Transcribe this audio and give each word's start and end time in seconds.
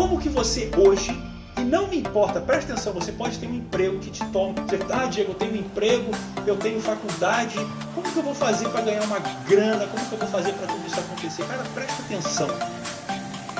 como 0.00 0.18
que 0.18 0.30
você 0.30 0.70
hoje, 0.78 1.14
e 1.58 1.60
não 1.60 1.86
me 1.86 1.98
importa, 1.98 2.40
presta 2.40 2.72
atenção, 2.72 2.94
você 2.94 3.12
pode 3.12 3.38
ter 3.38 3.46
um 3.46 3.54
emprego 3.54 3.98
que 3.98 4.10
te 4.10 4.24
toma. 4.28 4.54
Ah, 4.90 5.04
Diego, 5.04 5.32
eu 5.32 5.34
tenho 5.34 5.52
um 5.52 5.56
emprego, 5.56 6.10
eu 6.46 6.56
tenho 6.56 6.80
faculdade, 6.80 7.56
como 7.94 8.10
que 8.10 8.16
eu 8.16 8.22
vou 8.22 8.34
fazer 8.34 8.66
para 8.70 8.80
ganhar 8.80 9.02
uma 9.02 9.18
grana? 9.18 9.86
Como 9.88 10.06
que 10.06 10.12
eu 10.12 10.18
vou 10.18 10.28
fazer 10.28 10.54
para 10.54 10.68
tudo 10.68 10.86
isso 10.86 10.98
acontecer? 10.98 11.44
Cara, 11.44 11.62
presta 11.74 12.02
atenção. 12.02 12.48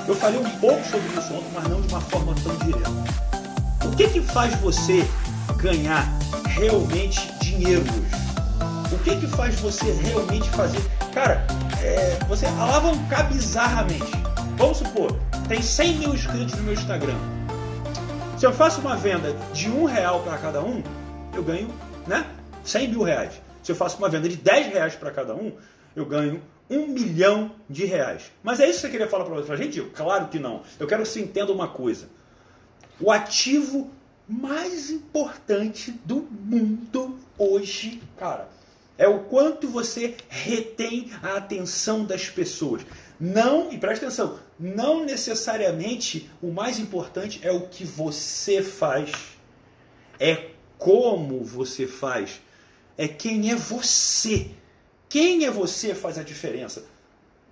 Eu 0.08 0.14
falei 0.14 0.40
um 0.40 0.50
pouco 0.58 0.82
sobre 0.88 1.08
isso 1.08 1.34
ontem, 1.34 1.50
mas 1.52 1.68
não 1.68 1.82
de 1.82 1.88
uma 1.88 2.00
forma 2.00 2.34
tão 2.42 2.56
direta. 2.56 2.90
O 3.84 3.94
que 3.94 4.08
que 4.08 4.22
faz 4.22 4.54
você 4.60 5.06
ganhar 5.58 6.08
realmente 6.46 7.30
dinheiro 7.42 7.82
hoje? 7.82 8.94
O 8.94 8.98
que 9.00 9.14
que 9.14 9.26
faz 9.26 9.60
você 9.60 9.92
realmente 9.92 10.48
fazer? 10.48 10.80
Cara, 11.12 11.46
é, 11.82 12.18
você 12.26 12.46
alavancar 12.46 13.28
bizarramente. 13.28 14.10
Vamos 14.56 14.78
supor, 14.78 15.14
tem 15.50 15.60
100 15.60 15.94
mil 15.94 16.14
inscritos 16.14 16.54
no 16.54 16.62
meu 16.62 16.74
Instagram. 16.74 17.16
Se 18.38 18.46
eu 18.46 18.52
faço 18.52 18.80
uma 18.80 18.94
venda 18.94 19.32
de 19.52 19.68
um 19.68 19.84
real 19.84 20.22
para 20.22 20.38
cada 20.38 20.62
um, 20.62 20.80
eu 21.34 21.42
ganho, 21.42 21.68
né? 22.06 22.24
100 22.62 22.90
mil 22.90 23.02
reais. 23.02 23.40
Se 23.60 23.72
eu 23.72 23.74
faço 23.74 23.98
uma 23.98 24.08
venda 24.08 24.28
de 24.28 24.36
10 24.36 24.68
reais 24.68 24.94
para 24.94 25.10
cada 25.10 25.34
um, 25.34 25.52
eu 25.96 26.06
ganho 26.06 26.40
um 26.70 26.86
milhão 26.86 27.50
de 27.68 27.84
reais. 27.84 28.30
Mas 28.44 28.60
é 28.60 28.68
isso 28.68 28.74
que 28.74 28.82
você 28.82 28.90
queria 28.90 29.08
falar 29.08 29.24
para 29.24 29.34
você? 29.34 29.56
Gente, 29.56 29.80
claro 29.92 30.28
que 30.28 30.38
não. 30.38 30.62
Eu 30.78 30.86
quero 30.86 31.02
que 31.02 31.08
você 31.08 31.20
entenda 31.20 31.50
uma 31.50 31.66
coisa. 31.66 32.08
O 33.00 33.10
ativo 33.10 33.90
mais 34.28 34.88
importante 34.88 35.90
do 36.04 36.28
mundo 36.30 37.18
hoje, 37.36 38.00
cara, 38.16 38.48
é 38.96 39.08
o 39.08 39.24
quanto 39.24 39.66
você 39.66 40.14
retém 40.28 41.10
a 41.20 41.38
atenção 41.38 42.04
das 42.04 42.30
pessoas. 42.30 42.82
Não, 43.20 43.70
e 43.70 43.76
presta 43.76 44.06
atenção, 44.06 44.38
não 44.58 45.04
necessariamente 45.04 46.30
o 46.40 46.50
mais 46.50 46.78
importante 46.78 47.38
é 47.42 47.52
o 47.52 47.68
que 47.68 47.84
você 47.84 48.62
faz, 48.62 49.12
é 50.18 50.46
como 50.78 51.44
você 51.44 51.86
faz, 51.86 52.40
é 52.96 53.06
quem 53.06 53.50
é 53.50 53.54
você. 53.54 54.50
Quem 55.06 55.44
é 55.44 55.50
você 55.50 55.94
faz 55.94 56.18
a 56.18 56.22
diferença. 56.22 56.84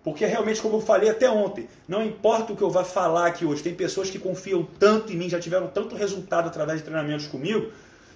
Porque 0.02 0.24
realmente, 0.24 0.62
como 0.62 0.76
eu 0.76 0.80
falei 0.80 1.10
até 1.10 1.28
ontem, 1.28 1.68
não 1.86 2.02
importa 2.02 2.52
o 2.52 2.56
que 2.56 2.62
eu 2.62 2.70
vá 2.70 2.84
falar 2.84 3.26
aqui 3.26 3.44
hoje, 3.44 3.62
tem 3.62 3.74
pessoas 3.74 4.08
que 4.08 4.18
confiam 4.18 4.66
tanto 4.78 5.12
em 5.12 5.16
mim, 5.16 5.28
já 5.28 5.38
tiveram 5.38 5.66
tanto 5.66 5.94
resultado 5.96 6.46
através 6.46 6.78
de 6.78 6.84
treinamentos 6.84 7.26
comigo, 7.26 7.70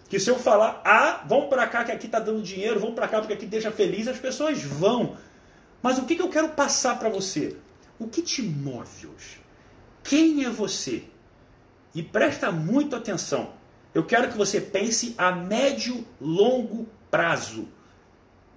que 0.08 0.18
se 0.18 0.30
eu 0.30 0.38
falar, 0.38 0.80
ah, 0.84 1.22
vão 1.26 1.48
para 1.48 1.66
cá 1.66 1.84
que 1.84 1.92
aqui 1.92 2.06
está 2.06 2.18
dando 2.18 2.40
dinheiro, 2.40 2.80
vão 2.80 2.94
para 2.94 3.08
cá 3.08 3.18
porque 3.18 3.34
aqui 3.34 3.44
deixa 3.44 3.70
feliz, 3.70 4.08
as 4.08 4.18
pessoas 4.18 4.62
vão. 4.62 5.16
Mas 5.82 5.98
o 5.98 6.04
que, 6.04 6.14
que 6.14 6.22
eu 6.22 6.28
quero 6.28 6.50
passar 6.50 6.98
para 6.98 7.08
você? 7.08 7.56
O 7.98 8.06
que 8.06 8.22
te 8.22 8.42
move 8.42 9.06
hoje? 9.06 9.40
Quem 10.04 10.44
é 10.44 10.50
você? 10.50 11.04
E 11.94 12.02
presta 12.02 12.50
muito 12.52 12.96
atenção. 12.96 13.52
Eu 13.94 14.04
quero 14.04 14.30
que 14.30 14.38
você 14.38 14.60
pense 14.60 15.14
a 15.18 15.32
médio, 15.32 16.06
longo 16.20 16.88
prazo. 17.10 17.68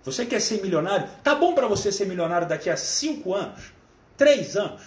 Você 0.03 0.25
quer 0.25 0.39
ser 0.39 0.61
milionário? 0.61 1.09
Tá 1.23 1.35
bom 1.35 1.53
para 1.53 1.67
você 1.67 1.91
ser 1.91 2.05
milionário 2.05 2.47
daqui 2.47 2.69
a 2.69 2.77
cinco 2.77 3.33
anos? 3.33 3.73
Três 4.15 4.55
anos? 4.55 4.83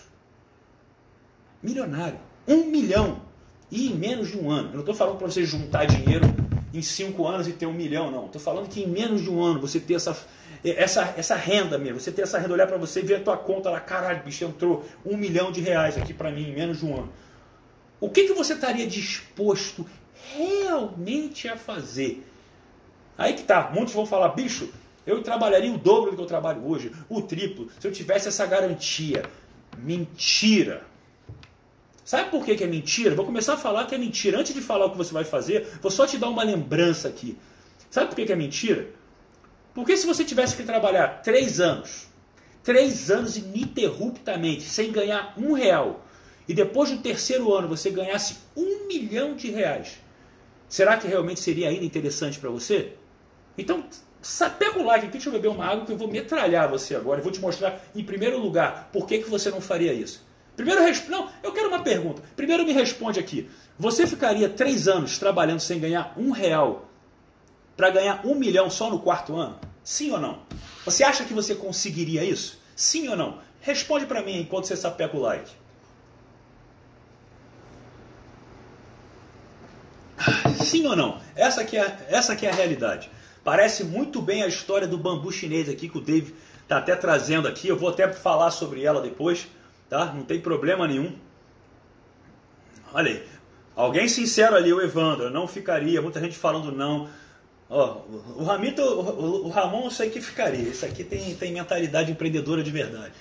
Milionário. 1.62 2.18
Um 2.46 2.66
milhão. 2.66 3.22
E 3.70 3.88
em 3.88 3.94
menos 3.94 4.28
de 4.28 4.38
um 4.38 4.50
ano. 4.50 4.68
Eu 4.68 4.74
não 4.74 4.80
estou 4.80 4.94
falando 4.94 5.18
para 5.18 5.26
você 5.26 5.44
juntar 5.44 5.84
dinheiro 5.84 6.24
em 6.72 6.80
cinco 6.80 7.26
anos 7.26 7.46
e 7.48 7.52
ter 7.52 7.66
um 7.66 7.72
milhão, 7.72 8.10
não. 8.10 8.26
Estou 8.26 8.40
falando 8.40 8.68
que 8.68 8.82
em 8.82 8.86
menos 8.86 9.22
de 9.22 9.28
um 9.28 9.42
ano 9.42 9.60
você 9.60 9.78
ter 9.78 9.94
essa, 9.94 10.16
essa, 10.64 11.14
essa 11.16 11.34
renda 11.34 11.78
mesmo. 11.78 12.00
Você 12.00 12.10
ter 12.10 12.22
essa 12.22 12.38
renda, 12.38 12.54
olhar 12.54 12.66
para 12.66 12.76
você 12.76 13.00
e 13.00 13.04
ver 13.04 13.16
a 13.16 13.20
tua 13.20 13.36
conta 13.36 13.70
lá. 13.70 13.80
Caralho, 13.80 14.22
bicho, 14.22 14.44
entrou 14.44 14.84
um 15.04 15.16
milhão 15.16 15.52
de 15.52 15.60
reais 15.60 15.96
aqui 15.96 16.12
para 16.12 16.30
mim 16.30 16.50
em 16.50 16.54
menos 16.54 16.78
de 16.78 16.86
um 16.86 16.96
ano. 16.96 17.12
O 18.00 18.10
que, 18.10 18.24
que 18.24 18.32
você 18.32 18.54
estaria 18.54 18.86
disposto 18.86 19.86
realmente 20.34 21.48
a 21.48 21.56
fazer? 21.56 22.24
Aí 23.16 23.34
que 23.34 23.42
tá. 23.42 23.70
Muitos 23.74 23.94
vão 23.94 24.06
falar, 24.06 24.28
bicho, 24.30 24.70
eu 25.06 25.22
trabalharia 25.22 25.72
o 25.72 25.78
dobro 25.78 26.10
do 26.10 26.16
que 26.16 26.22
eu 26.22 26.26
trabalho 26.26 26.64
hoje, 26.66 26.92
o 27.08 27.22
triplo, 27.22 27.68
se 27.80 27.86
eu 27.86 27.92
tivesse 27.92 28.28
essa 28.28 28.46
garantia. 28.46 29.24
Mentira. 29.76 30.82
Sabe 32.04 32.30
por 32.30 32.44
que, 32.44 32.56
que 32.56 32.64
é 32.64 32.66
mentira? 32.66 33.14
Vou 33.14 33.26
começar 33.26 33.54
a 33.54 33.56
falar 33.56 33.86
que 33.86 33.94
é 33.94 33.98
mentira. 33.98 34.38
Antes 34.38 34.54
de 34.54 34.60
falar 34.60 34.86
o 34.86 34.90
que 34.90 34.96
você 34.96 35.12
vai 35.12 35.24
fazer, 35.24 35.68
vou 35.82 35.90
só 35.90 36.06
te 36.06 36.16
dar 36.16 36.28
uma 36.28 36.42
lembrança 36.42 37.08
aqui. 37.08 37.36
Sabe 37.90 38.08
por 38.08 38.16
que, 38.16 38.26
que 38.26 38.32
é 38.32 38.36
mentira? 38.36 38.88
Porque 39.74 39.96
se 39.96 40.06
você 40.06 40.24
tivesse 40.24 40.56
que 40.56 40.62
trabalhar 40.62 41.22
três 41.22 41.60
anos, 41.60 42.08
três 42.62 43.10
anos 43.10 43.36
ininterruptamente, 43.36 44.62
sem 44.62 44.90
ganhar 44.90 45.34
um 45.36 45.52
real, 45.52 46.04
e 46.48 46.54
depois 46.54 46.90
do 46.90 46.98
terceiro 46.98 47.52
ano 47.54 47.68
você 47.68 47.90
ganhasse 47.90 48.38
um 48.56 48.86
milhão 48.86 49.34
de 49.34 49.50
reais, 49.50 49.98
será 50.68 50.96
que 50.96 51.06
realmente 51.06 51.40
seria 51.40 51.68
ainda 51.68 51.84
interessante 51.84 52.38
para 52.38 52.50
você? 52.50 52.94
Então, 53.56 53.84
Pega 54.58 54.80
o 54.80 54.84
like 54.84 55.06
aqui, 55.06 55.12
deixa 55.12 55.28
eu 55.28 55.32
beber 55.32 55.48
uma 55.48 55.64
água 55.64 55.86
que 55.86 55.92
eu 55.92 55.96
vou 55.96 56.08
metralhar 56.08 56.68
você 56.68 56.96
agora. 56.96 57.20
Eu 57.20 57.22
vou 57.22 57.32
te 57.32 57.40
mostrar, 57.40 57.80
em 57.94 58.02
primeiro 58.02 58.38
lugar, 58.38 58.90
por 58.92 59.06
que, 59.06 59.18
que 59.18 59.30
você 59.30 59.50
não 59.50 59.60
faria 59.60 59.92
isso. 59.92 60.26
Primeiro, 60.56 60.80
não, 61.08 61.30
eu 61.42 61.52
quero 61.52 61.68
uma 61.68 61.82
pergunta. 61.84 62.20
Primeiro 62.34 62.64
me 62.64 62.72
responde 62.72 63.20
aqui. 63.20 63.48
Você 63.78 64.06
ficaria 64.06 64.48
três 64.48 64.88
anos 64.88 65.18
trabalhando 65.18 65.60
sem 65.60 65.78
ganhar 65.78 66.12
um 66.16 66.32
real 66.32 66.87
para 67.78 67.90
ganhar 67.90 68.26
um 68.26 68.34
milhão 68.34 68.68
só 68.68 68.90
no 68.90 68.98
quarto 68.98 69.36
ano? 69.36 69.56
Sim 69.84 70.10
ou 70.10 70.18
não? 70.18 70.40
Você 70.84 71.04
acha 71.04 71.24
que 71.24 71.32
você 71.32 71.54
conseguiria 71.54 72.24
isso? 72.24 72.60
Sim 72.74 73.06
ou 73.06 73.16
não? 73.16 73.38
Responde 73.60 74.04
para 74.04 74.20
mim 74.20 74.40
enquanto 74.40 74.66
você 74.66 74.76
sapeca 74.76 75.16
o 75.16 75.20
like. 75.20 75.52
Sim 80.60 80.88
ou 80.88 80.96
não? 80.96 81.20
Essa 81.36 81.60
aqui 81.60 81.76
é, 81.76 82.06
essa 82.08 82.32
aqui 82.32 82.46
é 82.46 82.50
a 82.50 82.54
realidade. 82.54 83.08
Parece 83.44 83.84
muito 83.84 84.20
bem 84.20 84.42
a 84.42 84.48
história 84.48 84.88
do 84.88 84.98
bambu 84.98 85.30
chinês 85.30 85.68
aqui 85.68 85.88
que 85.88 85.98
o 85.98 86.00
Dave 86.00 86.34
está 86.64 86.78
até 86.78 86.96
trazendo 86.96 87.46
aqui. 87.46 87.68
Eu 87.68 87.78
vou 87.78 87.90
até 87.90 88.12
falar 88.12 88.50
sobre 88.50 88.82
ela 88.82 89.00
depois, 89.00 89.46
tá? 89.88 90.06
Não 90.06 90.24
tem 90.24 90.40
problema 90.40 90.88
nenhum. 90.88 91.16
Olha 92.92 93.12
aí. 93.12 93.24
Alguém 93.76 94.08
sincero 94.08 94.56
ali, 94.56 94.72
o 94.72 94.82
Evandro, 94.82 95.30
não 95.30 95.46
ficaria. 95.46 96.02
Muita 96.02 96.18
gente 96.18 96.36
falando 96.36 96.72
não. 96.72 97.08
Ó, 97.70 98.02
o 98.36 98.44
Ramito, 98.44 98.82
o, 98.82 99.48
Ramon 99.48 99.84
eu 99.84 99.90
sei 99.90 100.08
que 100.08 100.20
ficaria. 100.20 100.68
Isso 100.68 100.86
aqui 100.86 101.04
tem, 101.04 101.34
tem 101.34 101.52
mentalidade 101.52 102.10
empreendedora 102.10 102.62
de 102.62 102.70
verdade. 102.70 103.12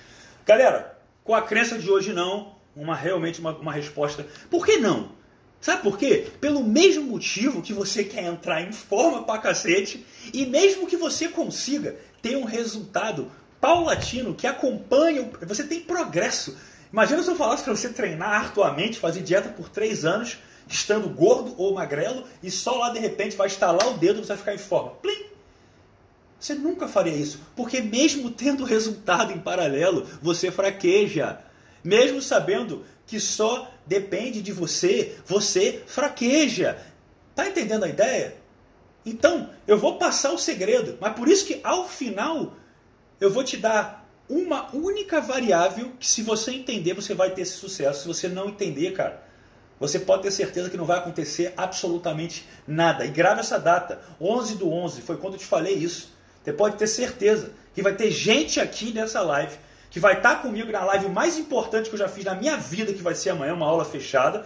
Galera, 0.46 0.98
com 1.22 1.34
a 1.34 1.42
crença 1.42 1.78
de 1.78 1.90
hoje 1.90 2.12
não, 2.12 2.54
uma 2.74 2.94
realmente 2.94 3.40
uma, 3.40 3.52
uma 3.52 3.72
resposta. 3.72 4.26
Por 4.50 4.64
que 4.64 4.78
não? 4.78 5.10
Sabe 5.60 5.82
por 5.82 5.98
quê? 5.98 6.28
Pelo 6.40 6.62
mesmo 6.62 7.02
motivo 7.04 7.60
que 7.60 7.72
você 7.72 8.04
quer 8.04 8.24
entrar 8.24 8.62
em 8.62 8.72
forma 8.72 9.24
pra 9.24 9.38
cacete 9.38 10.06
e 10.32 10.46
mesmo 10.46 10.86
que 10.86 10.96
você 10.96 11.28
consiga 11.28 11.96
ter 12.22 12.36
um 12.36 12.44
resultado 12.44 13.30
paulatino 13.60 14.34
que 14.34 14.46
acompanha, 14.46 15.28
você 15.42 15.64
tem 15.64 15.80
progresso. 15.80 16.56
Imagina 16.92 17.22
se 17.22 17.28
eu 17.28 17.36
falasse 17.36 17.64
para 17.64 17.74
você 17.74 17.88
treinar 17.88 18.44
arduamente, 18.44 18.98
fazer 18.98 19.20
dieta 19.20 19.48
por 19.48 19.68
três 19.68 20.04
anos, 20.04 20.38
estando 20.68 21.08
gordo 21.08 21.54
ou 21.56 21.74
magrelo, 21.74 22.24
e 22.42 22.50
só 22.50 22.76
lá 22.76 22.90
de 22.90 22.98
repente 22.98 23.36
vai 23.36 23.46
estalar 23.46 23.88
o 23.88 23.98
dedo 23.98 24.18
e 24.18 24.22
você 24.22 24.28
vai 24.28 24.36
ficar 24.36 24.54
em 24.54 24.58
forma. 24.58 24.90
Plim! 24.96 25.26
Você 26.38 26.54
nunca 26.54 26.86
faria 26.86 27.14
isso, 27.14 27.40
porque 27.56 27.80
mesmo 27.80 28.30
tendo 28.30 28.64
resultado 28.64 29.32
em 29.32 29.40
paralelo, 29.40 30.06
você 30.22 30.50
fraqueja. 30.50 31.40
Mesmo 31.82 32.22
sabendo 32.22 32.84
que 33.06 33.18
só 33.18 33.70
depende 33.86 34.40
de 34.40 34.52
você, 34.52 35.16
você 35.26 35.82
fraqueja. 35.86 36.78
Tá 37.34 37.48
entendendo 37.48 37.84
a 37.84 37.88
ideia? 37.88 38.36
Então, 39.04 39.50
eu 39.66 39.78
vou 39.78 39.98
passar 39.98 40.32
o 40.32 40.38
segredo, 40.38 40.98
mas 41.00 41.14
por 41.14 41.28
isso 41.28 41.46
que 41.46 41.60
ao 41.64 41.88
final 41.88 42.54
eu 43.20 43.30
vou 43.30 43.42
te 43.42 43.56
dar 43.56 44.06
uma 44.28 44.74
única 44.74 45.20
variável 45.20 45.92
que 45.98 46.06
se 46.06 46.22
você 46.22 46.52
entender, 46.52 46.92
você 46.92 47.14
vai 47.14 47.30
ter 47.30 47.42
esse 47.42 47.54
sucesso. 47.54 48.02
Se 48.02 48.08
você 48.08 48.28
não 48.28 48.50
entender, 48.50 48.92
cara, 48.92 49.26
você 49.78 49.98
pode 49.98 50.22
ter 50.22 50.30
certeza 50.30 50.68
que 50.68 50.76
não 50.76 50.84
vai 50.84 50.98
acontecer 50.98 51.52
absolutamente 51.56 52.48
nada. 52.66 53.04
E 53.04 53.08
grava 53.08 53.40
essa 53.40 53.58
data, 53.58 54.00
11 54.20 54.56
do 54.56 54.72
11, 54.72 55.02
foi 55.02 55.16
quando 55.16 55.34
eu 55.34 55.38
te 55.38 55.46
falei 55.46 55.74
isso. 55.74 56.12
Você 56.42 56.52
pode 56.52 56.76
ter 56.76 56.86
certeza 56.86 57.50
que 57.74 57.82
vai 57.82 57.94
ter 57.94 58.10
gente 58.10 58.60
aqui 58.60 58.92
nessa 58.92 59.20
live 59.20 59.56
que 59.90 60.00
vai 60.00 60.14
estar 60.14 60.42
comigo 60.42 60.70
na 60.70 60.84
live 60.84 61.08
mais 61.08 61.38
importante 61.38 61.88
que 61.88 61.94
eu 61.94 61.98
já 61.98 62.08
fiz 62.08 62.24
na 62.24 62.34
minha 62.34 62.56
vida, 62.56 62.92
que 62.92 63.02
vai 63.02 63.14
ser 63.14 63.30
amanhã, 63.30 63.54
uma 63.54 63.66
aula 63.66 63.84
fechada. 63.84 64.44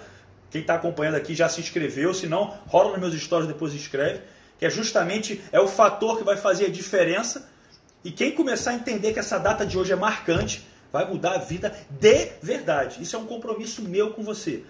Quem 0.50 0.60
está 0.60 0.74
acompanhando 0.74 1.16
aqui 1.16 1.34
já 1.34 1.48
se 1.48 1.60
inscreveu, 1.60 2.14
se 2.14 2.26
não, 2.26 2.54
rola 2.66 2.90
nos 2.90 3.00
meus 3.00 3.22
stories 3.22 3.48
depois 3.48 3.72
escreve, 3.72 4.20
que 4.58 4.66
é 4.66 4.70
justamente 4.70 5.42
é 5.50 5.58
o 5.58 5.66
fator 5.66 6.18
que 6.18 6.24
vai 6.24 6.36
fazer 6.36 6.66
a 6.66 6.68
diferença. 6.68 7.48
E 8.04 8.10
quem 8.10 8.32
começar 8.32 8.72
a 8.72 8.74
entender 8.74 9.12
que 9.12 9.18
essa 9.18 9.38
data 9.38 9.64
de 9.64 9.78
hoje 9.78 9.92
é 9.92 9.96
marcante, 9.96 10.66
vai 10.92 11.08
mudar 11.08 11.34
a 11.34 11.38
vida 11.38 11.74
de 11.88 12.32
verdade. 12.42 13.02
Isso 13.02 13.16
é 13.16 13.18
um 13.18 13.26
compromisso 13.26 13.82
meu 13.82 14.12
com 14.12 14.22
você. 14.22 14.62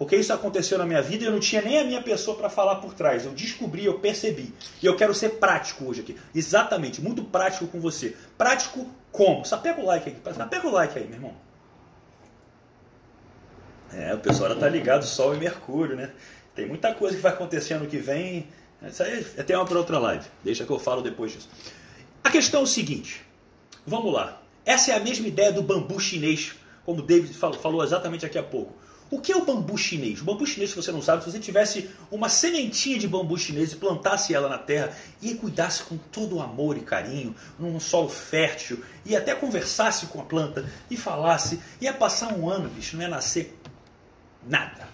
Porque 0.00 0.16
isso 0.16 0.32
aconteceu 0.32 0.78
na 0.78 0.86
minha 0.86 1.02
vida 1.02 1.24
e 1.24 1.26
eu 1.26 1.30
não 1.30 1.38
tinha 1.38 1.60
nem 1.60 1.78
a 1.78 1.84
minha 1.84 2.00
pessoa 2.00 2.34
para 2.34 2.48
falar 2.48 2.76
por 2.76 2.94
trás. 2.94 3.26
Eu 3.26 3.32
descobri, 3.32 3.84
eu 3.84 3.98
percebi. 3.98 4.50
E 4.82 4.86
eu 4.86 4.96
quero 4.96 5.12
ser 5.14 5.32
prático 5.32 5.84
hoje 5.84 6.00
aqui. 6.00 6.16
Exatamente, 6.34 7.02
muito 7.02 7.22
prático 7.22 7.66
com 7.66 7.78
você. 7.78 8.16
Prático 8.38 8.88
como? 9.12 9.44
Só 9.44 9.58
pega 9.58 9.78
o 9.78 9.84
like 9.84 10.08
aí. 10.08 10.34
Só 10.34 10.46
pega 10.46 10.66
o 10.66 10.70
like 10.70 10.98
aí, 10.98 11.04
meu 11.04 11.16
irmão. 11.16 11.36
É, 13.92 14.14
o 14.14 14.18
pessoal 14.20 14.48
já 14.48 14.56
tá 14.56 14.70
ligado, 14.70 15.04
Sol 15.04 15.34
e 15.34 15.38
Mercúrio, 15.38 15.94
né? 15.94 16.10
Tem 16.54 16.66
muita 16.66 16.94
coisa 16.94 17.16
que 17.16 17.22
vai 17.22 17.32
acontecer 17.32 17.74
ano 17.74 17.86
que 17.86 17.98
vem. 17.98 18.46
Isso 18.82 19.02
aí 19.02 19.26
é 19.36 19.42
tema 19.42 19.66
para 19.66 19.76
outra 19.76 19.98
live. 19.98 20.24
Deixa 20.42 20.64
que 20.64 20.70
eu 20.72 20.78
falo 20.78 21.02
depois 21.02 21.32
disso. 21.32 21.50
A 22.24 22.30
questão 22.30 22.60
é 22.60 22.64
o 22.64 22.66
seguinte. 22.66 23.20
Vamos 23.86 24.14
lá. 24.14 24.40
Essa 24.64 24.92
é 24.92 24.94
a 24.94 25.00
mesma 25.00 25.28
ideia 25.28 25.52
do 25.52 25.62
bambu 25.62 26.00
chinês, 26.00 26.54
como 26.90 27.02
o 27.02 27.06
David 27.06 27.32
falou, 27.34 27.56
falou 27.56 27.84
exatamente 27.84 28.26
aqui 28.26 28.36
a 28.36 28.42
pouco. 28.42 28.74
O 29.08 29.20
que 29.20 29.30
é 29.30 29.36
o 29.36 29.44
bambu 29.44 29.78
chinês? 29.78 30.20
O 30.20 30.24
bambu 30.24 30.44
chinês, 30.44 30.70
se 30.70 30.76
você 30.76 30.90
não 30.90 31.00
sabe, 31.00 31.22
se 31.22 31.30
você 31.30 31.38
tivesse 31.38 31.88
uma 32.10 32.28
sementinha 32.28 32.98
de 32.98 33.06
bambu 33.06 33.38
chinês 33.38 33.72
e 33.72 33.76
plantasse 33.76 34.34
ela 34.34 34.48
na 34.48 34.58
terra 34.58 34.92
e 35.22 35.34
cuidasse 35.34 35.84
com 35.84 35.96
todo 35.96 36.36
o 36.36 36.42
amor 36.42 36.76
e 36.76 36.80
carinho, 36.80 37.32
num 37.56 37.78
solo 37.78 38.08
fértil, 38.08 38.82
e 39.06 39.14
até 39.14 39.36
conversasse 39.36 40.06
com 40.06 40.20
a 40.20 40.24
planta 40.24 40.68
e 40.90 40.96
falasse, 40.96 41.60
ia 41.80 41.92
passar 41.92 42.32
um 42.32 42.50
ano, 42.50 42.68
bicho, 42.68 42.96
não 42.96 43.04
ia 43.04 43.08
nascer 43.08 43.56
nada. 44.44 44.88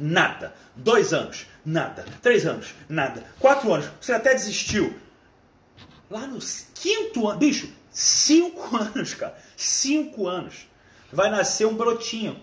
Nada. 0.00 0.52
Dois 0.74 1.12
anos, 1.12 1.46
nada. 1.64 2.04
Três 2.20 2.44
anos, 2.44 2.74
nada. 2.88 3.22
Quatro 3.38 3.72
anos, 3.72 3.88
você 4.00 4.12
até 4.12 4.34
desistiu. 4.34 4.92
Lá 6.10 6.26
no 6.26 6.40
quinto 6.74 7.28
ano, 7.28 7.38
bicho, 7.38 7.72
cinco 7.92 8.74
anos, 8.76 9.14
cara. 9.14 9.38
Cinco 9.56 10.26
anos. 10.26 10.69
Vai 11.12 11.30
nascer 11.30 11.66
um 11.66 11.74
brotinho 11.74 12.36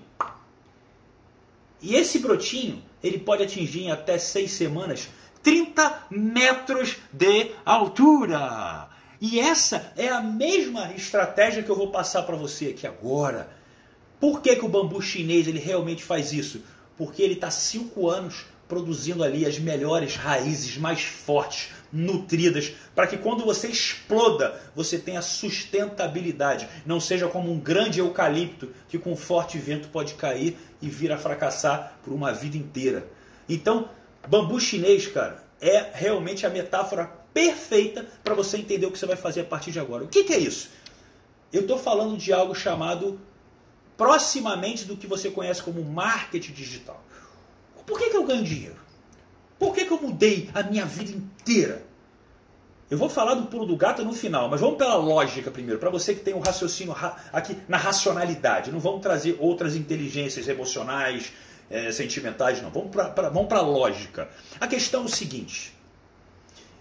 e 1.81 1.95
esse 1.95 2.19
brotinho, 2.19 2.83
ele 3.03 3.19
pode 3.19 3.43
atingir 3.43 3.83
em 3.83 3.91
até 3.91 4.17
seis 4.17 4.51
semanas 4.51 5.09
30 5.43 6.07
metros 6.09 6.97
de 7.11 7.51
altura. 7.63 8.89
E 9.21 9.39
essa 9.39 9.93
é 9.95 10.09
a 10.09 10.21
mesma 10.21 10.91
estratégia 10.93 11.63
que 11.63 11.69
eu 11.69 11.75
vou 11.75 11.89
passar 11.91 12.23
para 12.23 12.35
você 12.35 12.67
aqui 12.67 12.85
agora. 12.85 13.49
Por 14.19 14.41
que, 14.41 14.55
que 14.55 14.65
o 14.65 14.69
bambu 14.69 15.01
chinês 15.01 15.47
ele 15.47 15.59
realmente 15.59 16.03
faz 16.03 16.33
isso? 16.33 16.61
Porque 16.97 17.21
ele 17.21 17.35
está 17.35 17.51
cinco 17.51 18.09
anos 18.09 18.45
produzindo 18.67 19.23
ali 19.23 19.45
as 19.45 19.57
melhores 19.57 20.15
raízes 20.15 20.77
mais 20.77 21.01
fortes, 21.01 21.69
nutridas, 21.91 22.73
para 22.93 23.07
que 23.07 23.17
quando 23.17 23.45
você 23.45 23.67
exploda, 23.67 24.59
você 24.75 24.97
tenha 24.97 25.21
sustentabilidade. 25.21 26.67
Não 26.85 26.99
seja 26.99 27.27
como 27.27 27.51
um 27.51 27.59
grande 27.59 27.99
eucalipto 27.99 28.69
que 28.89 28.99
com 28.99 29.15
forte 29.15 29.57
vento 29.57 29.87
pode 29.87 30.15
cair 30.15 30.57
e 30.81 30.89
vir 30.89 31.11
a 31.11 31.17
fracassar 31.17 31.97
por 32.03 32.13
uma 32.13 32.33
vida 32.33 32.57
inteira. 32.57 33.07
Então, 33.47 33.89
bambu 34.27 34.59
chinês, 34.59 35.07
cara, 35.07 35.43
é 35.61 35.91
realmente 35.93 36.45
a 36.45 36.49
metáfora 36.49 37.09
perfeita 37.33 38.05
para 38.23 38.33
você 38.33 38.57
entender 38.57 38.85
o 38.85 38.91
que 38.91 38.99
você 38.99 39.05
vai 39.05 39.15
fazer 39.15 39.41
a 39.41 39.45
partir 39.45 39.71
de 39.71 39.79
agora. 39.79 40.03
O 40.03 40.07
que, 40.07 40.23
que 40.23 40.33
é 40.33 40.39
isso? 40.39 40.69
Eu 41.51 41.61
estou 41.61 41.77
falando 41.77 42.17
de 42.17 42.33
algo 42.33 42.53
chamado 42.53 43.19
proximamente 43.95 44.85
do 44.85 44.97
que 44.97 45.07
você 45.07 45.29
conhece 45.31 45.63
como 45.63 45.83
marketing 45.83 46.51
digital. 46.51 47.03
Por 47.87 47.97
que, 47.97 48.09
que 48.09 48.17
eu 48.17 48.25
ganho 48.25 48.43
dinheiro? 48.43 48.75
Por 49.57 49.73
que, 49.73 49.85
que 49.85 49.91
eu 49.91 49.99
mudei 49.99 50.49
a 50.53 50.61
minha 50.61 50.85
vida 50.85 51.11
inteira? 51.11 51.87
Eu 52.91 52.97
vou 52.97 53.09
falar 53.09 53.33
do 53.33 53.47
pulo 53.47 53.65
do 53.65 53.75
gato 53.75 54.03
no 54.03 54.13
final, 54.13 54.49
mas 54.49 54.61
vamos 54.61 54.77
pela 54.77 54.95
lógica 54.95 55.49
primeiro, 55.49 55.79
para 55.79 55.89
você 55.89 56.13
que 56.13 56.19
tem 56.19 56.33
um 56.33 56.39
raciocínio 56.39 56.95
aqui 57.33 57.57
na 57.67 57.77
racionalidade. 57.77 58.71
Não 58.71 58.79
vamos 58.79 59.01
trazer 59.01 59.37
outras 59.39 59.75
inteligências 59.75 60.47
emocionais, 60.47 61.31
é, 61.69 61.91
sentimentais, 61.91 62.61
não. 62.61 62.69
Vamos 62.69 62.91
para 62.91 63.29
vamos 63.29 63.51
a 63.51 63.61
lógica. 63.61 64.29
A 64.59 64.67
questão 64.67 65.03
é 65.03 65.05
o 65.05 65.09
seguinte: 65.09 65.73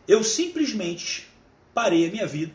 eu 0.07 0.23
simplesmente 0.23 1.29
parei 1.73 2.09
a 2.09 2.11
minha 2.11 2.27
vida 2.27 2.53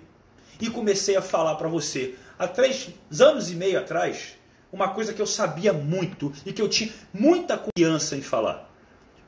e 0.59 0.69
comecei 0.69 1.15
a 1.15 1.21
falar 1.21 1.55
para 1.55 1.67
você, 1.67 2.15
há 2.37 2.47
três 2.47 2.89
anos 3.19 3.49
e 3.49 3.55
meio 3.55 3.79
atrás, 3.79 4.35
uma 4.71 4.89
coisa 4.89 5.13
que 5.13 5.21
eu 5.21 5.27
sabia 5.27 5.73
muito 5.73 6.31
e 6.45 6.53
que 6.53 6.61
eu 6.61 6.69
tinha 6.69 6.91
muita 7.13 7.57
confiança 7.57 8.15
em 8.15 8.21
falar. 8.21 8.69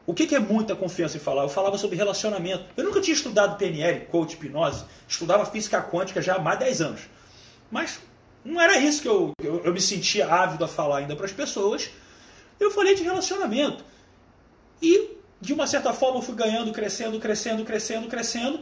O 0.05 0.13
que, 0.13 0.35
é 0.35 0.39
muita 0.39 0.75
confiança 0.75 1.15
em 1.15 1.19
falar? 1.19 1.43
Eu 1.43 1.49
falava 1.49 1.77
sobre 1.77 1.95
relacionamento. 1.95 2.65
Eu 2.75 2.83
nunca 2.83 2.99
tinha 2.99 3.15
estudado 3.15 3.57
PNL, 3.57 4.05
coach, 4.07 4.33
hipnose, 4.33 4.83
estudava 5.07 5.45
física 5.45 5.81
quântica 5.81 6.21
já 6.21 6.35
há 6.35 6.39
mais 6.39 6.59
de 6.59 6.65
10 6.65 6.81
anos. 6.81 7.01
Mas 7.71 7.99
não 8.43 8.61
era 8.61 8.77
isso 8.77 9.01
que 9.01 9.07
eu, 9.07 9.31
eu, 9.41 9.63
eu 9.63 9.73
me 9.73 9.79
sentia 9.79 10.27
ávido 10.27 10.65
a 10.65 10.67
falar 10.67 10.97
ainda 10.97 11.15
para 11.15 11.25
as 11.25 11.31
pessoas. 11.31 11.89
Eu 12.59 12.69
falei 12.71 12.95
de 12.95 13.03
relacionamento. 13.03 13.83
E, 14.81 15.11
de 15.39 15.53
uma 15.53 15.65
certa 15.65 15.93
forma, 15.93 16.17
eu 16.17 16.21
fui 16.21 16.35
ganhando, 16.35 16.73
crescendo, 16.73 17.17
crescendo, 17.17 17.63
crescendo, 17.63 18.07
crescendo. 18.07 18.59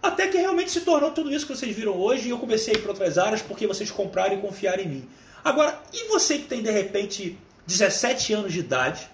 Até 0.00 0.28
que 0.28 0.38
realmente 0.38 0.70
se 0.70 0.82
tornou 0.82 1.10
tudo 1.10 1.32
isso 1.32 1.46
que 1.46 1.54
vocês 1.54 1.74
viram 1.74 1.98
hoje 1.98 2.28
e 2.28 2.30
eu 2.30 2.38
comecei 2.38 2.74
a 2.74 2.78
ir 2.78 2.80
para 2.80 2.92
outras 2.92 3.18
áreas 3.18 3.42
porque 3.42 3.66
vocês 3.66 3.90
compraram 3.90 4.34
e 4.34 4.40
confiaram 4.40 4.82
em 4.84 4.88
mim. 4.88 5.08
Agora, 5.44 5.80
e 5.92 6.08
você 6.08 6.38
que 6.38 6.44
tem 6.44 6.62
de 6.62 6.70
repente 6.70 7.38
17 7.66 8.32
anos 8.32 8.52
de 8.52 8.60
idade, 8.60 9.10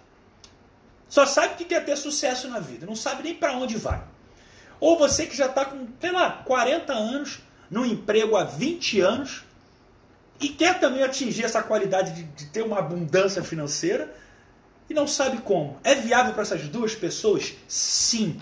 só 1.08 1.24
sabe 1.24 1.54
que 1.54 1.64
quer 1.64 1.84
ter 1.84 1.96
sucesso 1.96 2.48
na 2.48 2.58
vida, 2.58 2.86
não 2.86 2.96
sabe 2.96 3.22
nem 3.22 3.34
para 3.34 3.52
onde 3.52 3.76
vai. 3.76 4.02
Ou 4.80 4.98
você 4.98 5.26
que 5.26 5.36
já 5.36 5.46
está 5.46 5.64
com, 5.64 5.86
sei 6.00 6.12
lá, 6.12 6.42
40 6.44 6.92
anos, 6.92 7.40
num 7.70 7.84
emprego 7.84 8.36
há 8.36 8.44
20 8.44 9.00
anos, 9.00 9.44
e 10.40 10.48
quer 10.48 10.78
também 10.78 11.02
atingir 11.02 11.44
essa 11.44 11.62
qualidade 11.62 12.12
de, 12.12 12.22
de 12.24 12.46
ter 12.46 12.62
uma 12.62 12.78
abundância 12.78 13.42
financeira, 13.42 14.12
e 14.88 14.94
não 14.94 15.06
sabe 15.06 15.38
como. 15.38 15.78
É 15.82 15.94
viável 15.94 16.32
para 16.32 16.42
essas 16.42 16.68
duas 16.68 16.94
pessoas? 16.94 17.54
Sim. 17.66 18.40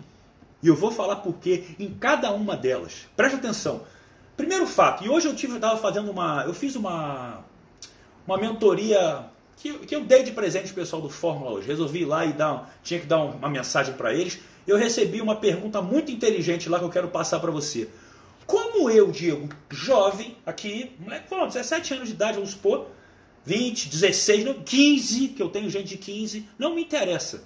E 0.62 0.68
eu 0.68 0.76
vou 0.76 0.90
falar 0.90 1.16
por 1.16 1.34
quê 1.34 1.74
em 1.78 1.92
cada 1.94 2.30
uma 2.32 2.56
delas. 2.56 3.06
Preste 3.16 3.36
atenção. 3.36 3.82
Primeiro 4.36 4.66
fato, 4.66 5.04
e 5.04 5.08
hoje 5.08 5.28
eu 5.28 5.36
tive, 5.36 5.54
estava 5.54 5.76
fazendo 5.76 6.10
uma. 6.10 6.42
Eu 6.44 6.52
fiz 6.52 6.74
uma, 6.74 7.44
uma 8.26 8.36
mentoria 8.38 9.26
que, 9.56 9.72
que 9.80 9.94
eu 9.94 10.04
dei 10.04 10.22
de 10.22 10.32
presente 10.32 10.72
o 10.72 10.74
pessoal 10.74 11.00
do 11.00 11.08
Fórmula 11.08 11.52
hoje. 11.52 11.66
Resolvi 11.66 12.02
ir 12.02 12.04
lá 12.04 12.24
e 12.24 12.32
dar, 12.32 12.74
tinha 12.82 13.00
que 13.00 13.06
dar 13.06 13.22
uma 13.22 13.48
mensagem 13.48 13.94
para 13.94 14.12
eles. 14.12 14.38
Eu 14.66 14.76
recebi 14.76 15.20
uma 15.20 15.36
pergunta 15.36 15.80
muito 15.80 16.10
inteligente 16.10 16.68
lá 16.68 16.78
que 16.78 16.84
eu 16.84 16.90
quero 16.90 17.08
passar 17.08 17.40
para 17.40 17.50
você. 17.50 17.88
Como 18.46 18.90
eu, 18.90 19.10
Diego, 19.10 19.48
jovem, 19.70 20.36
aqui, 20.44 20.92
moleque, 20.98 21.28
17 21.30 21.94
anos 21.94 22.08
de 22.08 22.14
idade, 22.14 22.34
vamos 22.34 22.50
supor, 22.50 22.88
20, 23.44 23.88
16, 23.88 24.56
15, 24.64 25.28
que 25.28 25.42
eu 25.42 25.48
tenho 25.48 25.70
gente 25.70 25.88
de 25.88 25.96
15, 25.96 26.48
não 26.58 26.74
me 26.74 26.82
interessa. 26.82 27.44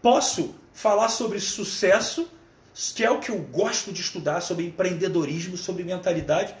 Posso 0.00 0.54
falar 0.72 1.08
sobre 1.08 1.40
sucesso, 1.40 2.28
que 2.94 3.04
é 3.04 3.10
o 3.10 3.18
que 3.18 3.30
eu 3.30 3.38
gosto 3.38 3.92
de 3.92 4.00
estudar, 4.00 4.40
sobre 4.40 4.66
empreendedorismo, 4.66 5.56
sobre 5.56 5.84
mentalidade, 5.84 6.54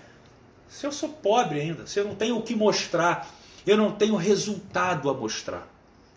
se 0.68 0.86
eu 0.86 0.92
sou 0.92 1.08
pobre 1.08 1.60
ainda, 1.60 1.86
se 1.86 1.98
eu 1.98 2.04
não 2.04 2.14
tenho 2.14 2.36
o 2.36 2.42
que 2.42 2.54
mostrar, 2.54 3.28
eu 3.66 3.76
não 3.76 3.92
tenho 3.92 4.16
resultado 4.16 5.08
a 5.08 5.14
mostrar? 5.14 5.66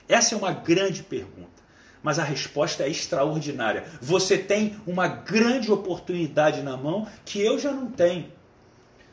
Essa 0.08 0.36
é 0.36 0.38
uma 0.38 0.52
grande 0.52 1.04
pergunta. 1.04 1.60
Mas 2.02 2.18
a 2.18 2.24
resposta 2.24 2.84
é 2.84 2.90
extraordinária. 2.90 3.86
Você 4.02 4.38
tem 4.38 4.80
uma 4.88 5.08
grande 5.08 5.72
oportunidade 5.72 6.62
na 6.62 6.78
mão 6.78 7.08
que 7.26 7.40
eu 7.42 7.60
já 7.60 7.72
não 7.72 7.92
tenho. 7.92 8.32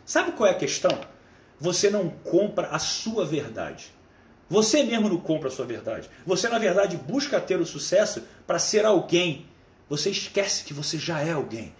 Sabe 0.05 0.33
qual 0.33 0.49
é 0.49 0.53
a 0.53 0.59
questão? 0.59 0.97
Você 1.59 1.91
não 1.91 2.09
compra 2.09 2.69
a 2.69 2.79
sua 2.79 3.25
verdade. 3.25 3.93
Você 4.49 4.85
mesmo 4.85 5.09
não 5.09 5.19
compra 5.19 5.49
a 5.49 5.51
sua 5.51 5.67
verdade. 5.67 6.09
Você, 6.25 6.49
na 6.49 6.59
verdade, 6.59 6.97
busca 6.97 7.41
ter 7.41 7.59
o 7.59 7.67
sucesso 7.67 8.23
para 8.47 8.59
ser 8.59 8.85
alguém. 8.85 9.47
Você 9.89 10.11
esquece 10.11 10.63
que 10.63 10.73
você 10.73 10.97
já 10.97 11.21
é 11.21 11.33
alguém. 11.33 11.75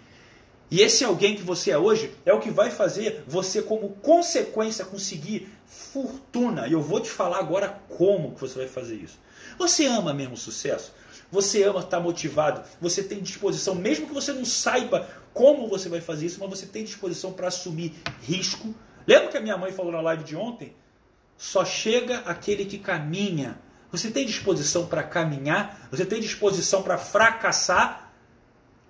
E 0.69 0.81
esse 0.81 1.03
alguém 1.03 1.35
que 1.35 1.41
você 1.41 1.71
é 1.71 1.77
hoje 1.77 2.13
é 2.25 2.33
o 2.33 2.39
que 2.39 2.51
vai 2.51 2.69
fazer 2.69 3.23
você, 3.25 3.61
como 3.61 3.89
consequência, 4.01 4.83
conseguir 4.83 5.49
fortuna. 5.65 6.67
E 6.67 6.73
eu 6.73 6.81
vou 6.81 6.99
te 6.99 7.09
falar 7.09 7.39
agora 7.39 7.81
como 7.89 8.33
que 8.33 8.41
você 8.41 8.59
vai 8.59 8.67
fazer 8.67 8.95
isso. 8.95 9.17
Você 9.57 9.85
ama 9.85 10.13
mesmo 10.13 10.33
o 10.33 10.37
sucesso? 10.37 10.93
Você 11.31 11.63
ama 11.63 11.79
estar 11.79 11.99
motivado? 11.99 12.63
Você 12.81 13.01
tem 13.01 13.21
disposição, 13.21 13.75
mesmo 13.75 14.07
que 14.07 14.13
você 14.13 14.31
não 14.33 14.45
saiba 14.45 15.07
como 15.33 15.67
você 15.67 15.87
vai 15.89 16.01
fazer 16.01 16.25
isso, 16.25 16.39
mas 16.39 16.49
você 16.49 16.65
tem 16.65 16.83
disposição 16.83 17.31
para 17.31 17.47
assumir 17.47 17.93
risco. 18.21 18.73
Lembra 19.05 19.29
que 19.29 19.37
a 19.37 19.41
minha 19.41 19.57
mãe 19.57 19.71
falou 19.71 19.91
na 19.91 20.01
live 20.01 20.23
de 20.23 20.35
ontem? 20.35 20.75
Só 21.37 21.63
chega 21.63 22.19
aquele 22.19 22.65
que 22.65 22.77
caminha. 22.77 23.59
Você 23.91 24.11
tem 24.11 24.25
disposição 24.25 24.85
para 24.85 25.03
caminhar? 25.03 25.87
Você 25.91 26.05
tem 26.05 26.19
disposição 26.19 26.81
para 26.81 26.97
fracassar? 26.97 28.06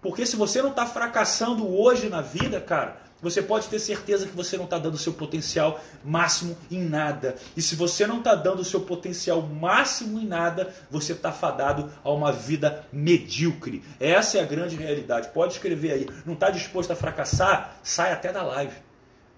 Porque 0.07 0.25
se 0.25 0.37
você 0.37 0.61
não 0.61 0.69
está 0.69 0.85
fracassando 0.85 1.69
hoje 1.69 2.07
na 2.07 2.21
vida, 2.21 2.61
cara, 2.61 2.95
você 3.21 3.41
pode 3.41 3.67
ter 3.67 3.77
certeza 3.77 4.25
que 4.25 4.33
você 4.33 4.55
não 4.55 4.63
está 4.63 4.79
dando 4.79 4.93
o 4.93 4.97
seu 4.97 5.11
potencial 5.11 5.81
máximo 6.01 6.57
em 6.71 6.81
nada. 6.81 7.35
E 7.57 7.61
se 7.61 7.75
você 7.75 8.07
não 8.07 8.19
está 8.19 8.33
dando 8.33 8.61
o 8.61 8.63
seu 8.63 8.79
potencial 8.79 9.41
máximo 9.41 10.17
em 10.17 10.25
nada, 10.25 10.73
você 10.89 11.11
está 11.11 11.29
fadado 11.33 11.91
a 12.05 12.09
uma 12.09 12.31
vida 12.31 12.87
medíocre. 12.89 13.83
Essa 13.99 14.37
é 14.37 14.41
a 14.41 14.45
grande 14.45 14.77
realidade. 14.77 15.27
Pode 15.33 15.55
escrever 15.55 15.91
aí. 15.91 16.09
Não 16.25 16.35
está 16.35 16.49
disposto 16.49 16.91
a 16.91 16.95
fracassar? 16.95 17.77
Sai 17.83 18.13
até 18.13 18.31
da 18.31 18.43
live. 18.43 18.77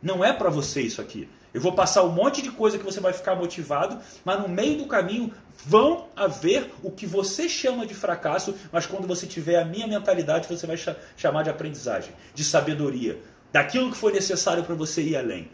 Não 0.03 0.23
é 0.23 0.31
para 0.31 0.51
você 0.51 0.81
isso 0.81 1.01
aqui. 1.01 1.27
Eu 1.53 1.61
vou 1.61 1.73
passar 1.73 2.03
um 2.03 2.11
monte 2.11 2.41
de 2.41 2.51
coisa 2.51 2.77
que 2.77 2.85
você 2.85 2.99
vai 2.99 3.13
ficar 3.13 3.35
motivado, 3.35 3.99
mas 4.23 4.39
no 4.39 4.47
meio 4.47 4.77
do 4.77 4.85
caminho 4.85 5.33
vão 5.65 6.07
haver 6.15 6.71
o 6.83 6.91
que 6.91 7.05
você 7.05 7.49
chama 7.49 7.85
de 7.85 7.93
fracasso, 7.93 8.55
mas 8.71 8.85
quando 8.85 9.07
você 9.07 9.25
tiver 9.25 9.59
a 9.59 9.65
minha 9.65 9.87
mentalidade, 9.87 10.47
você 10.47 10.67
vai 10.67 10.77
chamar 11.17 11.43
de 11.43 11.49
aprendizagem, 11.49 12.13
de 12.33 12.43
sabedoria, 12.43 13.19
daquilo 13.51 13.91
que 13.91 13.97
foi 13.97 14.13
necessário 14.13 14.63
para 14.63 14.75
você 14.75 15.01
ir 15.01 15.17
além. 15.17 15.49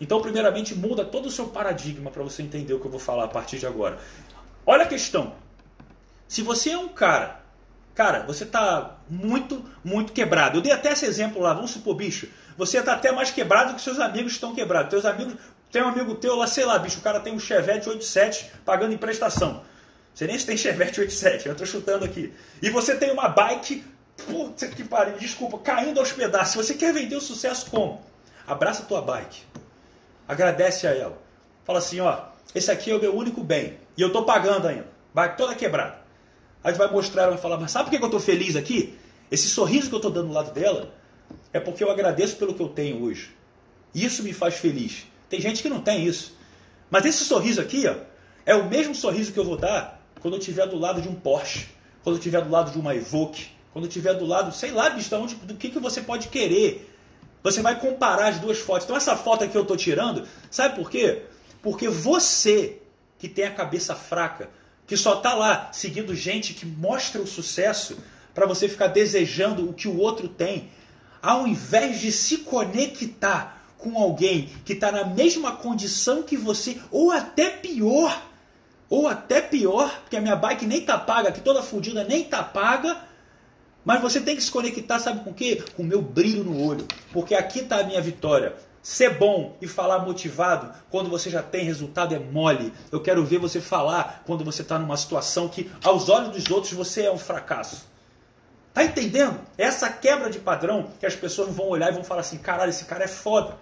Então, 0.00 0.20
primeiramente, 0.20 0.74
muda 0.74 1.04
todo 1.04 1.26
o 1.26 1.30
seu 1.30 1.46
paradigma 1.48 2.10
para 2.10 2.22
você 2.22 2.42
entender 2.42 2.74
o 2.74 2.80
que 2.80 2.86
eu 2.86 2.90
vou 2.90 3.00
falar 3.00 3.24
a 3.24 3.28
partir 3.28 3.58
de 3.58 3.66
agora. 3.66 3.98
Olha 4.66 4.84
a 4.84 4.88
questão. 4.88 5.34
Se 6.26 6.42
você 6.42 6.70
é 6.70 6.78
um 6.78 6.88
cara, 6.88 7.40
cara, 7.94 8.24
você 8.26 8.44
está 8.44 8.98
muito, 9.08 9.64
muito 9.84 10.12
quebrado. 10.12 10.58
Eu 10.58 10.62
dei 10.62 10.72
até 10.72 10.92
esse 10.92 11.06
exemplo 11.06 11.40
lá, 11.40 11.54
vamos 11.54 11.70
supor, 11.70 11.94
bicho, 11.94 12.28
você 12.56 12.78
está 12.78 12.94
até 12.94 13.10
mais 13.12 13.30
quebrado 13.30 13.74
que 13.74 13.80
seus 13.80 13.98
amigos 13.98 14.32
estão 14.32 14.54
quebrados. 14.54 14.90
Teus 14.90 15.04
amigos, 15.04 15.34
tem 15.70 15.82
um 15.82 15.88
amigo 15.88 16.14
teu 16.14 16.36
lá, 16.36 16.46
sei 16.46 16.64
lá, 16.64 16.78
bicho, 16.78 16.98
o 16.98 17.02
cara 17.02 17.20
tem 17.20 17.32
um 17.32 17.38
Chevette 17.38 17.88
87 17.88 18.50
pagando 18.64 18.94
em 18.94 18.96
prestação. 18.96 19.62
Você 20.14 20.26
nem 20.26 20.38
se 20.38 20.46
tem 20.46 20.56
Chevette 20.56 21.00
87, 21.00 21.46
eu 21.46 21.52
estou 21.52 21.66
chutando 21.66 22.04
aqui. 22.04 22.32
E 22.62 22.70
você 22.70 22.96
tem 22.96 23.10
uma 23.10 23.28
bike, 23.28 23.84
puta 24.28 24.68
que 24.68 24.84
pariu, 24.84 25.18
desculpa, 25.18 25.58
caindo 25.58 25.98
aos 25.98 26.12
pedaços. 26.12 26.54
Você 26.54 26.74
quer 26.74 26.92
vender 26.92 27.16
o 27.16 27.20
sucesso 27.20 27.68
como? 27.70 28.00
Abraça 28.46 28.82
a 28.84 28.86
tua 28.86 29.02
bike. 29.02 29.42
Agradece 30.28 30.86
a 30.86 30.92
ela. 30.92 31.18
Fala 31.64 31.80
assim, 31.80 31.98
ó, 31.98 32.26
esse 32.54 32.70
aqui 32.70 32.92
é 32.92 32.94
o 32.94 33.00
meu 33.00 33.14
único 33.16 33.42
bem. 33.42 33.78
E 33.96 34.02
eu 34.02 34.08
estou 34.08 34.24
pagando 34.24 34.68
ainda. 34.68 34.86
Bike 35.12 35.36
toda 35.36 35.54
quebrada. 35.56 35.98
Aí 36.62 36.72
vai 36.74 36.90
mostrar 36.90 37.28
vai 37.28 37.38
falar, 37.38 37.58
mas 37.58 37.72
sabe 37.72 37.90
por 37.90 37.98
que 37.98 38.02
eu 38.02 38.06
estou 38.06 38.20
feliz 38.20 38.54
aqui? 38.54 38.96
Esse 39.30 39.48
sorriso 39.48 39.88
que 39.88 39.94
eu 39.94 39.98
estou 39.98 40.10
dando 40.10 40.28
do 40.28 40.34
lado 40.34 40.52
dela 40.52 40.94
é 41.54 41.60
porque 41.60 41.84
eu 41.84 41.90
agradeço 41.90 42.36
pelo 42.36 42.52
que 42.52 42.60
eu 42.60 42.68
tenho 42.68 43.02
hoje. 43.04 43.30
Isso 43.94 44.24
me 44.24 44.32
faz 44.32 44.56
feliz. 44.56 45.06
Tem 45.30 45.40
gente 45.40 45.62
que 45.62 45.68
não 45.68 45.80
tem 45.80 46.04
isso. 46.04 46.36
Mas 46.90 47.06
esse 47.06 47.24
sorriso 47.24 47.60
aqui, 47.60 47.86
ó, 47.86 47.94
é 48.44 48.56
o 48.56 48.68
mesmo 48.68 48.92
sorriso 48.92 49.32
que 49.32 49.38
eu 49.38 49.44
vou 49.44 49.56
dar 49.56 50.04
quando 50.20 50.34
eu 50.34 50.40
estiver 50.40 50.66
do 50.66 50.76
lado 50.76 51.00
de 51.00 51.08
um 51.08 51.14
Porsche, 51.14 51.68
quando 52.02 52.16
eu 52.16 52.18
estiver 52.18 52.42
do 52.42 52.50
lado 52.50 52.72
de 52.72 52.78
uma 52.78 52.92
Evoque, 52.94 53.46
quando 53.72 53.84
eu 53.84 53.88
estiver 53.88 54.14
do 54.14 54.26
lado, 54.26 54.52
sei 54.52 54.72
lá, 54.72 54.90
bicho, 54.90 55.08
do 55.44 55.54
que, 55.54 55.70
que 55.70 55.78
você 55.78 56.00
pode 56.00 56.26
querer. 56.26 56.90
Você 57.44 57.62
vai 57.62 57.78
comparar 57.78 58.28
as 58.28 58.40
duas 58.40 58.58
fotos. 58.58 58.84
Então 58.84 58.96
essa 58.96 59.16
foto 59.16 59.44
aqui 59.44 59.54
eu 59.54 59.62
estou 59.62 59.76
tirando, 59.76 60.26
sabe 60.50 60.74
por 60.74 60.90
quê? 60.90 61.22
Porque 61.62 61.88
você 61.88 62.80
que 63.16 63.28
tem 63.28 63.44
a 63.44 63.52
cabeça 63.52 63.94
fraca, 63.94 64.50
que 64.88 64.96
só 64.96 65.18
está 65.18 65.34
lá 65.34 65.70
seguindo 65.72 66.14
gente 66.16 66.52
que 66.52 66.66
mostra 66.66 67.22
o 67.22 67.26
sucesso 67.26 67.96
para 68.34 68.44
você 68.44 68.68
ficar 68.68 68.88
desejando 68.88 69.70
o 69.70 69.72
que 69.72 69.86
o 69.86 69.96
outro 69.98 70.26
tem, 70.28 70.68
ao 71.24 71.46
invés 71.46 72.00
de 72.00 72.12
se 72.12 72.38
conectar 72.38 73.62
com 73.78 73.98
alguém 73.98 74.50
que 74.62 74.74
está 74.74 74.92
na 74.92 75.04
mesma 75.04 75.52
condição 75.52 76.22
que 76.22 76.36
você, 76.36 76.78
ou 76.90 77.10
até 77.10 77.48
pior, 77.48 78.22
ou 78.90 79.08
até 79.08 79.40
pior, 79.40 79.90
porque 80.00 80.18
a 80.18 80.20
minha 80.20 80.36
bike 80.36 80.66
nem 80.66 80.82
tá 80.82 80.98
paga, 80.98 81.30
aqui 81.30 81.40
toda 81.40 81.62
fodida 81.62 82.04
nem 82.04 82.24
tá 82.24 82.42
paga, 82.42 82.98
mas 83.82 84.02
você 84.02 84.20
tem 84.20 84.36
que 84.36 84.42
se 84.42 84.50
conectar, 84.50 84.98
sabe 84.98 85.24
com 85.24 85.30
o 85.30 85.34
quê? 85.34 85.62
Com 85.74 85.82
o 85.82 85.86
meu 85.86 86.00
brilho 86.00 86.44
no 86.44 86.62
olho. 86.62 86.86
Porque 87.12 87.34
aqui 87.34 87.60
está 87.60 87.80
a 87.80 87.84
minha 87.84 88.00
vitória. 88.00 88.54
Ser 88.82 89.18
bom 89.18 89.56
e 89.60 89.66
falar 89.66 90.00
motivado 90.00 90.72
quando 90.90 91.10
você 91.10 91.28
já 91.28 91.42
tem 91.42 91.64
resultado 91.64 92.14
é 92.14 92.18
mole. 92.18 92.72
Eu 92.90 93.00
quero 93.00 93.24
ver 93.24 93.38
você 93.38 93.60
falar 93.60 94.22
quando 94.26 94.42
você 94.42 94.62
está 94.62 94.78
numa 94.78 94.96
situação 94.96 95.48
que, 95.48 95.70
aos 95.82 96.08
olhos 96.08 96.30
dos 96.30 96.50
outros, 96.50 96.72
você 96.72 97.02
é 97.02 97.12
um 97.12 97.18
fracasso. 97.18 97.93
Tá 98.74 98.82
entendendo? 98.82 99.38
Essa 99.56 99.88
quebra 99.88 100.28
de 100.28 100.40
padrão 100.40 100.90
que 100.98 101.06
as 101.06 101.14
pessoas 101.14 101.54
vão 101.54 101.68
olhar 101.68 101.90
e 101.90 101.94
vão 101.94 102.02
falar 102.02 102.22
assim: 102.22 102.38
caralho, 102.38 102.70
esse 102.70 102.84
cara 102.84 103.04
é 103.04 103.08
foda. 103.08 103.56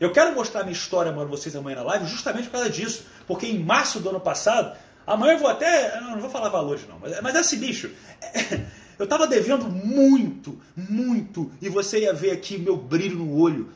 Eu 0.00 0.12
quero 0.12 0.34
mostrar 0.34 0.62
minha 0.62 0.72
história 0.72 1.12
para 1.12 1.24
vocês 1.24 1.54
amanhã 1.54 1.76
na 1.76 1.82
live 1.82 2.06
justamente 2.06 2.46
por 2.46 2.52
causa 2.52 2.70
disso. 2.70 3.04
Porque 3.26 3.46
em 3.46 3.58
março 3.58 4.00
do 4.00 4.08
ano 4.08 4.20
passado, 4.20 4.74
amanhã 5.06 5.34
eu 5.34 5.38
vou 5.38 5.48
até. 5.48 6.00
Não 6.00 6.18
vou 6.18 6.30
falar 6.30 6.48
valores 6.48 6.88
não, 6.88 6.98
mas, 6.98 7.20
mas 7.20 7.34
esse 7.36 7.56
bicho. 7.56 7.90
Eu 8.96 9.04
estava 9.04 9.26
devendo 9.26 9.64
muito, 9.64 10.60
muito, 10.76 11.50
e 11.60 11.68
você 11.68 12.02
ia 12.02 12.12
ver 12.12 12.30
aqui 12.30 12.56
meu 12.56 12.76
brilho 12.76 13.16
no 13.16 13.36
olho, 13.36 13.72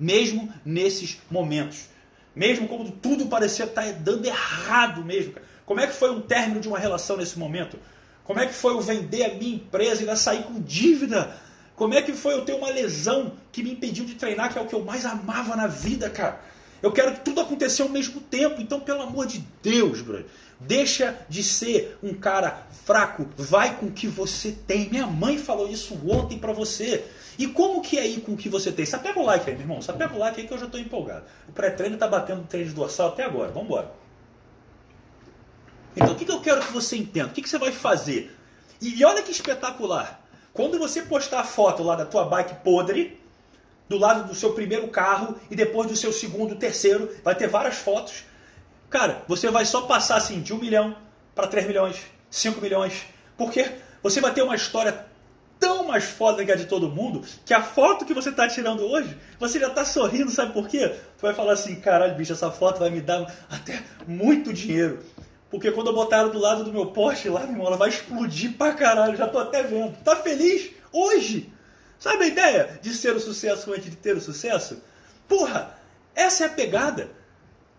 mesmo 0.00 0.50
nesses 0.64 1.20
momentos. 1.30 1.88
Mesmo 2.34 2.66
quando 2.66 2.90
tudo 2.90 3.26
parecia 3.26 3.66
estar 3.66 3.82
tá 3.82 3.92
dando 3.92 4.24
errado 4.24 5.04
mesmo. 5.04 5.34
Como 5.66 5.78
é 5.78 5.86
que 5.86 5.92
foi 5.92 6.10
um 6.10 6.22
término 6.22 6.58
de 6.58 6.68
uma 6.68 6.78
relação 6.78 7.18
nesse 7.18 7.38
momento? 7.38 7.78
Como 8.32 8.40
é 8.42 8.46
que 8.46 8.54
foi 8.54 8.72
eu 8.72 8.80
vender 8.80 9.24
a 9.24 9.34
minha 9.34 9.56
empresa 9.56 9.96
e 9.96 9.98
ainda 10.00 10.16
sair 10.16 10.44
com 10.44 10.58
dívida? 10.58 11.36
Como 11.76 11.92
é 11.92 12.00
que 12.00 12.14
foi 12.14 12.32
eu 12.32 12.46
ter 12.46 12.54
uma 12.54 12.70
lesão 12.70 13.34
que 13.52 13.62
me 13.62 13.72
impediu 13.72 14.06
de 14.06 14.14
treinar, 14.14 14.50
que 14.50 14.58
é 14.58 14.62
o 14.62 14.66
que 14.66 14.74
eu 14.74 14.82
mais 14.82 15.04
amava 15.04 15.54
na 15.54 15.66
vida, 15.66 16.08
cara? 16.08 16.40
Eu 16.82 16.90
quero 16.90 17.12
que 17.12 17.20
tudo 17.20 17.42
aconteça 17.42 17.82
ao 17.82 17.90
mesmo 17.90 18.22
tempo. 18.22 18.58
Então, 18.62 18.80
pelo 18.80 19.02
amor 19.02 19.26
de 19.26 19.44
Deus, 19.62 20.00
brother, 20.00 20.24
deixa 20.58 21.14
de 21.28 21.42
ser 21.42 21.98
um 22.02 22.14
cara 22.14 22.66
fraco. 22.86 23.28
Vai 23.36 23.76
com 23.76 23.84
o 23.84 23.92
que 23.92 24.06
você 24.06 24.50
tem. 24.66 24.88
Minha 24.88 25.06
mãe 25.06 25.36
falou 25.36 25.68
isso 25.68 26.00
ontem 26.08 26.38
para 26.38 26.54
você. 26.54 27.04
E 27.38 27.46
como 27.46 27.82
que 27.82 27.98
é 27.98 28.06
ir 28.06 28.22
com 28.22 28.32
o 28.32 28.36
que 28.36 28.48
você 28.48 28.72
tem? 28.72 28.86
Só 28.86 28.96
pega 28.96 29.20
o 29.20 29.26
like 29.26 29.50
aí, 29.50 29.56
meu 29.56 29.64
irmão. 29.64 29.82
Só 29.82 29.92
pega 29.92 30.14
o 30.14 30.18
like 30.18 30.40
aí 30.40 30.46
que 30.46 30.54
eu 30.54 30.58
já 30.58 30.64
estou 30.64 30.80
empolgado. 30.80 31.26
O 31.46 31.52
pré-treino 31.52 31.98
tá 31.98 32.08
batendo 32.08 32.46
treino 32.48 32.70
de 32.70 32.74
dorsal 32.74 33.08
até 33.08 33.24
agora. 33.24 33.52
Vamos 33.52 33.68
embora. 33.68 34.01
Então, 35.96 36.12
o 36.12 36.14
que, 36.14 36.24
que 36.24 36.32
eu 36.32 36.40
quero 36.40 36.60
que 36.60 36.72
você 36.72 36.96
entenda? 36.96 37.28
O 37.28 37.32
que, 37.32 37.42
que 37.42 37.48
você 37.48 37.58
vai 37.58 37.72
fazer? 37.72 38.36
E 38.80 39.04
olha 39.04 39.22
que 39.22 39.30
espetacular. 39.30 40.20
Quando 40.52 40.78
você 40.78 41.02
postar 41.02 41.40
a 41.40 41.44
foto 41.44 41.82
lá 41.82 41.96
da 41.96 42.04
tua 42.04 42.24
bike 42.24 42.56
podre, 42.62 43.20
do 43.88 43.98
lado 43.98 44.26
do 44.26 44.34
seu 44.34 44.52
primeiro 44.52 44.88
carro 44.88 45.36
e 45.50 45.56
depois 45.56 45.88
do 45.88 45.96
seu 45.96 46.12
segundo, 46.12 46.56
terceiro, 46.56 47.10
vai 47.22 47.34
ter 47.34 47.46
várias 47.46 47.76
fotos. 47.76 48.24
Cara, 48.90 49.22
você 49.28 49.50
vai 49.50 49.64
só 49.64 49.82
passar 49.82 50.16
assim 50.16 50.40
de 50.40 50.52
1 50.52 50.58
milhão 50.58 50.96
para 51.34 51.46
3 51.46 51.66
milhões, 51.66 51.96
5 52.30 52.60
milhões, 52.60 53.06
porque 53.36 53.70
você 54.02 54.20
vai 54.20 54.32
ter 54.32 54.42
uma 54.42 54.54
história 54.54 55.06
tão 55.58 55.84
mais 55.84 56.04
foda 56.04 56.44
que 56.44 56.50
a 56.50 56.56
de 56.56 56.64
todo 56.64 56.90
mundo, 56.90 57.22
que 57.44 57.54
a 57.54 57.62
foto 57.62 58.04
que 58.04 58.12
você 58.12 58.30
está 58.30 58.48
tirando 58.48 58.82
hoje, 58.84 59.16
você 59.38 59.60
já 59.60 59.68
está 59.68 59.84
sorrindo, 59.84 60.30
sabe 60.30 60.52
por 60.52 60.66
quê? 60.66 60.88
Tu 60.88 61.22
vai 61.22 61.32
falar 61.32 61.52
assim, 61.52 61.76
caralho, 61.76 62.16
bicho, 62.16 62.32
essa 62.32 62.50
foto 62.50 62.80
vai 62.80 62.90
me 62.90 63.00
dar 63.00 63.32
até 63.48 63.80
muito 64.06 64.52
dinheiro. 64.52 64.98
Porque 65.52 65.70
quando 65.70 65.88
eu 65.88 65.94
botar 65.94 66.16
ela 66.16 66.30
do 66.30 66.38
lado 66.38 66.64
do 66.64 66.72
meu 66.72 66.86
poste 66.86 67.28
lá, 67.28 67.40
meu 67.40 67.50
irmão, 67.50 67.66
ela 67.66 67.76
vai 67.76 67.90
explodir 67.90 68.56
pra 68.56 68.72
caralho, 68.72 69.18
já 69.18 69.28
tô 69.28 69.38
até 69.38 69.62
vendo. 69.62 69.94
Tá 70.02 70.16
feliz? 70.16 70.70
Hoje! 70.90 71.52
Sabe 71.98 72.24
a 72.24 72.26
ideia 72.26 72.80
de 72.80 72.94
ser 72.94 73.14
o 73.14 73.20
sucesso 73.20 73.70
antes 73.70 73.90
de 73.90 73.96
ter 73.96 74.16
o 74.16 74.20
sucesso? 74.20 74.82
Porra, 75.28 75.78
essa 76.14 76.44
é 76.44 76.46
a 76.46 76.50
pegada. 76.50 77.10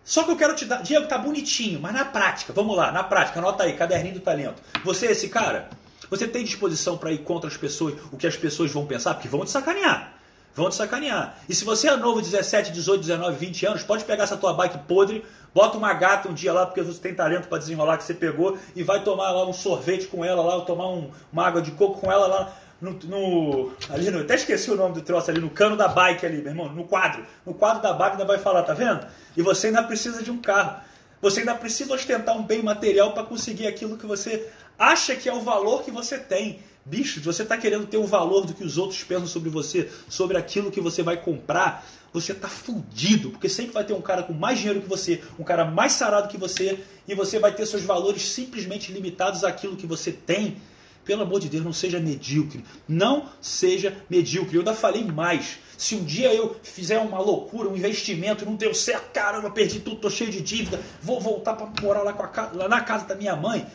Só 0.04 0.22
que 0.22 0.30
eu 0.30 0.36
quero 0.36 0.54
te 0.54 0.64
dar. 0.64 0.82
Diego, 0.82 1.08
tá 1.08 1.18
bonitinho, 1.18 1.80
mas 1.80 1.92
na 1.92 2.04
prática, 2.04 2.52
vamos 2.52 2.76
lá, 2.76 2.92
na 2.92 3.02
prática, 3.02 3.40
anota 3.40 3.64
aí, 3.64 3.72
caderninho 3.72 4.14
do 4.14 4.20
talento. 4.20 4.62
Você 4.84 5.08
é 5.08 5.10
esse 5.10 5.28
cara? 5.28 5.68
Você 6.08 6.28
tem 6.28 6.44
disposição 6.44 6.96
para 6.96 7.10
ir 7.10 7.24
contra 7.24 7.50
as 7.50 7.56
pessoas, 7.56 7.94
o 8.12 8.16
que 8.16 8.26
as 8.26 8.36
pessoas 8.36 8.70
vão 8.70 8.86
pensar? 8.86 9.14
Porque 9.14 9.26
vão 9.26 9.44
te 9.44 9.50
sacanear. 9.50 10.13
Vão 10.54 10.68
te 10.68 10.76
sacanear. 10.76 11.36
E 11.48 11.54
se 11.54 11.64
você 11.64 11.88
é 11.88 11.96
novo, 11.96 12.20
17, 12.20 12.70
18, 12.72 13.00
19, 13.00 13.36
20 13.36 13.66
anos, 13.66 13.82
pode 13.82 14.04
pegar 14.04 14.24
essa 14.24 14.36
tua 14.36 14.52
bike 14.52 14.78
podre, 14.86 15.24
bota 15.52 15.76
uma 15.76 15.92
gata 15.92 16.28
um 16.28 16.34
dia 16.34 16.52
lá, 16.52 16.64
porque 16.64 16.82
você 16.82 17.00
tem 17.00 17.14
talento 17.14 17.48
para 17.48 17.58
desenrolar 17.58 17.98
que 17.98 18.04
você 18.04 18.14
pegou, 18.14 18.56
e 18.76 18.82
vai 18.82 19.02
tomar 19.02 19.30
lá 19.32 19.46
um 19.46 19.52
sorvete 19.52 20.06
com 20.06 20.24
ela 20.24 20.42
lá, 20.42 20.56
ou 20.56 20.62
tomar 20.62 20.88
um, 20.88 21.10
uma 21.32 21.46
água 21.46 21.60
de 21.60 21.72
coco 21.72 22.00
com 22.00 22.10
ela 22.10 22.26
lá 22.26 22.52
no, 22.80 22.92
no, 23.04 23.72
ali 23.88 24.10
no, 24.10 24.20
até 24.20 24.34
esqueci 24.34 24.70
o 24.70 24.76
nome 24.76 24.94
do 24.94 25.00
troço 25.00 25.30
ali, 25.30 25.40
no 25.40 25.50
cano 25.50 25.76
da 25.76 25.88
bike 25.88 26.26
ali, 26.26 26.38
meu 26.38 26.48
irmão, 26.48 26.68
no 26.68 26.84
quadro. 26.84 27.24
No 27.46 27.54
quadro 27.54 27.82
da 27.82 27.92
bike 27.92 28.12
ainda 28.12 28.24
vai 28.24 28.38
falar, 28.38 28.62
tá 28.62 28.74
vendo? 28.74 29.06
E 29.36 29.42
você 29.42 29.68
ainda 29.68 29.82
precisa 29.82 30.22
de 30.22 30.30
um 30.30 30.38
carro. 30.38 30.80
Você 31.24 31.40
ainda 31.40 31.54
precisa 31.54 31.94
ostentar 31.94 32.36
um 32.36 32.42
bem 32.42 32.62
material 32.62 33.14
para 33.14 33.22
conseguir 33.22 33.66
aquilo 33.66 33.96
que 33.96 34.04
você 34.04 34.46
acha 34.78 35.16
que 35.16 35.26
é 35.26 35.32
o 35.32 35.40
valor 35.40 35.82
que 35.82 35.90
você 35.90 36.18
tem. 36.18 36.58
Bicho, 36.84 37.18
você 37.22 37.44
está 37.44 37.56
querendo 37.56 37.86
ter 37.86 37.96
o 37.96 38.04
valor 38.04 38.44
do 38.44 38.52
que 38.52 38.62
os 38.62 38.76
outros 38.76 39.02
pensam 39.02 39.26
sobre 39.26 39.48
você, 39.48 39.90
sobre 40.06 40.36
aquilo 40.36 40.70
que 40.70 40.82
você 40.82 41.02
vai 41.02 41.16
comprar, 41.16 41.82
você 42.12 42.32
está 42.32 42.46
fudido, 42.46 43.30
porque 43.30 43.48
sempre 43.48 43.72
vai 43.72 43.84
ter 43.84 43.94
um 43.94 44.02
cara 44.02 44.22
com 44.22 44.34
mais 44.34 44.58
dinheiro 44.58 44.82
que 44.82 44.86
você, 44.86 45.22
um 45.38 45.44
cara 45.44 45.64
mais 45.64 45.92
sarado 45.92 46.28
que 46.28 46.36
você, 46.36 46.78
e 47.08 47.14
você 47.14 47.38
vai 47.38 47.54
ter 47.54 47.64
seus 47.64 47.84
valores 47.84 48.20
simplesmente 48.30 48.92
limitados 48.92 49.44
àquilo 49.44 49.76
que 49.76 49.86
você 49.86 50.12
tem. 50.12 50.58
Pelo 51.04 51.22
amor 51.22 51.40
de 51.40 51.48
Deus, 51.48 51.64
não 51.64 51.72
seja 51.72 52.00
medíocre. 52.00 52.64
Não 52.88 53.28
seja 53.40 53.96
medíocre. 54.08 54.56
Eu 54.56 54.60
ainda 54.60 54.74
falei 54.74 55.04
mais. 55.04 55.58
Se 55.76 55.94
um 55.94 56.04
dia 56.04 56.32
eu 56.32 56.56
fizer 56.62 56.98
uma 56.98 57.18
loucura, 57.18 57.68
um 57.68 57.76
investimento, 57.76 58.44
não 58.44 58.54
deu 58.54 58.72
certo, 58.74 59.12
caramba, 59.12 59.50
perdi 59.50 59.80
tudo, 59.80 59.96
tô 59.96 60.08
cheio 60.08 60.30
de 60.30 60.40
dívida, 60.40 60.80
vou 61.02 61.20
voltar 61.20 61.54
para 61.54 61.68
morar 61.82 62.02
lá, 62.02 62.12
a, 62.12 62.56
lá 62.56 62.68
na 62.68 62.80
casa 62.80 63.06
da 63.06 63.14
minha 63.14 63.36
mãe. 63.36 63.66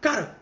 Cara, 0.00 0.36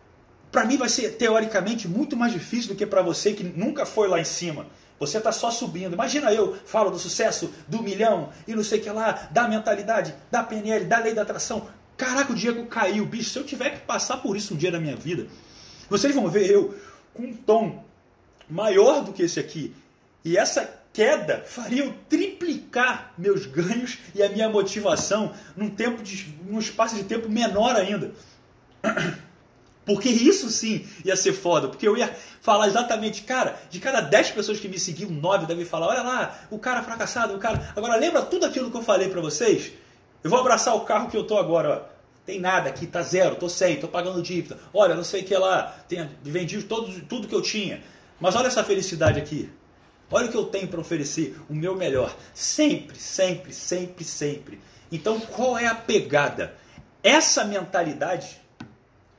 para 0.51 0.65
mim 0.65 0.77
vai 0.77 0.89
ser 0.89 1.11
teoricamente 1.17 1.87
muito 1.87 2.17
mais 2.17 2.33
difícil 2.33 2.69
do 2.69 2.75
que 2.75 2.85
para 2.85 3.01
você 3.01 3.33
que 3.33 3.43
nunca 3.43 3.85
foi 3.85 4.07
lá 4.07 4.19
em 4.19 4.25
cima. 4.25 4.65
Você 4.99 5.17
está 5.17 5.31
só 5.31 5.51
subindo. 5.51 5.93
Imagina 5.93 6.33
eu 6.33 6.55
falo 6.65 6.89
do 6.89 6.97
sucesso, 6.97 7.51
do 7.67 7.83
milhão 7.83 8.29
e 8.47 8.55
não 8.55 8.63
sei 8.63 8.79
o 8.79 8.81
que 8.81 8.89
lá, 8.89 9.27
da 9.31 9.47
mentalidade, 9.47 10.15
da 10.31 10.43
PNL, 10.43 10.85
da 10.85 10.99
lei 10.99 11.13
da 11.13 11.21
atração. 11.21 11.67
Caraca, 11.97 12.31
o 12.31 12.35
Diego 12.35 12.65
caiu, 12.65 13.05
bicho. 13.05 13.29
Se 13.29 13.39
eu 13.39 13.43
tiver 13.43 13.71
que 13.71 13.79
passar 13.79 14.17
por 14.17 14.35
isso 14.35 14.53
um 14.53 14.57
dia 14.57 14.71
na 14.71 14.79
minha 14.79 14.95
vida, 14.95 15.27
vocês 15.89 16.13
vão 16.13 16.27
ver 16.27 16.49
eu 16.49 16.75
com 17.13 17.23
um 17.23 17.33
tom 17.33 17.83
maior 18.49 19.03
do 19.03 19.13
que 19.13 19.23
esse 19.23 19.39
aqui. 19.39 19.73
E 20.23 20.37
essa 20.37 20.69
queda 20.93 21.43
faria 21.45 21.83
eu 21.83 21.93
triplicar 22.07 23.13
meus 23.17 23.45
ganhos 23.45 23.97
e 24.13 24.23
a 24.23 24.29
minha 24.29 24.49
motivação 24.49 25.33
num 25.55 25.69
tempo 25.69 26.01
de, 26.01 26.33
num 26.47 26.59
espaço 26.59 26.95
de 26.95 27.03
tempo 27.03 27.29
menor 27.29 27.75
ainda. 27.75 28.11
Porque 29.85 30.09
isso 30.09 30.49
sim 30.49 30.87
ia 31.03 31.15
ser 31.15 31.33
foda. 31.33 31.67
Porque 31.67 31.87
eu 31.87 31.95
ia 31.95 32.11
falar 32.41 32.67
exatamente, 32.67 33.21
cara, 33.21 33.59
de 33.69 33.79
cada 33.79 34.01
10 34.01 34.31
pessoas 34.31 34.59
que 34.59 34.67
me 34.67 34.79
seguiam, 34.79 35.11
9 35.11 35.45
devem 35.45 35.63
falar: 35.63 35.87
olha 35.87 36.01
lá, 36.01 36.39
o 36.49 36.57
cara 36.57 36.81
fracassado, 36.81 37.35
o 37.35 37.39
cara. 37.39 37.71
Agora 37.75 37.95
lembra 37.95 38.23
tudo 38.23 38.45
aquilo 38.45 38.71
que 38.71 38.77
eu 38.77 38.83
falei 38.83 39.09
para 39.09 39.21
vocês? 39.21 39.73
Eu 40.23 40.29
vou 40.29 40.39
abraçar 40.39 40.75
o 40.75 40.81
carro 40.81 41.07
que 41.07 41.15
eu 41.15 41.23
tô 41.23 41.37
agora, 41.37 41.87
ó. 41.91 41.94
Tem 42.25 42.39
nada 42.39 42.69
aqui, 42.69 42.87
tá 42.87 43.03
zero, 43.03 43.35
tô 43.35 43.47
sem, 43.47 43.79
tô 43.79 43.87
pagando 43.87 44.21
dívida. 44.21 44.57
Olha, 44.73 44.95
não 44.95 45.03
sei 45.03 45.21
o 45.21 45.25
que 45.25 45.37
lá, 45.37 45.75
tenho, 45.87 46.09
vendi 46.23 46.63
todo, 46.63 47.01
tudo 47.01 47.27
que 47.27 47.35
eu 47.35 47.41
tinha. 47.41 47.83
Mas 48.19 48.35
olha 48.35 48.47
essa 48.47 48.63
felicidade 48.63 49.19
aqui. 49.19 49.49
Olha 50.09 50.27
o 50.27 50.31
que 50.31 50.37
eu 50.37 50.45
tenho 50.45 50.67
para 50.67 50.79
oferecer, 50.79 51.37
o 51.49 51.53
meu 51.53 51.75
melhor. 51.75 52.15
Sempre, 52.33 52.97
sempre, 52.97 53.53
sempre, 53.53 54.03
sempre. 54.03 54.59
Então, 54.91 55.19
qual 55.19 55.57
é 55.57 55.67
a 55.67 55.75
pegada? 55.75 56.55
Essa 57.03 57.43
mentalidade, 57.43 58.41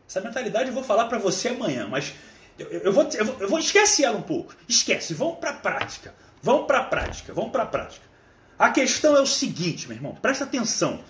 essa 0.08 0.20
mentalidade 0.20 0.68
eu 0.68 0.74
vou 0.74 0.82
falar 0.82 1.06
para 1.06 1.18
você 1.18 1.48
amanhã, 1.48 1.86
mas 1.88 2.14
eu, 2.58 2.66
eu, 2.68 2.92
vou, 2.92 3.08
eu, 3.12 3.24
vou, 3.24 3.36
eu 3.40 3.48
vou 3.48 3.58
esquece 3.58 4.04
ela 4.04 4.16
um 4.16 4.22
pouco. 4.22 4.54
Esquece, 4.68 5.14
vamos 5.14 5.38
para 5.38 5.50
a 5.50 5.54
prática. 5.54 6.14
Vamos 6.42 6.66
para 6.66 6.78
a 6.78 6.84
prática, 6.84 7.32
vamos 7.32 7.50
para 7.50 7.64
a 7.64 7.66
prática. 7.66 8.04
A 8.58 8.70
questão 8.70 9.16
é 9.16 9.20
o 9.20 9.26
seguinte, 9.26 9.86
meu 9.86 9.96
irmão, 9.96 10.14
presta 10.14 10.44
atenção. 10.44 11.04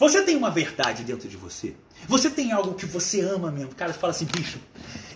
Você 0.00 0.22
tem 0.22 0.34
uma 0.34 0.50
verdade 0.50 1.04
dentro 1.04 1.28
de 1.28 1.36
você. 1.36 1.74
Você 2.08 2.30
tem 2.30 2.52
algo 2.52 2.72
que 2.72 2.86
você 2.86 3.20
ama 3.20 3.52
mesmo. 3.52 3.74
Cara, 3.74 3.92
fala 3.92 4.12
assim, 4.12 4.24
bicho, 4.24 4.58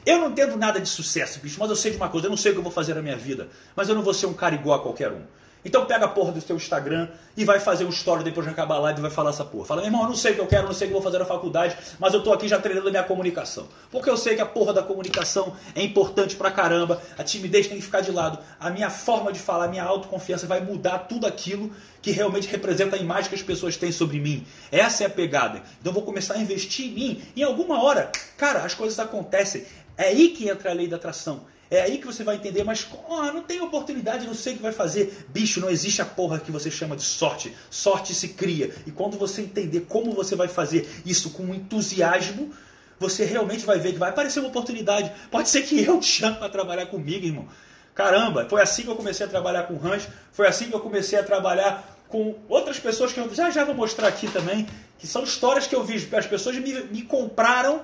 eu 0.05 0.19
não 0.19 0.29
entendo 0.29 0.59
nada 0.59 0.79
de 0.79 0.87
sucesso, 0.87 1.41
bicho, 1.41 1.59
mas 1.59 1.71
eu 1.71 1.76
sei 1.76 1.93
de 1.93 1.97
uma 1.97 2.11
coisa, 2.11 2.26
eu 2.26 2.31
não 2.31 2.37
sei 2.37 2.50
o 2.50 2.55
que 2.55 2.59
eu 2.59 2.62
vou 2.62 2.71
fazer 2.71 2.93
na 2.93 3.00
minha 3.00 3.17
vida, 3.17 3.49
mas 3.75 3.88
eu 3.88 3.95
não 3.95 4.03
vou 4.03 4.12
ser 4.12 4.26
um 4.26 4.35
cara 4.35 4.55
igual 4.55 4.79
a 4.79 4.83
qualquer 4.83 5.11
um. 5.11 5.23
Então 5.64 5.87
pega 5.87 6.04
a 6.04 6.09
porra 6.09 6.33
do 6.33 6.40
seu 6.40 6.56
Instagram 6.56 7.09
e 7.37 7.44
vai 7.44 7.59
fazer 7.59 7.85
um 7.85 7.88
story 7.88 8.23
depois 8.23 8.47
de 8.47 8.52
acabar 8.52 8.76
a 8.76 8.78
live 8.80 8.99
e 8.99 9.02
vai 9.02 9.11
falar 9.11 9.30
essa 9.30 9.44
porra. 9.44 9.64
Fala, 9.64 9.80
meu 9.80 9.88
irmão, 9.88 10.02
eu 10.02 10.09
não 10.09 10.16
sei 10.16 10.33
o 10.33 10.35
que 10.35 10.40
eu 10.40 10.47
quero, 10.47 10.66
não 10.66 10.75
sei 10.75 10.87
o 10.87 10.90
que 10.90 10.97
eu 10.97 11.00
vou 11.00 11.11
fazer 11.11 11.18
na 11.18 11.25
faculdade, 11.25 11.76
mas 11.99 12.12
eu 12.12 12.23
tô 12.23 12.33
aqui 12.33 12.47
já 12.47 12.59
treinando 12.61 12.88
a 12.88 12.90
minha 12.90 13.02
comunicação. 13.02 13.66
Porque 13.90 14.11
eu 14.11 14.16
sei 14.16 14.35
que 14.35 14.42
a 14.42 14.47
porra 14.47 14.73
da 14.73 14.83
comunicação 14.83 15.54
é 15.75 15.83
importante 15.83 16.37
pra 16.37 16.50
caramba, 16.50 17.00
a 17.16 17.25
timidez 17.25 17.66
tem 17.66 17.78
que 17.78 17.83
ficar 17.83 18.02
de 18.02 18.11
lado, 18.11 18.38
a 18.61 18.71
minha 18.71 18.90
forma 18.90 19.33
de 19.33 19.38
falar, 19.38 19.64
a 19.64 19.68
minha 19.68 19.85
autoconfiança 19.85 20.47
vai 20.47 20.61
mudar 20.61 20.99
tudo 21.00 21.26
aquilo 21.26 21.71
que 22.02 22.11
realmente 22.11 22.47
representa 22.49 22.97
a 22.97 22.99
imagem 22.99 23.30
que 23.30 23.35
as 23.35 23.42
pessoas 23.42 23.76
têm 23.78 23.90
sobre 23.90 24.21
mim. 24.21 24.47
Essa 24.71 25.04
é 25.04 25.06
a 25.06 25.11
pegada. 25.11 25.62
Então 25.80 25.90
eu 25.90 25.94
vou 25.94 26.02
começar 26.02 26.35
a 26.35 26.38
investir 26.38 26.87
em 26.87 26.92
mim. 26.92 27.23
Em 27.35 27.42
alguma 27.42 27.83
hora, 27.83 28.12
cara, 28.37 28.61
as 28.61 28.75
coisas 28.75 28.99
acontecem. 28.99 29.64
É 29.97 30.09
aí 30.09 30.28
que 30.28 30.49
entra 30.49 30.71
a 30.71 30.75
lei 30.75 30.87
da 30.87 30.97
atração. 30.97 31.42
É 31.71 31.80
aí 31.83 31.99
que 31.99 32.06
você 32.06 32.23
vai 32.23 32.37
entender, 32.37 32.62
mas 32.62 32.87
oh, 33.09 33.23
não 33.33 33.42
tem 33.42 33.61
oportunidade, 33.61 34.26
não 34.26 34.35
sei 34.35 34.52
o 34.52 34.56
que 34.56 34.62
vai 34.62 34.73
fazer. 34.73 35.26
Bicho, 35.28 35.61
não 35.61 35.71
existe 35.71 36.02
a 36.02 36.04
porra 36.04 36.38
que 36.38 36.52
você 36.52 36.71
chama 36.71 36.97
de 36.97 37.02
sorte. 37.02 37.54
Sorte 37.71 38.14
se 38.14 38.28
cria. 38.28 38.75
E 38.87 38.90
quando 38.90 39.18
você 39.18 39.42
entender 39.42 39.87
como 39.88 40.12
você 40.12 40.37
vai 40.37 40.49
fazer 40.49 40.88
isso 41.04 41.30
com 41.30 41.54
entusiasmo, 41.54 42.52
você 42.99 43.25
realmente 43.25 43.64
vai 43.64 43.78
ver 43.78 43.92
que 43.92 43.99
vai 43.99 44.11
aparecer 44.11 44.40
uma 44.40 44.49
oportunidade. 44.49 45.11
Pode 45.30 45.49
ser 45.49 45.62
que 45.62 45.83
eu 45.83 45.99
te 45.99 46.06
chame 46.06 46.37
para 46.37 46.49
trabalhar 46.49 46.87
comigo, 46.87 47.26
irmão. 47.26 47.49
Caramba, 47.94 48.47
foi 48.49 48.61
assim 48.61 48.83
que 48.83 48.88
eu 48.88 48.97
comecei 48.97 49.25
a 49.25 49.28
trabalhar 49.28 49.64
com 49.64 49.76
rancho, 49.76 50.09
foi 50.33 50.49
assim 50.49 50.68
que 50.68 50.75
eu 50.75 50.80
comecei 50.80 51.18
a 51.18 51.23
trabalhar 51.23 51.94
com 52.09 52.35
outras 52.49 52.78
pessoas 52.78 53.12
que 53.12 53.21
eu 53.21 53.33
já 53.33 53.50
já 53.50 53.64
vou 53.64 53.75
mostrar 53.75 54.09
aqui 54.09 54.28
também, 54.30 54.66
que 54.99 55.06
são 55.06 55.23
histórias 55.23 55.66
que 55.66 55.75
eu 55.75 55.85
vi. 55.85 56.09
As 56.14 56.26
pessoas 56.26 56.56
me, 56.56 56.73
me 56.85 57.02
compraram 57.02 57.83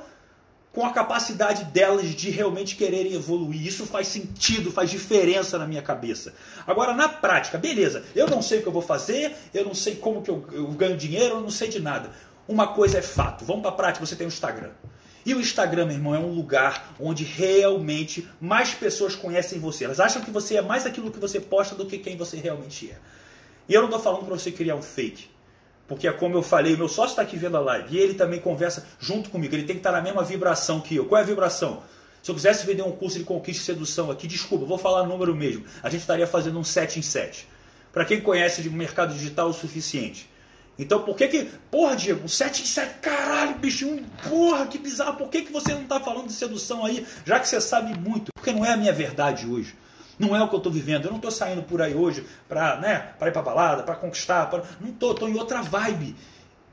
com 0.73 0.85
a 0.85 0.93
capacidade 0.93 1.65
delas 1.65 2.15
de 2.15 2.31
realmente 2.31 2.77
quererem 2.77 3.15
evoluir. 3.15 3.67
Isso 3.67 3.87
faz 3.87 4.07
sentido, 4.07 4.71
faz 4.71 4.91
diferença 4.91 5.59
na 5.59 5.67
minha 5.67 5.83
cabeça. 5.83 6.33
Agora, 6.67 6.95
na 6.95 7.09
prática, 7.09 7.59
beleza, 7.59 8.05
eu 8.15 8.29
não 8.29 8.41
sei 8.41 8.61
o 8.61 8.63
que 8.63 8.69
eu 8.69 8.73
vou 8.73 8.83
fazer, 8.83 9.35
eu 9.53 9.65
não 9.65 9.75
sei 9.75 9.97
como 9.97 10.23
que 10.23 10.31
eu, 10.31 10.45
eu 10.53 10.67
ganho 10.69 10.97
dinheiro, 10.97 11.37
eu 11.37 11.41
não 11.41 11.51
sei 11.51 11.69
de 11.69 11.81
nada. 11.81 12.11
Uma 12.47 12.69
coisa 12.69 12.99
é 12.99 13.03
fato, 13.03 13.45
vamos 13.45 13.63
para 13.63 13.71
a 13.71 13.75
prática, 13.75 14.07
você 14.07 14.17
tem 14.17 14.27
o 14.27 14.29
Instagram. 14.29 14.71
E 15.25 15.35
o 15.35 15.41
Instagram, 15.41 15.87
meu 15.87 15.97
irmão, 15.97 16.15
é 16.15 16.19
um 16.19 16.33
lugar 16.33 16.95
onde 16.99 17.25
realmente 17.25 18.27
mais 18.41 18.73
pessoas 18.73 19.15
conhecem 19.15 19.59
você. 19.59 19.85
Elas 19.85 20.01
acham 20.01 20.23
que 20.23 20.31
você 20.31 20.57
é 20.57 20.63
mais 20.63 20.87
aquilo 20.87 21.11
que 21.11 21.19
você 21.19 21.39
posta 21.39 21.75
do 21.75 21.85
que 21.85 21.99
quem 21.99 22.17
você 22.17 22.39
realmente 22.39 22.91
é. 22.91 22.97
E 23.69 23.75
eu 23.75 23.83
não 23.83 23.89
estou 23.89 24.03
falando 24.03 24.25
para 24.25 24.37
você 24.37 24.51
criar 24.51 24.77
um 24.77 24.83
fake. 24.83 25.29
Porque 25.91 26.07
é 26.07 26.13
como 26.13 26.37
eu 26.37 26.43
falei, 26.43 26.75
o 26.75 26.79
meu 26.79 26.89
sócio 26.89 27.11
está 27.11 27.23
aqui 27.23 27.37
vendo 27.37 27.57
a 27.57 27.61
live 27.61 27.97
e 27.97 27.99
ele 27.99 28.15
também 28.15 28.39
conversa 28.39 28.87
junto 29.01 29.29
comigo. 29.29 29.53
Ele 29.53 29.65
tem 29.65 29.75
que 29.75 29.81
estar 29.81 29.91
tá 29.91 29.97
na 29.97 30.01
mesma 30.01 30.23
vibração 30.23 30.81
que 30.81 30.95
eu. 30.95 31.07
Qual 31.07 31.19
é 31.19 31.25
a 31.25 31.27
vibração? 31.27 31.83
Se 32.23 32.31
eu 32.31 32.35
quisesse 32.37 32.65
vender 32.65 32.83
um 32.83 32.93
curso 32.93 33.19
de 33.19 33.25
conquista 33.25 33.61
e 33.61 33.67
sedução 33.67 34.09
aqui, 34.09 34.29
desculpa, 34.29 34.65
vou 34.65 34.79
falar 34.79 35.05
número 35.05 35.35
mesmo. 35.35 35.65
A 35.83 35.91
gente 35.91 36.03
estaria 36.03 36.29
fazendo 36.29 36.61
um 36.61 36.63
7 36.63 37.01
em 37.01 37.03
7. 37.03 37.45
Para 37.93 38.05
quem 38.05 38.21
conhece 38.21 38.63
de 38.63 38.71
mercado 38.71 39.13
digital 39.13 39.49
o 39.49 39.53
suficiente. 39.53 40.31
Então 40.79 41.03
por 41.03 41.17
que 41.17 41.27
que. 41.27 41.51
Porra, 41.73 41.97
Diego, 41.97 42.25
um 42.25 42.29
7 42.29 42.63
em 42.63 42.67
7, 42.67 43.01
caralho, 43.01 43.57
bichinho, 43.57 44.07
porra, 44.29 44.69
que 44.69 44.79
bizarro. 44.79 45.17
Por 45.17 45.29
que, 45.29 45.43
que 45.43 45.53
você 45.53 45.75
não 45.75 45.83
está 45.83 45.99
falando 45.99 46.29
de 46.29 46.35
sedução 46.35 46.87
aí, 46.87 47.05
já 47.27 47.41
que 47.41 47.49
você 47.49 47.61
sabe 47.61 47.99
muito? 47.99 48.31
Porque 48.33 48.53
não 48.53 48.65
é 48.65 48.75
a 48.75 48.77
minha 48.77 48.93
verdade 48.93 49.45
hoje. 49.45 49.75
Não 50.21 50.37
é 50.37 50.43
o 50.43 50.49
que 50.49 50.55
eu 50.55 50.59
estou 50.59 50.71
vivendo. 50.71 51.07
Eu 51.07 51.11
não 51.11 51.17
estou 51.17 51.31
saindo 51.31 51.63
por 51.63 51.81
aí 51.81 51.95
hoje 51.95 52.27
para 52.47 52.77
né, 52.77 53.15
ir 53.23 53.33
para 53.33 53.41
balada, 53.41 53.83
para 53.83 53.95
conquistar. 53.95 54.51
Pra... 54.51 54.63
Não 54.79 54.91
estou, 54.91 55.13
estou 55.13 55.31
em 55.31 55.39
outra 55.39 55.63
vibe. 55.63 56.15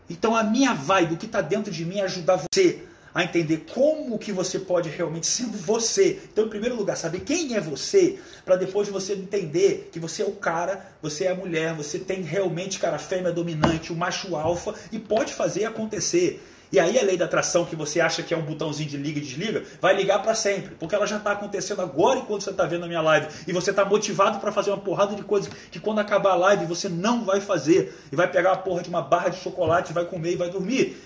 Então 0.10 0.36
a 0.36 0.44
minha 0.44 0.74
vibe, 0.74 1.14
o 1.14 1.18
que 1.18 1.26
está 1.26 1.40
dentro 1.40 1.72
de 1.72 1.86
mim 1.86 2.00
é 2.00 2.04
ajudar 2.04 2.44
você 2.52 2.84
a 3.16 3.24
entender 3.24 3.66
como 3.74 4.20
que 4.20 4.34
você 4.34 4.60
pode 4.60 4.90
realmente 4.90 5.26
sendo 5.26 5.58
você. 5.58 6.20
Então, 6.32 6.46
em 6.46 6.50
primeiro 6.50 6.76
lugar, 6.76 6.96
saber 6.98 7.22
quem 7.22 7.56
é 7.56 7.62
você, 7.62 8.20
para 8.46 8.58
depois 8.58 8.90
você 8.90 9.14
entender 9.14 9.90
que 9.92 10.00
você 10.00 10.22
é 10.22 10.26
o 10.26 10.34
cara, 10.34 10.86
você 11.02 11.24
é 11.24 11.32
a 11.32 11.36
mulher, 11.36 11.74
você 11.74 11.98
tem 11.98 12.22
realmente 12.22 12.78
cara 12.78 13.00
fêmea 13.00 13.32
dominante, 13.32 13.92
o 13.92 13.96
macho 13.96 14.36
alfa 14.36 14.76
e 14.92 15.00
pode 15.00 15.34
fazer 15.34 15.66
acontecer. 15.66 16.44
E 16.72 16.80
aí 16.80 17.00
a 17.00 17.04
lei 17.04 17.16
da 17.16 17.26
atração 17.26 17.66
que 17.66 17.76
você 17.76 18.02
acha 18.02 18.22
que 18.22 18.34
é 18.34 18.38
um 18.38 18.42
botãozinho 18.42 18.90
de 18.90 18.98
liga 18.98 19.20
e 19.20 19.22
desliga, 19.22 19.64
vai 19.80 19.96
ligar 19.96 20.22
para 20.22 20.36
sempre, 20.36 20.76
porque 20.76 20.94
ela 20.94 21.08
já 21.08 21.18
está 21.18 21.32
acontecendo 21.32 21.82
agora 21.82 22.20
enquanto 22.20 22.44
você 22.44 22.50
está 22.50 22.66
vendo 22.66 22.84
a 22.84 22.88
minha 22.88 23.02
live 23.02 23.28
e 23.48 23.54
você 23.54 23.70
está 23.70 23.86
motivado 23.86 24.40
para 24.40 24.52
fazer 24.52 24.72
uma 24.72 24.80
porrada 24.80 25.16
de 25.16 25.24
coisas 25.24 25.52
que 25.72 25.80
quando 25.80 26.00
acabar 26.00 26.32
a 26.32 26.36
live 26.36 26.66
você 26.66 26.90
não 26.90 27.24
vai 27.24 27.40
fazer 27.40 27.98
e 28.12 28.16
vai 28.16 28.30
pegar 28.30 28.52
a 28.52 28.58
porra 28.58 28.82
de 28.82 28.90
uma 28.90 29.02
barra 29.02 29.30
de 29.30 29.38
chocolate, 29.38 29.94
vai 29.94 30.06
comer 30.06 30.34
e 30.34 30.36
vai 30.36 30.50
dormir. 30.50 31.02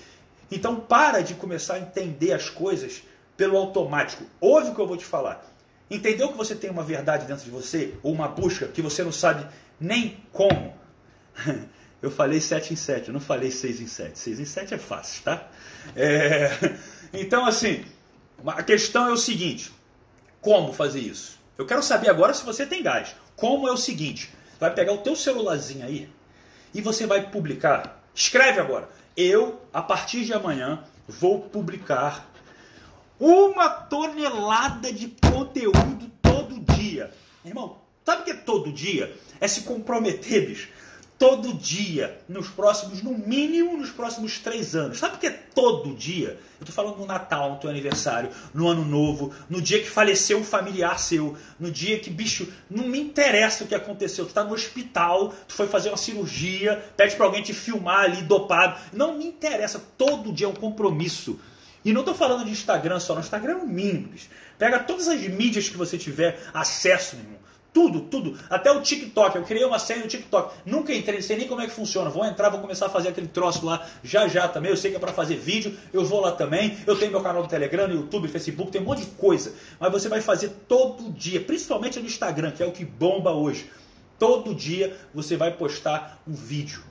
Então 0.51 0.75
para 0.75 1.21
de 1.21 1.35
começar 1.35 1.75
a 1.75 1.79
entender 1.79 2.33
as 2.33 2.49
coisas 2.49 3.03
pelo 3.37 3.57
automático. 3.57 4.23
Ouve 4.39 4.71
o 4.71 4.75
que 4.75 4.81
eu 4.81 4.87
vou 4.87 4.97
te 4.97 5.05
falar. 5.05 5.45
Entendeu 5.89 6.29
que 6.29 6.37
você 6.37 6.55
tem 6.55 6.69
uma 6.69 6.83
verdade 6.83 7.25
dentro 7.25 7.43
de 7.43 7.51
você 7.51 7.93
ou 8.01 8.13
uma 8.13 8.27
busca 8.27 8.67
que 8.67 8.81
você 8.81 9.03
não 9.03 9.11
sabe 9.11 9.45
nem 9.79 10.17
como? 10.31 10.73
Eu 12.01 12.09
falei 12.09 12.41
7 12.41 12.73
em 12.73 12.75
7, 12.75 13.09
eu 13.09 13.13
não 13.13 13.21
falei 13.21 13.51
6 13.51 13.79
em 13.79 13.87
7. 13.87 14.17
6 14.17 14.39
em 14.39 14.45
7 14.45 14.73
é 14.73 14.77
fácil, 14.77 15.23
tá? 15.23 15.47
É... 15.95 16.49
Então, 17.13 17.45
assim, 17.45 17.83
a 18.47 18.63
questão 18.63 19.07
é 19.07 19.11
o 19.11 19.17
seguinte: 19.17 19.71
como 20.39 20.73
fazer 20.73 21.01
isso? 21.01 21.39
Eu 21.57 21.65
quero 21.65 21.83
saber 21.83 22.09
agora 22.09 22.33
se 22.33 22.43
você 22.43 22.65
tem 22.65 22.81
gás. 22.81 23.15
Como 23.35 23.67
é 23.67 23.71
o 23.71 23.77
seguinte: 23.77 24.33
vai 24.59 24.73
pegar 24.73 24.93
o 24.93 24.99
teu 24.99 25.15
celularzinho 25.15 25.85
aí 25.85 26.09
e 26.73 26.81
você 26.81 27.05
vai 27.05 27.29
publicar. 27.29 28.01
Escreve 28.15 28.59
agora. 28.59 28.89
Eu, 29.15 29.61
a 29.73 29.81
partir 29.81 30.23
de 30.23 30.33
amanhã, 30.33 30.83
vou 31.07 31.41
publicar 31.41 32.31
uma 33.19 33.69
tonelada 33.69 34.91
de 34.91 35.13
conteúdo 35.29 36.09
todo 36.21 36.59
dia. 36.75 37.11
Irmão, 37.43 37.77
sabe 38.05 38.21
o 38.21 38.25
que 38.25 38.31
é 38.31 38.35
todo 38.35 38.71
dia? 38.71 39.13
É 39.39 39.47
se 39.47 39.61
comprometer, 39.61 40.47
bicho 40.47 40.69
todo 41.21 41.53
dia, 41.53 42.19
nos 42.27 42.47
próximos, 42.47 43.03
no 43.03 43.11
mínimo, 43.15 43.77
nos 43.77 43.91
próximos 43.91 44.39
três 44.39 44.75
anos. 44.75 44.97
Sabe 44.97 45.17
o 45.17 45.19
que 45.19 45.27
é 45.27 45.29
todo 45.29 45.93
dia? 45.93 46.29
Eu 46.59 46.63
estou 46.65 46.73
falando 46.73 46.97
no 46.97 47.05
Natal, 47.05 47.51
no 47.51 47.57
teu 47.59 47.69
aniversário, 47.69 48.31
no 48.51 48.67
Ano 48.67 48.83
Novo, 48.83 49.31
no 49.47 49.61
dia 49.61 49.79
que 49.79 49.87
faleceu 49.87 50.39
um 50.39 50.43
familiar 50.43 50.97
seu, 50.97 51.37
no 51.59 51.69
dia 51.69 51.99
que, 51.99 52.09
bicho, 52.09 52.51
não 52.67 52.87
me 52.87 52.99
interessa 52.99 53.63
o 53.63 53.67
que 53.67 53.75
aconteceu. 53.75 54.25
Tu 54.25 54.29
está 54.29 54.43
no 54.43 54.55
hospital, 54.55 55.31
tu 55.47 55.53
foi 55.53 55.67
fazer 55.67 55.89
uma 55.89 55.97
cirurgia, 55.97 56.83
pede 56.97 57.15
para 57.15 57.27
alguém 57.27 57.43
te 57.43 57.53
filmar 57.53 58.05
ali 58.05 58.23
dopado. 58.23 58.81
Não 58.91 59.15
me 59.15 59.27
interessa. 59.27 59.79
Todo 59.95 60.33
dia 60.33 60.47
é 60.47 60.49
um 60.49 60.55
compromisso. 60.55 61.39
E 61.85 61.93
não 61.93 62.01
estou 62.01 62.15
falando 62.15 62.45
de 62.45 62.49
Instagram 62.49 62.99
só, 62.99 63.13
no 63.13 63.19
Instagram 63.19 63.53
é 63.53 63.57
o 63.57 63.67
mínimo. 63.67 64.07
Bicho. 64.07 64.27
Pega 64.57 64.79
todas 64.79 65.07
as 65.07 65.21
mídias 65.21 65.69
que 65.69 65.77
você 65.77 65.99
tiver 65.99 66.39
acesso, 66.51 67.15
meu 67.15 67.25
irmão. 67.25 67.41
Tudo, 67.73 68.01
tudo. 68.01 68.37
Até 68.49 68.69
o 68.69 68.81
TikTok. 68.81 69.37
Eu 69.37 69.43
criei 69.43 69.63
uma 69.63 69.79
série 69.79 70.01
no 70.01 70.07
TikTok. 70.07 70.55
Nunca 70.65 70.93
entrei, 70.93 71.21
sei 71.21 71.37
nem 71.37 71.47
como 71.47 71.61
é 71.61 71.67
que 71.67 71.71
funciona. 71.71 72.09
Vou 72.09 72.25
entrar, 72.25 72.49
vou 72.49 72.59
começar 72.59 72.87
a 72.87 72.89
fazer 72.89 73.09
aquele 73.09 73.27
troço 73.27 73.65
lá 73.65 73.87
já 74.03 74.27
já 74.27 74.47
também. 74.47 74.71
Eu 74.71 74.77
sei 74.77 74.91
que 74.91 74.97
é 74.97 74.99
para 74.99 75.13
fazer 75.13 75.37
vídeo. 75.37 75.77
Eu 75.93 76.03
vou 76.03 76.19
lá 76.19 76.33
também. 76.33 76.77
Eu 76.85 76.97
tenho 76.99 77.11
meu 77.11 77.21
canal 77.21 77.41
no 77.43 77.47
Telegram, 77.47 77.87
no 77.87 77.93
YouTube, 77.93 78.27
Facebook, 78.27 78.71
tem 78.71 78.81
um 78.81 78.85
monte 78.85 79.05
de 79.05 79.11
coisa. 79.11 79.53
Mas 79.79 79.91
você 79.91 80.09
vai 80.09 80.19
fazer 80.19 80.49
todo 80.67 81.11
dia, 81.11 81.39
principalmente 81.39 81.99
no 81.99 82.05
Instagram, 82.05 82.51
que 82.51 82.61
é 82.61 82.65
o 82.65 82.71
que 82.71 82.83
bomba 82.83 83.31
hoje. 83.31 83.69
Todo 84.19 84.53
dia 84.53 84.97
você 85.13 85.37
vai 85.37 85.51
postar 85.51 86.21
um 86.27 86.33
vídeo. 86.33 86.83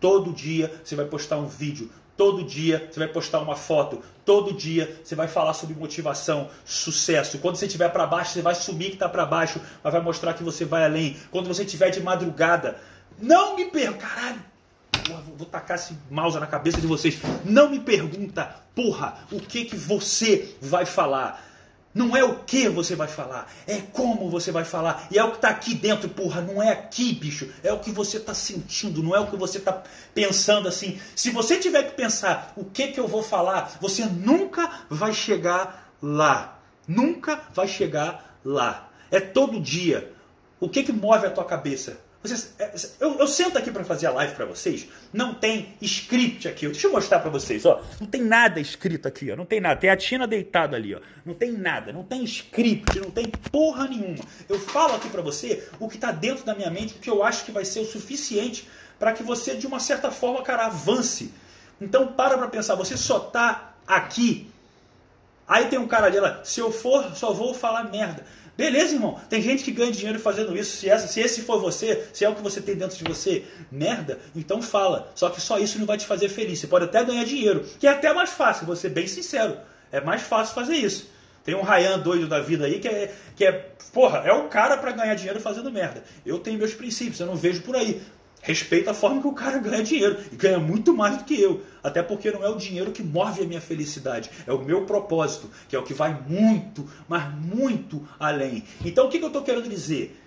Todo 0.00 0.32
dia 0.32 0.72
você 0.82 0.96
vai 0.96 1.04
postar 1.04 1.36
um 1.36 1.46
vídeo. 1.46 1.90
Todo 2.16 2.44
dia 2.44 2.88
você 2.90 2.98
vai 2.98 3.08
postar 3.08 3.40
uma 3.40 3.56
foto. 3.56 4.02
Todo 4.24 4.52
dia 4.52 5.00
você 5.02 5.14
vai 5.14 5.28
falar 5.28 5.54
sobre 5.54 5.74
motivação, 5.74 6.48
sucesso. 6.64 7.38
Quando 7.38 7.56
você 7.56 7.66
estiver 7.66 7.88
para 7.88 8.06
baixo, 8.06 8.32
você 8.32 8.42
vai 8.42 8.54
sumir 8.54 8.88
que 8.88 8.94
está 8.94 9.08
para 9.08 9.24
baixo, 9.24 9.60
mas 9.82 9.92
vai 9.92 10.02
mostrar 10.02 10.34
que 10.34 10.42
você 10.42 10.64
vai 10.64 10.84
além. 10.84 11.16
Quando 11.30 11.48
você 11.48 11.64
estiver 11.64 11.90
de 11.90 12.00
madrugada, 12.00 12.78
não 13.18 13.56
me 13.56 13.66
perca, 13.66 14.06
caralho. 14.06 14.42
porra, 15.06 15.22
vou 15.36 15.46
tacar 15.46 15.76
esse 15.76 15.96
mouse 16.10 16.38
na 16.38 16.46
cabeça 16.46 16.80
de 16.80 16.86
vocês. 16.86 17.18
Não 17.44 17.70
me 17.70 17.80
pergunta, 17.80 18.56
porra, 18.74 19.18
o 19.30 19.40
que 19.40 19.64
que 19.64 19.76
você 19.76 20.54
vai 20.60 20.84
falar. 20.84 21.51
Não 21.94 22.16
é 22.16 22.24
o 22.24 22.36
que 22.40 22.68
você 22.70 22.96
vai 22.96 23.06
falar, 23.06 23.52
é 23.66 23.78
como 23.92 24.30
você 24.30 24.50
vai 24.50 24.64
falar. 24.64 25.06
E 25.10 25.18
é 25.18 25.24
o 25.24 25.30
que 25.30 25.36
está 25.36 25.50
aqui 25.50 25.74
dentro, 25.74 26.08
porra. 26.08 26.40
Não 26.40 26.62
é 26.62 26.70
aqui, 26.70 27.12
bicho. 27.12 27.50
É 27.62 27.70
o 27.72 27.80
que 27.80 27.90
você 27.90 28.16
está 28.16 28.32
sentindo, 28.32 29.02
não 29.02 29.14
é 29.14 29.20
o 29.20 29.26
que 29.26 29.36
você 29.36 29.58
está 29.58 29.82
pensando 30.14 30.68
assim. 30.68 30.98
Se 31.14 31.30
você 31.30 31.58
tiver 31.58 31.82
que 31.82 31.94
pensar 31.94 32.52
o 32.56 32.64
que, 32.64 32.88
que 32.88 33.00
eu 33.00 33.06
vou 33.06 33.22
falar, 33.22 33.76
você 33.80 34.06
nunca 34.06 34.84
vai 34.88 35.12
chegar 35.12 35.92
lá. 36.00 36.58
Nunca 36.88 37.42
vai 37.54 37.68
chegar 37.68 38.38
lá. 38.42 38.88
É 39.10 39.20
todo 39.20 39.60
dia. 39.60 40.12
O 40.58 40.68
que, 40.68 40.82
que 40.82 40.92
move 40.92 41.26
a 41.26 41.30
tua 41.30 41.44
cabeça? 41.44 41.98
Vocês, 42.22 42.54
é, 42.58 42.72
eu, 43.00 43.18
eu, 43.18 43.26
sento 43.26 43.58
aqui 43.58 43.72
para 43.72 43.82
fazer 43.82 44.06
a 44.06 44.12
live 44.12 44.34
para 44.34 44.44
vocês, 44.44 44.86
não 45.12 45.34
tem 45.34 45.74
script 45.80 46.46
aqui. 46.46 46.66
Deixa 46.68 46.86
eu 46.86 46.92
mostrar 46.92 47.18
para 47.18 47.30
vocês, 47.30 47.66
ó. 47.66 47.82
Não 48.00 48.06
tem 48.06 48.22
nada 48.22 48.60
escrito 48.60 49.08
aqui, 49.08 49.32
ó. 49.32 49.36
Não 49.36 49.44
tem 49.44 49.60
nada. 49.60 49.80
Tem 49.80 49.90
a 49.90 49.96
Tina 49.96 50.26
deitada 50.26 50.76
ali, 50.76 50.94
ó. 50.94 51.00
Não 51.26 51.34
tem 51.34 51.50
nada, 51.50 51.92
não 51.92 52.04
tem 52.04 52.22
script, 52.22 53.00
não 53.00 53.10
tem 53.10 53.26
porra 53.26 53.88
nenhuma. 53.88 54.24
Eu 54.48 54.60
falo 54.60 54.94
aqui 54.94 55.08
para 55.08 55.20
você 55.20 55.68
o 55.80 55.88
que 55.88 55.98
tá 55.98 56.12
dentro 56.12 56.44
da 56.44 56.54
minha 56.54 56.70
mente, 56.70 56.94
o 56.94 56.98
que 56.98 57.10
eu 57.10 57.24
acho 57.24 57.44
que 57.44 57.50
vai 57.50 57.64
ser 57.64 57.80
o 57.80 57.84
suficiente 57.84 58.68
para 59.00 59.12
que 59.12 59.24
você 59.24 59.56
de 59.56 59.66
uma 59.66 59.80
certa 59.80 60.12
forma, 60.12 60.42
cara, 60.42 60.66
avance. 60.66 61.34
Então 61.80 62.06
para 62.06 62.38
para 62.38 62.46
pensar, 62.46 62.76
você 62.76 62.96
só 62.96 63.18
tá 63.18 63.74
aqui. 63.84 64.48
Aí 65.48 65.66
tem 65.66 65.78
um 65.78 65.88
cara 65.88 66.06
ali, 66.06 66.20
lá, 66.20 66.40
se 66.44 66.60
eu 66.60 66.70
for, 66.70 67.16
só 67.16 67.32
vou 67.32 67.52
falar 67.52 67.90
merda. 67.90 68.24
Beleza, 68.56 68.94
irmão. 68.94 69.18
Tem 69.28 69.40
gente 69.40 69.64
que 69.64 69.70
ganha 69.70 69.90
dinheiro 69.90 70.18
fazendo 70.18 70.56
isso. 70.56 70.76
Se, 70.76 70.88
essa, 70.88 71.06
se 71.06 71.20
esse 71.20 71.42
for 71.42 71.60
você, 71.60 72.06
se 72.12 72.24
é 72.24 72.28
o 72.28 72.34
que 72.34 72.42
você 72.42 72.60
tem 72.60 72.74
dentro 72.74 72.96
de 72.96 73.04
você, 73.04 73.44
merda, 73.70 74.18
então 74.36 74.60
fala. 74.60 75.10
Só 75.14 75.30
que 75.30 75.40
só 75.40 75.58
isso 75.58 75.78
não 75.78 75.86
vai 75.86 75.96
te 75.96 76.06
fazer 76.06 76.28
feliz. 76.28 76.58
Você 76.58 76.66
pode 76.66 76.84
até 76.84 77.02
ganhar 77.04 77.24
dinheiro, 77.24 77.64
que 77.78 77.86
é 77.86 77.90
até 77.90 78.12
mais 78.12 78.30
fácil, 78.30 78.66
vou 78.66 78.76
ser 78.76 78.90
bem 78.90 79.06
sincero. 79.06 79.56
É 79.90 80.00
mais 80.00 80.22
fácil 80.22 80.54
fazer 80.54 80.76
isso. 80.76 81.10
Tem 81.44 81.54
um 81.54 81.62
Ryan 81.62 81.98
doido 81.98 82.28
da 82.28 82.40
vida 82.40 82.66
aí 82.66 82.78
que 82.78 82.86
é, 82.86 83.12
que 83.34 83.44
é 83.44 83.52
porra, 83.92 84.18
é 84.18 84.32
o 84.32 84.48
cara 84.48 84.76
para 84.76 84.92
ganhar 84.92 85.14
dinheiro 85.14 85.40
fazendo 85.40 85.72
merda. 85.72 86.04
Eu 86.24 86.38
tenho 86.38 86.58
meus 86.58 86.72
princípios, 86.72 87.18
eu 87.20 87.26
não 87.26 87.34
vejo 87.34 87.62
por 87.62 87.74
aí 87.74 88.00
respeito 88.42 88.90
a 88.90 88.94
forma 88.94 89.22
que 89.22 89.28
o 89.28 89.32
cara 89.32 89.58
ganha 89.58 89.82
dinheiro. 89.82 90.18
E 90.30 90.36
ganha 90.36 90.58
muito 90.58 90.92
mais 90.92 91.16
do 91.16 91.24
que 91.24 91.40
eu. 91.40 91.62
Até 91.82 92.02
porque 92.02 92.30
não 92.30 92.44
é 92.44 92.48
o 92.48 92.56
dinheiro 92.56 92.90
que 92.92 93.02
move 93.02 93.40
a 93.40 93.46
minha 93.46 93.60
felicidade. 93.60 94.28
É 94.46 94.52
o 94.52 94.58
meu 94.58 94.84
propósito, 94.84 95.48
que 95.68 95.76
é 95.76 95.78
o 95.78 95.84
que 95.84 95.94
vai 95.94 96.20
muito, 96.28 96.86
mas 97.08 97.32
muito 97.34 98.06
além. 98.18 98.64
Então 98.84 99.06
o 99.06 99.08
que, 99.08 99.18
que 99.18 99.24
eu 99.24 99.28
estou 99.28 99.42
querendo 99.42 99.68
dizer? 99.68 100.20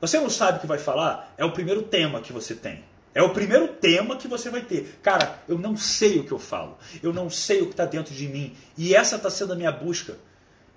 Você 0.00 0.18
não 0.18 0.28
sabe 0.28 0.58
o 0.58 0.60
que 0.60 0.66
vai 0.66 0.78
falar? 0.78 1.32
É 1.38 1.44
o 1.44 1.52
primeiro 1.52 1.82
tema 1.82 2.20
que 2.20 2.32
você 2.32 2.54
tem. 2.54 2.84
É 3.14 3.22
o 3.22 3.30
primeiro 3.30 3.68
tema 3.68 4.16
que 4.16 4.26
você 4.26 4.50
vai 4.50 4.60
ter. 4.60 4.98
Cara, 5.00 5.38
eu 5.48 5.56
não 5.56 5.76
sei 5.76 6.18
o 6.18 6.24
que 6.24 6.32
eu 6.32 6.38
falo. 6.38 6.76
Eu 7.00 7.12
não 7.12 7.30
sei 7.30 7.62
o 7.62 7.66
que 7.66 7.70
está 7.70 7.84
dentro 7.86 8.12
de 8.12 8.26
mim. 8.26 8.54
E 8.76 8.94
essa 8.94 9.14
está 9.14 9.30
sendo 9.30 9.52
a 9.52 9.56
minha 9.56 9.70
busca. 9.70 10.16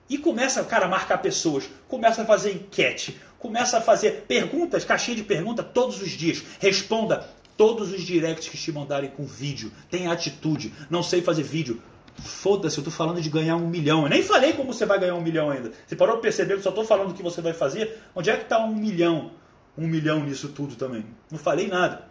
E 0.07 0.17
começa, 0.17 0.63
cara, 0.63 0.85
a 0.85 0.89
marcar 0.89 1.17
pessoas. 1.17 1.67
Começa 1.87 2.21
a 2.21 2.25
fazer 2.25 2.53
enquete 2.53 3.19
Começa 3.39 3.77
a 3.77 3.81
fazer 3.81 4.25
perguntas, 4.27 4.83
caixinha 4.83 5.17
de 5.17 5.23
pergunta 5.23 5.63
todos 5.63 6.01
os 6.01 6.09
dias. 6.11 6.43
Responda 6.59 7.27
todos 7.55 7.91
os 7.91 8.01
directs 8.01 8.47
que 8.47 8.57
te 8.57 8.71
mandarem 8.71 9.09
com 9.09 9.25
vídeo. 9.25 9.71
Tenha 9.89 10.11
atitude. 10.11 10.73
Não 10.89 11.03
sei 11.03 11.21
fazer 11.21 11.43
vídeo. 11.43 11.81
Foda-se, 12.19 12.77
eu 12.77 12.83
tô 12.83 12.89
falando 12.89 13.21
de 13.21 13.29
ganhar 13.29 13.55
um 13.55 13.67
milhão. 13.67 14.03
Eu 14.03 14.09
nem 14.09 14.23
falei 14.23 14.53
como 14.53 14.73
você 14.73 14.85
vai 14.85 14.99
ganhar 14.99 15.15
um 15.15 15.21
milhão 15.21 15.49
ainda. 15.51 15.71
Você 15.85 15.95
parou 15.95 16.15
de 16.15 16.21
perceber 16.21 16.57
que 16.57 16.63
só 16.63 16.71
tô 16.71 16.83
falando 16.83 17.11
o 17.11 17.13
que 17.13 17.21
você 17.21 17.41
vai 17.41 17.53
fazer? 17.53 18.01
Onde 18.15 18.29
é 18.29 18.37
que 18.37 18.45
tá 18.45 18.59
um 18.59 18.75
milhão? 18.75 19.31
Um 19.77 19.87
milhão 19.87 20.23
nisso 20.23 20.49
tudo 20.49 20.75
também. 20.75 21.05
Não 21.29 21.37
falei 21.37 21.67
nada. 21.67 22.07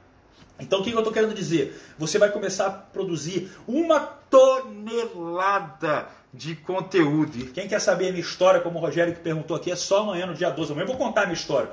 Então 0.58 0.80
o 0.80 0.84
que 0.84 0.90
eu 0.90 0.98
estou 0.98 1.12
querendo 1.12 1.34
dizer? 1.34 1.76
Você 1.98 2.18
vai 2.18 2.30
começar 2.30 2.66
a 2.66 2.70
produzir 2.70 3.50
uma 3.66 4.00
tonelada 4.30 6.06
de 6.36 6.54
conteúdo. 6.54 7.46
Quem 7.52 7.66
quer 7.66 7.80
saber 7.80 8.08
a 8.08 8.10
minha 8.10 8.20
história, 8.20 8.60
como 8.60 8.78
o 8.78 8.82
Rogério 8.82 9.14
que 9.14 9.20
perguntou 9.20 9.56
aqui, 9.56 9.70
é 9.70 9.76
só 9.76 10.00
amanhã 10.00 10.26
no 10.26 10.34
dia 10.34 10.50
12. 10.50 10.72
Amanhã 10.72 10.84
eu 10.84 10.88
vou 10.88 10.96
contar 10.96 11.22
a 11.22 11.24
minha 11.24 11.34
história. 11.34 11.70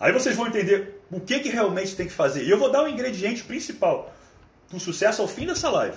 Aí 0.00 0.12
vocês 0.12 0.34
vão 0.34 0.48
entender 0.48 1.00
o 1.10 1.20
que, 1.20 1.38
que 1.38 1.48
realmente 1.48 1.94
tem 1.94 2.06
que 2.06 2.12
fazer. 2.12 2.42
E 2.44 2.50
eu 2.50 2.58
vou 2.58 2.70
dar 2.70 2.82
o 2.82 2.86
um 2.86 2.88
ingrediente 2.88 3.44
principal 3.44 4.12
para 4.68 4.76
o 4.76 4.80
sucesso 4.80 5.22
ao 5.22 5.28
fim 5.28 5.46
dessa 5.46 5.70
live. 5.70 5.96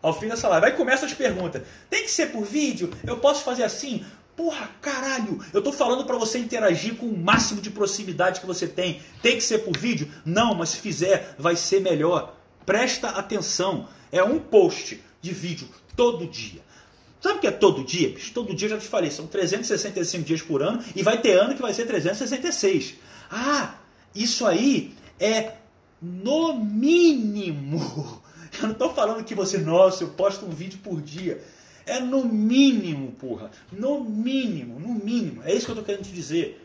Ao 0.00 0.18
fim 0.18 0.28
dessa 0.28 0.48
live. 0.48 0.66
Aí 0.66 0.72
começam 0.72 1.08
as 1.08 1.14
perguntas. 1.14 1.62
Tem 1.90 2.04
que 2.04 2.10
ser 2.10 2.26
por 2.26 2.44
vídeo? 2.44 2.90
Eu 3.04 3.18
posso 3.18 3.42
fazer 3.42 3.64
assim? 3.64 4.04
Porra, 4.36 4.70
caralho, 4.80 5.44
eu 5.52 5.60
tô 5.60 5.72
falando 5.72 6.04
para 6.04 6.16
você 6.16 6.38
interagir 6.38 6.94
com 6.94 7.06
o 7.06 7.18
máximo 7.18 7.60
de 7.60 7.70
proximidade 7.70 8.40
que 8.40 8.46
você 8.46 8.66
tem. 8.68 9.02
Tem 9.20 9.36
que 9.36 9.42
ser 9.42 9.58
por 9.58 9.76
vídeo? 9.76 10.08
Não, 10.24 10.54
mas 10.54 10.70
se 10.70 10.76
fizer, 10.78 11.34
vai 11.36 11.56
ser 11.56 11.80
melhor. 11.80 12.36
Presta 12.64 13.08
atenção. 13.08 13.88
É 14.12 14.22
um 14.22 14.38
post 14.38 15.02
de 15.20 15.32
vídeo 15.32 15.68
todo 15.96 16.26
dia. 16.26 16.62
Sabe 17.22 17.38
o 17.38 17.40
que 17.40 17.46
é 17.46 17.52
todo 17.52 17.84
dia? 17.84 18.08
Bicho? 18.08 18.32
Todo 18.34 18.52
dia, 18.52 18.68
já 18.68 18.78
te 18.78 18.88
falei, 18.88 19.08
são 19.08 19.28
365 19.28 20.24
dias 20.24 20.42
por 20.42 20.60
ano 20.60 20.82
e 20.96 21.04
vai 21.04 21.20
ter 21.20 21.38
ano 21.38 21.54
que 21.54 21.62
vai 21.62 21.72
ser 21.72 21.86
366. 21.86 22.94
Ah, 23.30 23.76
isso 24.12 24.44
aí 24.44 24.92
é 25.20 25.52
no 26.00 26.52
mínimo. 26.54 28.20
Eu 28.60 28.64
não 28.64 28.72
estou 28.72 28.92
falando 28.92 29.24
que 29.24 29.34
você, 29.34 29.56
nossa, 29.56 30.04
eu 30.04 30.08
posto 30.10 30.44
um 30.44 30.50
vídeo 30.50 30.78
por 30.82 31.00
dia. 31.00 31.42
É 31.86 31.98
no 31.98 32.22
mínimo, 32.22 33.12
porra. 33.12 33.50
No 33.72 33.98
mínimo, 34.04 34.78
no 34.78 34.94
mínimo. 34.94 35.42
É 35.42 35.54
isso 35.54 35.64
que 35.64 35.70
eu 35.70 35.74
estou 35.74 35.84
querendo 35.86 36.04
te 36.04 36.12
dizer. 36.12 36.62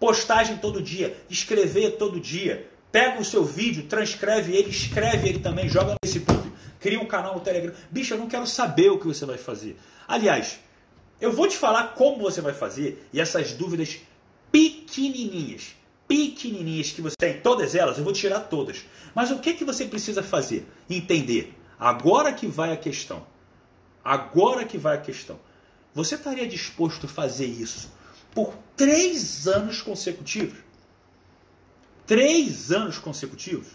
Postagem 0.00 0.56
todo 0.56 0.80
dia, 0.80 1.14
escrever 1.28 1.98
todo 1.98 2.18
dia. 2.18 2.70
Pega 2.90 3.20
o 3.20 3.24
seu 3.24 3.44
vídeo, 3.44 3.84
transcreve 3.84 4.56
ele, 4.56 4.70
escreve 4.70 5.28
ele 5.28 5.40
também, 5.40 5.68
joga 5.68 5.92
no 5.92 5.98
Facebook, 6.02 6.45
cria 6.86 7.00
um 7.00 7.06
canal 7.06 7.34
no 7.34 7.40
Telegram. 7.40 7.74
Bicho, 7.90 8.14
eu 8.14 8.18
não 8.18 8.28
quero 8.28 8.46
saber 8.46 8.90
o 8.90 8.98
que 9.00 9.08
você 9.08 9.26
vai 9.26 9.36
fazer. 9.36 9.76
Aliás, 10.06 10.60
eu 11.20 11.32
vou 11.32 11.48
te 11.48 11.56
falar 11.56 11.94
como 11.94 12.22
você 12.22 12.40
vai 12.40 12.52
fazer 12.52 13.08
e 13.12 13.20
essas 13.20 13.52
dúvidas 13.52 13.98
pequenininhas, 14.52 15.74
pequenininhas 16.06 16.92
que 16.92 17.02
você 17.02 17.16
tem, 17.18 17.40
todas 17.40 17.74
elas, 17.74 17.98
eu 17.98 18.04
vou 18.04 18.12
tirar 18.12 18.38
todas. 18.38 18.84
Mas 19.12 19.32
o 19.32 19.40
que, 19.40 19.54
que 19.54 19.64
você 19.64 19.84
precisa 19.84 20.22
fazer? 20.22 20.64
Entender. 20.88 21.58
Agora 21.76 22.32
que 22.32 22.46
vai 22.46 22.72
a 22.72 22.76
questão. 22.76 23.26
Agora 24.04 24.64
que 24.64 24.78
vai 24.78 24.94
a 24.96 25.00
questão. 25.00 25.40
Você 25.92 26.14
estaria 26.14 26.46
disposto 26.46 27.06
a 27.06 27.08
fazer 27.08 27.46
isso 27.46 27.90
por 28.32 28.54
três 28.76 29.48
anos 29.48 29.82
consecutivos? 29.82 30.58
Três 32.06 32.70
anos 32.70 32.96
consecutivos? 32.96 33.66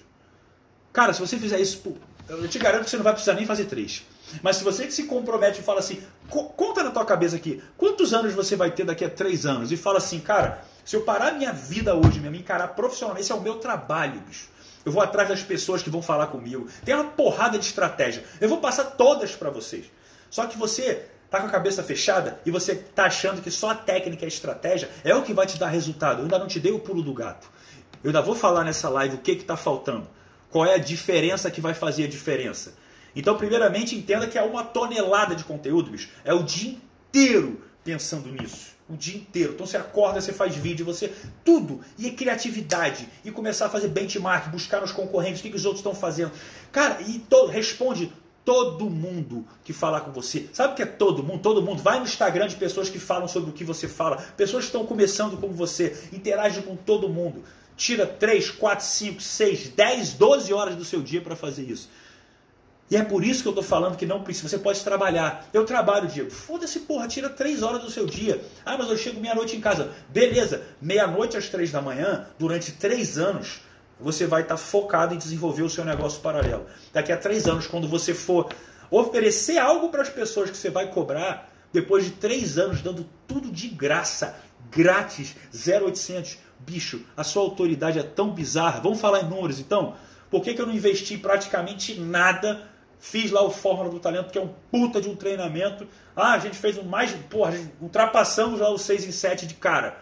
Cara, 0.93 1.13
se 1.13 1.19
você 1.19 1.37
fizer 1.37 1.59
isso, 1.59 1.79
por... 1.79 1.97
eu 2.27 2.47
te 2.47 2.59
garanto 2.59 2.85
que 2.85 2.89
você 2.89 2.97
não 2.97 3.03
vai 3.03 3.13
precisar 3.13 3.33
nem 3.33 3.45
fazer 3.45 3.65
três. 3.65 4.03
Mas 4.41 4.57
se 4.57 4.63
você 4.63 4.89
se 4.89 5.03
compromete 5.03 5.59
e 5.59 5.63
fala 5.63 5.79
assim, 5.79 6.01
conta 6.29 6.83
na 6.83 6.91
tua 6.91 7.05
cabeça 7.05 7.35
aqui, 7.35 7.61
quantos 7.77 8.13
anos 8.13 8.33
você 8.33 8.55
vai 8.55 8.71
ter 8.71 8.85
daqui 8.85 9.03
a 9.03 9.09
três 9.09 9.45
anos? 9.45 9.71
E 9.71 9.77
fala 9.77 9.97
assim, 9.97 10.19
cara, 10.19 10.63
se 10.85 10.95
eu 10.95 11.01
parar 11.01 11.33
minha 11.33 11.51
vida 11.51 11.95
hoje, 11.95 12.19
me 12.19 12.39
encarar 12.39 12.69
profissionalmente, 12.69 13.23
esse 13.23 13.31
é 13.31 13.35
o 13.35 13.41
meu 13.41 13.55
trabalho, 13.55 14.21
bicho. 14.21 14.49
Eu 14.85 14.91
vou 14.91 15.01
atrás 15.03 15.29
das 15.29 15.43
pessoas 15.43 15.83
que 15.83 15.89
vão 15.89 16.01
falar 16.01 16.27
comigo. 16.27 16.67
Tem 16.83 16.95
uma 16.95 17.03
porrada 17.03 17.57
de 17.59 17.65
estratégia. 17.65 18.23
Eu 18.39 18.49
vou 18.49 18.59
passar 18.59 18.85
todas 18.85 19.35
para 19.35 19.49
vocês. 19.49 19.85
Só 20.29 20.45
que 20.47 20.57
você 20.57 21.05
tá 21.29 21.39
com 21.39 21.47
a 21.47 21.51
cabeça 21.51 21.83
fechada 21.83 22.39
e 22.45 22.51
você 22.51 22.75
tá 22.75 23.05
achando 23.05 23.41
que 23.41 23.51
só 23.51 23.71
a 23.71 23.75
técnica 23.75 24.23
e 24.23 24.25
a 24.25 24.27
estratégia 24.27 24.89
é 25.03 25.13
o 25.13 25.21
que 25.21 25.33
vai 25.33 25.45
te 25.45 25.59
dar 25.59 25.67
resultado. 25.67 26.19
Eu 26.19 26.23
ainda 26.23 26.39
não 26.39 26.47
te 26.47 26.59
dei 26.59 26.71
o 26.71 26.79
pulo 26.79 27.03
do 27.03 27.13
gato. 27.13 27.47
Eu 28.03 28.09
ainda 28.09 28.21
vou 28.21 28.33
falar 28.33 28.63
nessa 28.63 28.89
live 28.89 29.15
o 29.15 29.19
que 29.19 29.31
está 29.31 29.55
faltando. 29.55 30.07
Qual 30.51 30.65
é 30.65 30.75
a 30.75 30.77
diferença 30.77 31.49
que 31.49 31.61
vai 31.61 31.73
fazer 31.73 32.03
a 32.03 32.07
diferença. 32.07 32.73
Então, 33.15 33.37
primeiramente, 33.37 33.95
entenda 33.95 34.27
que 34.27 34.37
é 34.37 34.43
uma 34.43 34.63
tonelada 34.63 35.35
de 35.35 35.43
conteúdo, 35.43 35.91
bicho. 35.91 36.09
É 36.23 36.33
o 36.33 36.43
dia 36.43 36.71
inteiro 36.71 37.61
pensando 37.83 38.29
nisso. 38.29 38.71
O 38.89 38.95
dia 38.95 39.15
inteiro. 39.15 39.53
Então 39.53 39.65
você 39.65 39.77
acorda, 39.77 40.19
você 40.19 40.33
faz 40.33 40.55
vídeo, 40.55 40.85
você. 40.85 41.13
Tudo. 41.43 41.79
E 41.97 42.11
criatividade. 42.11 43.07
E 43.23 43.31
começar 43.31 43.67
a 43.67 43.69
fazer 43.69 43.87
benchmark, 43.87 44.49
buscar 44.49 44.81
nos 44.81 44.91
concorrentes, 44.91 45.39
o 45.39 45.43
que, 45.43 45.49
que 45.49 45.55
os 45.55 45.65
outros 45.65 45.79
estão 45.79 45.95
fazendo. 45.95 46.31
Cara, 46.71 47.01
e 47.01 47.19
to... 47.19 47.45
responde 47.45 48.11
todo 48.43 48.89
mundo 48.89 49.45
que 49.63 49.71
falar 49.71 50.01
com 50.01 50.11
você. 50.11 50.49
Sabe 50.51 50.73
o 50.73 50.75
que 50.75 50.81
é 50.81 50.85
todo 50.85 51.23
mundo? 51.23 51.41
Todo 51.41 51.61
mundo. 51.61 51.81
Vai 51.81 51.99
no 51.99 52.05
Instagram 52.05 52.47
de 52.47 52.55
pessoas 52.55 52.89
que 52.89 52.99
falam 52.99 53.27
sobre 53.27 53.51
o 53.51 53.53
que 53.53 53.63
você 53.63 53.87
fala. 53.87 54.17
Pessoas 54.35 54.65
que 54.65 54.69
estão 54.69 54.85
começando 54.85 55.37
como 55.39 55.53
você. 55.53 55.97
Interage 56.11 56.61
com 56.61 56.75
todo 56.75 57.07
mundo. 57.07 57.43
Tira 57.81 58.05
3, 58.05 58.51
4, 58.51 58.85
5, 58.85 59.21
6, 59.21 59.69
10, 59.69 60.13
12 60.13 60.53
horas 60.53 60.75
do 60.75 60.85
seu 60.85 61.01
dia 61.01 61.19
para 61.19 61.35
fazer 61.35 61.63
isso. 61.63 61.89
E 62.91 62.95
é 62.95 63.03
por 63.03 63.23
isso 63.23 63.41
que 63.41 63.47
eu 63.47 63.53
estou 63.53 63.63
falando 63.63 63.97
que 63.97 64.05
não 64.05 64.21
precisa. 64.21 64.47
Você 64.47 64.59
pode 64.59 64.83
trabalhar. 64.83 65.49
Eu 65.51 65.65
trabalho, 65.65 66.07
Diego. 66.07 66.29
Foda-se, 66.29 66.81
porra, 66.81 67.07
tira 67.07 67.27
3 67.27 67.63
horas 67.63 67.81
do 67.81 67.89
seu 67.89 68.05
dia. 68.05 68.39
Ah, 68.63 68.77
mas 68.77 68.87
eu 68.87 68.97
chego 68.97 69.19
meia-noite 69.19 69.55
em 69.55 69.59
casa. 69.59 69.89
Beleza, 70.09 70.61
meia-noite 70.79 71.35
às 71.35 71.49
3 71.49 71.71
da 71.71 71.81
manhã, 71.81 72.27
durante 72.37 72.71
3 72.71 73.17
anos 73.17 73.61
você 73.99 74.27
vai 74.27 74.43
estar 74.43 74.57
focado 74.57 75.15
em 75.15 75.17
desenvolver 75.17 75.63
o 75.63 75.69
seu 75.69 75.83
negócio 75.83 76.21
paralelo. 76.21 76.67
Daqui 76.93 77.11
a 77.11 77.17
três 77.17 77.47
anos, 77.47 77.65
quando 77.65 77.87
você 77.87 78.13
for 78.13 78.53
oferecer 78.91 79.57
algo 79.57 79.89
para 79.89 80.03
as 80.03 80.09
pessoas 80.09 80.51
que 80.51 80.57
você 80.57 80.69
vai 80.69 80.87
cobrar, 80.91 81.51
depois 81.73 82.05
de 82.05 82.11
três 82.11 82.59
anos 82.59 82.81
dando 82.81 83.07
tudo 83.27 83.51
de 83.51 83.69
graça, 83.69 84.35
grátis, 84.69 85.35
0800, 85.53 86.37
bicho, 86.65 87.01
a 87.15 87.23
sua 87.23 87.43
autoridade 87.43 87.99
é 87.99 88.03
tão 88.03 88.31
bizarra. 88.31 88.79
Vamos 88.81 88.99
falar 88.99 89.21
em 89.21 89.29
números 89.29 89.59
então? 89.59 89.95
Por 90.29 90.41
que, 90.41 90.53
que 90.53 90.61
eu 90.61 90.65
não 90.65 90.73
investi 90.73 91.17
praticamente 91.17 91.99
nada? 91.99 92.69
Fiz 92.99 93.31
lá 93.31 93.41
o 93.41 93.49
Fórmula 93.49 93.89
do 93.89 93.99
Talento, 93.99 94.31
que 94.31 94.37
é 94.37 94.41
um 94.41 94.53
puta 94.71 95.01
de 95.01 95.09
um 95.09 95.15
treinamento. 95.15 95.87
Ah, 96.15 96.33
a 96.33 96.39
gente 96.39 96.57
fez 96.57 96.77
um 96.77 96.83
mais. 96.83 97.11
Porra, 97.29 97.53
ultrapassamos 97.81 98.59
lá 98.59 98.69
o 98.69 98.77
6 98.77 99.05
em 99.05 99.11
7 99.11 99.47
de 99.47 99.55
cara, 99.55 99.97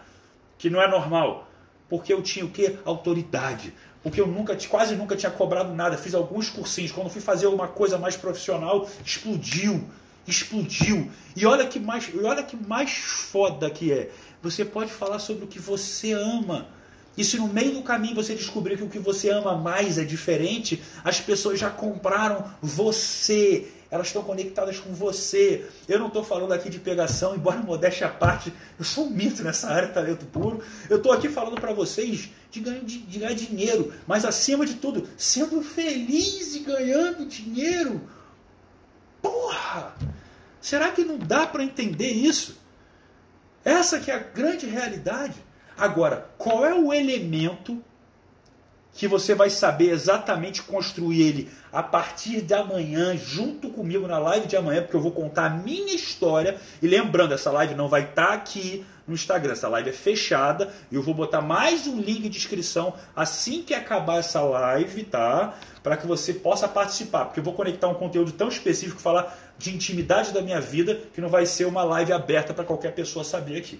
que 0.58 0.68
não 0.68 0.80
é 0.80 0.86
normal. 0.86 1.48
Porque 1.88 2.12
eu 2.12 2.22
tinha 2.22 2.44
o 2.44 2.50
quê? 2.50 2.76
Autoridade. 2.84 3.74
Porque 4.02 4.20
eu 4.20 4.26
nunca, 4.26 4.56
quase 4.68 4.94
nunca 4.96 5.16
tinha 5.16 5.32
cobrado 5.32 5.74
nada. 5.74 5.96
Fiz 5.96 6.14
alguns 6.14 6.48
cursinhos. 6.48 6.92
Quando 6.92 7.10
fui 7.10 7.20
fazer 7.20 7.46
uma 7.46 7.68
coisa 7.68 7.98
mais 7.98 8.16
profissional, 8.16 8.88
explodiu. 9.04 9.88
Explodiu. 10.26 11.10
E 11.34 11.44
olha 11.44 11.66
que 11.66 11.80
mais, 11.80 12.10
olha 12.22 12.42
que 12.42 12.56
mais 12.56 12.92
foda 12.92 13.68
que 13.70 13.92
é. 13.92 14.10
Você 14.42 14.64
pode 14.64 14.92
falar 14.92 15.18
sobre 15.18 15.44
o 15.44 15.48
que 15.48 15.58
você 15.58 16.12
ama. 16.12 16.68
E 17.16 17.24
se 17.24 17.36
no 17.36 17.48
meio 17.48 17.74
do 17.74 17.82
caminho 17.82 18.14
você 18.14 18.34
descobrir 18.34 18.76
que 18.76 18.84
o 18.84 18.88
que 18.88 18.98
você 18.98 19.28
ama 19.28 19.56
mais 19.56 19.98
é 19.98 20.04
diferente, 20.04 20.82
as 21.04 21.20
pessoas 21.20 21.58
já 21.58 21.68
compraram 21.68 22.44
você. 22.62 23.68
Elas 23.90 24.06
estão 24.06 24.22
conectadas 24.22 24.78
com 24.78 24.92
você. 24.94 25.66
Eu 25.88 25.98
não 25.98 26.06
estou 26.06 26.22
falando 26.22 26.52
aqui 26.52 26.70
de 26.70 26.78
pegação, 26.78 27.34
embora 27.34 27.58
modéstia 27.58 28.06
à 28.06 28.10
parte, 28.10 28.52
eu 28.78 28.84
sou 28.84 29.06
um 29.06 29.10
mito 29.10 29.42
nessa 29.42 29.68
área, 29.68 29.88
talento 29.88 30.24
puro. 30.26 30.62
Eu 30.88 30.98
estou 30.98 31.12
aqui 31.12 31.28
falando 31.28 31.60
para 31.60 31.72
vocês 31.72 32.30
de 32.50 32.60
ganhar, 32.60 32.80
de, 32.80 32.98
de 32.98 33.18
ganhar 33.18 33.34
dinheiro, 33.34 33.92
mas 34.06 34.24
acima 34.24 34.64
de 34.64 34.74
tudo, 34.74 35.08
sendo 35.16 35.60
feliz 35.60 36.54
e 36.54 36.60
ganhando 36.60 37.26
dinheiro. 37.26 38.00
Porra! 39.20 39.94
Será 40.60 40.90
que 40.92 41.04
não 41.04 41.18
dá 41.18 41.46
para 41.46 41.64
entender 41.64 42.12
isso? 42.12 42.58
Essa 43.64 44.00
que 44.00 44.10
é 44.10 44.14
a 44.14 44.18
grande 44.18 44.66
realidade. 44.66 45.34
Agora, 45.76 46.28
qual 46.36 46.64
é 46.64 46.74
o 46.74 46.92
elemento 46.92 47.82
que 48.92 49.06
você 49.06 49.34
vai 49.34 49.48
saber 49.50 49.90
exatamente 49.90 50.62
construir 50.62 51.22
ele 51.22 51.50
a 51.72 51.82
partir 51.82 52.42
de 52.42 52.52
amanhã, 52.52 53.16
junto 53.16 53.70
comigo 53.70 54.06
na 54.06 54.18
live 54.18 54.48
de 54.48 54.56
amanhã, 54.56 54.82
porque 54.82 54.96
eu 54.96 55.00
vou 55.00 55.12
contar 55.12 55.46
a 55.46 55.50
minha 55.50 55.94
história. 55.94 56.56
E 56.82 56.88
lembrando, 56.88 57.32
essa 57.32 57.50
live 57.52 57.74
não 57.74 57.88
vai 57.88 58.02
estar 58.02 58.26
tá 58.26 58.32
aqui 58.34 58.84
no 59.06 59.14
Instagram, 59.14 59.52
essa 59.52 59.68
live 59.68 59.90
é 59.90 59.92
fechada 59.92 60.72
eu 60.92 61.02
vou 61.02 61.12
botar 61.12 61.40
mais 61.40 61.88
um 61.88 62.00
link 62.00 62.28
de 62.28 62.38
inscrição 62.38 62.94
assim 63.16 63.60
que 63.60 63.74
acabar 63.74 64.18
essa 64.18 64.40
live, 64.40 65.02
tá? 65.02 65.54
Para 65.82 65.96
que 65.96 66.06
você 66.06 66.32
possa 66.32 66.68
participar, 66.68 67.24
porque 67.24 67.40
eu 67.40 67.44
vou 67.44 67.54
conectar 67.54 67.88
um 67.88 67.94
conteúdo 67.94 68.30
tão 68.30 68.48
específico, 68.48 69.00
falar 69.00 69.36
de 69.60 69.74
intimidade 69.74 70.32
da 70.32 70.40
minha 70.40 70.58
vida, 70.58 70.98
que 71.12 71.20
não 71.20 71.28
vai 71.28 71.44
ser 71.44 71.66
uma 71.66 71.82
live 71.84 72.14
aberta 72.14 72.54
para 72.54 72.64
qualquer 72.64 72.94
pessoa 72.94 73.22
saber 73.22 73.58
aqui. 73.58 73.78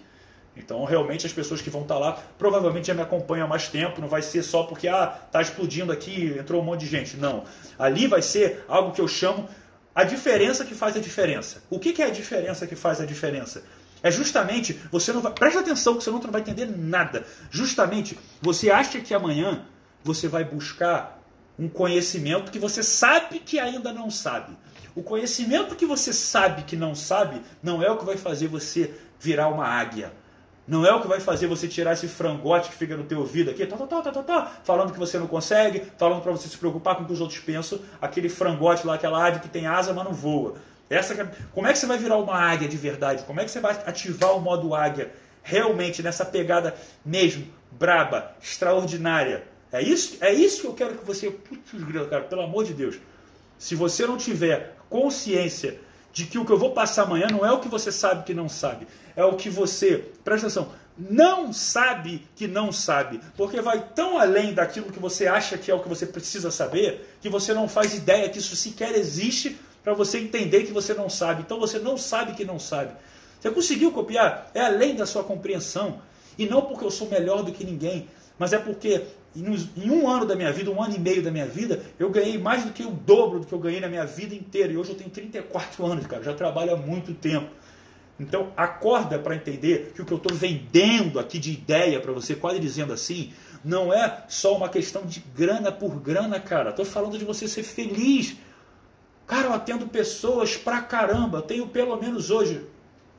Então, 0.55 0.85
realmente, 0.85 1.25
as 1.27 1.33
pessoas 1.33 1.62
que 1.62 1.71
vão 1.71 1.83
estar 1.83 1.95
tá 1.95 2.01
lá 2.01 2.23
provavelmente 2.38 2.88
já 2.88 2.95
me 2.95 3.01
acompanham 3.01 3.47
há 3.47 3.49
mais 3.49 3.66
tempo. 3.69 3.99
Não 3.99 4.09
vai 4.09 4.21
ser 4.21 4.43
só 4.43 4.64
porque 4.64 4.87
ah, 4.88 5.07
tá 5.07 5.40
explodindo 5.40 5.90
aqui, 5.90 6.37
entrou 6.38 6.61
um 6.61 6.64
monte 6.64 6.81
de 6.81 6.87
gente. 6.87 7.16
Não. 7.16 7.45
Ali 7.79 8.07
vai 8.07 8.21
ser 8.21 8.62
algo 8.69 8.93
que 8.93 9.01
eu 9.01 9.09
chamo 9.09 9.49
a 9.95 10.05
diferença 10.05 10.66
que 10.66 10.75
faz 10.75 10.97
a 10.97 11.01
diferença. 11.01 11.62
O 11.71 11.79
que, 11.79 11.95
que 11.95 12.03
é 12.03 12.07
a 12.07 12.11
diferença 12.11 12.66
que 12.66 12.77
faz 12.77 13.01
a 13.01 13.07
diferença? 13.07 13.64
É 14.03 14.11
justamente, 14.11 14.79
você 14.93 15.14
não 15.14 15.23
vai. 15.23 15.33
Presta 15.33 15.61
atenção 15.61 15.97
que 15.97 16.05
você 16.05 16.11
não 16.11 16.21
vai 16.21 16.43
entender 16.43 16.66
nada. 16.66 17.25
Justamente, 17.51 18.19
você 18.43 18.71
acha 18.71 19.01
que 19.01 19.14
amanhã 19.14 19.64
você 20.05 20.29
vai 20.29 20.45
buscar 20.45 21.19
um 21.61 21.68
conhecimento 21.68 22.51
que 22.51 22.59
você 22.59 22.83
sabe 22.83 23.38
que 23.38 23.59
ainda 23.59 23.92
não 23.92 24.11
sabe. 24.11 24.57
O 24.96 25.03
conhecimento 25.03 25.77
que 25.77 25.85
você 25.85 26.11
sabe 26.11 26.62
que 26.62 26.75
não 26.75 26.94
sabe 26.94 27.42
não 27.62 27.83
é 27.83 27.90
o 27.90 27.99
que 27.99 28.05
vai 28.05 28.16
fazer 28.16 28.49
você 28.49 28.94
virar 29.20 29.49
uma 29.49 29.66
águia. 29.66 30.11
Não 30.66 30.87
é 30.87 30.94
o 30.94 31.03
que 31.03 31.07
vai 31.07 31.20
fazer 31.20 31.46
você 31.49 31.68
tirar 31.68 31.92
esse 31.92 32.09
frangote 32.09 32.70
que 32.70 32.77
fica 32.77 32.96
no 32.96 33.05
teu 33.05 33.18
ouvido 33.18 33.51
aqui, 33.51 33.66
tá, 33.66 33.77
tá, 33.77 33.87
tá, 33.87 34.11
tá, 34.11 34.23
tá, 34.23 34.53
falando 34.64 34.92
que 34.92 34.99
você 34.99 35.18
não 35.18 35.27
consegue, 35.27 35.83
falando 35.99 36.23
para 36.23 36.33
você 36.33 36.49
se 36.49 36.57
preocupar 36.57 36.96
com 36.96 37.03
o 37.03 37.07
que 37.07 37.12
os 37.12 37.20
outros 37.20 37.40
pensam, 37.40 37.79
aquele 38.01 38.31
frangote 38.31 38.87
lá, 38.87 38.94
aquela 38.94 39.27
ave 39.27 39.40
que 39.40 39.49
tem 39.49 39.66
asa, 39.66 39.92
mas 39.92 40.05
não 40.05 40.14
voa. 40.14 40.55
Essa 40.88 41.12
é, 41.12 41.29
como 41.53 41.66
é 41.66 41.73
que 41.73 41.79
você 41.79 41.87
vai 41.87 41.99
virar 41.99 42.16
uma 42.16 42.37
águia 42.37 42.68
de 42.68 42.77
verdade? 42.77 43.25
Como 43.25 43.38
é 43.38 43.44
que 43.44 43.51
você 43.51 43.61
vai 43.61 43.73
ativar 43.85 44.35
o 44.35 44.40
modo 44.40 44.75
águia 44.75 45.12
realmente 45.42 46.03
nessa 46.03 46.25
pegada 46.25 46.75
mesmo 47.05 47.46
braba, 47.70 48.33
extraordinária? 48.40 49.44
É 49.72 49.83
isso, 49.83 50.16
é 50.20 50.33
isso 50.33 50.62
que 50.62 50.66
eu 50.66 50.74
quero 50.74 50.98
que 50.98 51.04
você, 51.04 51.30
putz, 51.30 51.70
cara, 52.09 52.24
pelo 52.24 52.42
amor 52.42 52.64
de 52.64 52.74
Deus. 52.74 52.98
Se 53.59 53.74
você 53.74 54.06
não 54.06 54.16
tiver 54.16 54.76
consciência 54.88 55.78
de 56.12 56.26
que 56.26 56.38
o 56.38 56.44
que 56.44 56.52
eu 56.52 56.59
vou 56.59 56.72
passar 56.72 57.04
amanhã 57.04 57.28
não 57.30 57.46
é 57.46 57.52
o 57.52 57.61
que 57.61 57.68
você 57.68 57.92
sabe 57.92 58.24
que 58.24 58.35
não 58.35 58.48
sabe, 58.48 58.87
é 59.14 59.24
o 59.24 59.37
que 59.37 59.48
você, 59.48 60.04
presta 60.24 60.46
atenção, 60.46 60.72
não 60.98 61.52
sabe 61.52 62.26
que 62.35 62.48
não 62.48 62.72
sabe, 62.72 63.20
porque 63.37 63.61
vai 63.61 63.88
tão 63.94 64.18
além 64.18 64.52
daquilo 64.52 64.90
que 64.90 64.98
você 64.98 65.26
acha 65.26 65.56
que 65.56 65.70
é 65.70 65.74
o 65.74 65.80
que 65.80 65.88
você 65.88 66.04
precisa 66.04 66.50
saber, 66.50 67.16
que 67.20 67.28
você 67.28 67.54
não 67.54 67.68
faz 67.68 67.94
ideia 67.94 68.28
que 68.28 68.38
isso 68.38 68.56
sequer 68.56 68.94
existe 68.96 69.56
para 69.83 69.94
você 69.94 70.18
entender 70.18 70.64
que 70.64 70.72
você 70.72 70.92
não 70.92 71.09
sabe. 71.09 71.42
Então 71.42 71.59
você 71.59 71.78
não 71.78 71.96
sabe 71.96 72.35
que 72.35 72.44
não 72.44 72.59
sabe. 72.59 72.92
Você 73.40 73.50
conseguiu 73.50 73.92
copiar? 73.92 74.50
É 74.52 74.61
além 74.61 74.94
da 74.94 75.06
sua 75.06 75.24
compreensão. 75.24 76.02
E 76.37 76.46
não 76.46 76.62
porque 76.62 76.85
eu 76.85 76.90
sou 76.90 77.09
melhor 77.09 77.42
do 77.42 77.52
que 77.52 77.64
ninguém, 77.64 78.09
mas 78.38 78.52
é 78.52 78.59
porque 78.59 79.04
em 79.37 79.90
um 79.90 80.09
ano 80.09 80.27
da 80.27 80.35
minha 80.35 80.53
vida, 80.53 80.71
um 80.71 80.83
ano 80.83 80.97
e 80.97 80.99
meio 80.99 81.23
da 81.23 81.31
minha 81.31 81.47
vida, 81.47 81.83
eu 81.99 82.11
ganhei 82.11 82.37
mais 82.37 82.64
do 82.64 82.73
que 82.73 82.83
o 82.83 82.90
dobro 82.90 83.40
do 83.40 83.47
que 83.47 83.53
eu 83.53 83.59
ganhei 83.59 83.81
na 83.81 83.88
minha 83.88 84.05
vida 84.05 84.35
inteira. 84.35 84.73
E 84.73 84.77
hoje 84.77 84.90
eu 84.90 84.97
tenho 84.97 85.11
34 85.11 85.87
anos, 85.87 86.07
cara, 86.07 86.23
já 86.23 86.35
trabalho 86.35 86.75
há 86.75 86.77
muito 86.77 87.14
tempo. 87.14 87.49
Então, 88.19 88.53
acorda 88.57 89.19
para 89.19 89.35
entender 89.35 89.93
que 89.95 90.03
o 90.03 90.05
que 90.05 90.12
eu 90.12 90.19
estou 90.19 90.37
vendendo 90.37 91.19
aqui 91.19 91.38
de 91.38 91.53
ideia 91.53 92.01
para 92.01 92.12
você, 92.12 92.35
quase 92.35 92.59
dizendo 92.59 92.93
assim, 92.93 93.33
não 93.64 93.95
é 93.95 94.25
só 94.29 94.55
uma 94.55 94.69
questão 94.69 95.07
de 95.07 95.21
grana 95.35 95.73
por 95.73 95.99
grana, 96.01 96.38
cara. 96.38 96.71
Estou 96.71 96.85
falando 96.85 97.16
de 97.16 97.25
você 97.25 97.49
ser 97.49 97.62
feliz. 97.62 98.37
Cara, 99.27 99.47
eu 99.47 99.53
atendo 99.55 99.87
pessoas 99.87 100.57
pra 100.57 100.83
caramba. 100.83 101.40
Tenho 101.40 101.69
pelo 101.69 101.97
menos 101.97 102.31
hoje. 102.31 102.66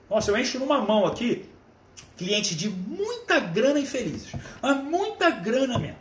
Nossa, 0.09 0.29
eu 0.29 0.37
encho 0.37 0.59
numa 0.59 0.81
mão 0.81 1.05
aqui 1.05 1.45
clientes 2.17 2.55
de 2.55 2.69
muita 2.69 3.39
grana 3.39 3.79
infelizes. 3.79 4.31
Mas 4.61 4.83
muita 4.83 5.29
grana 5.29 5.79
mesmo. 5.79 6.00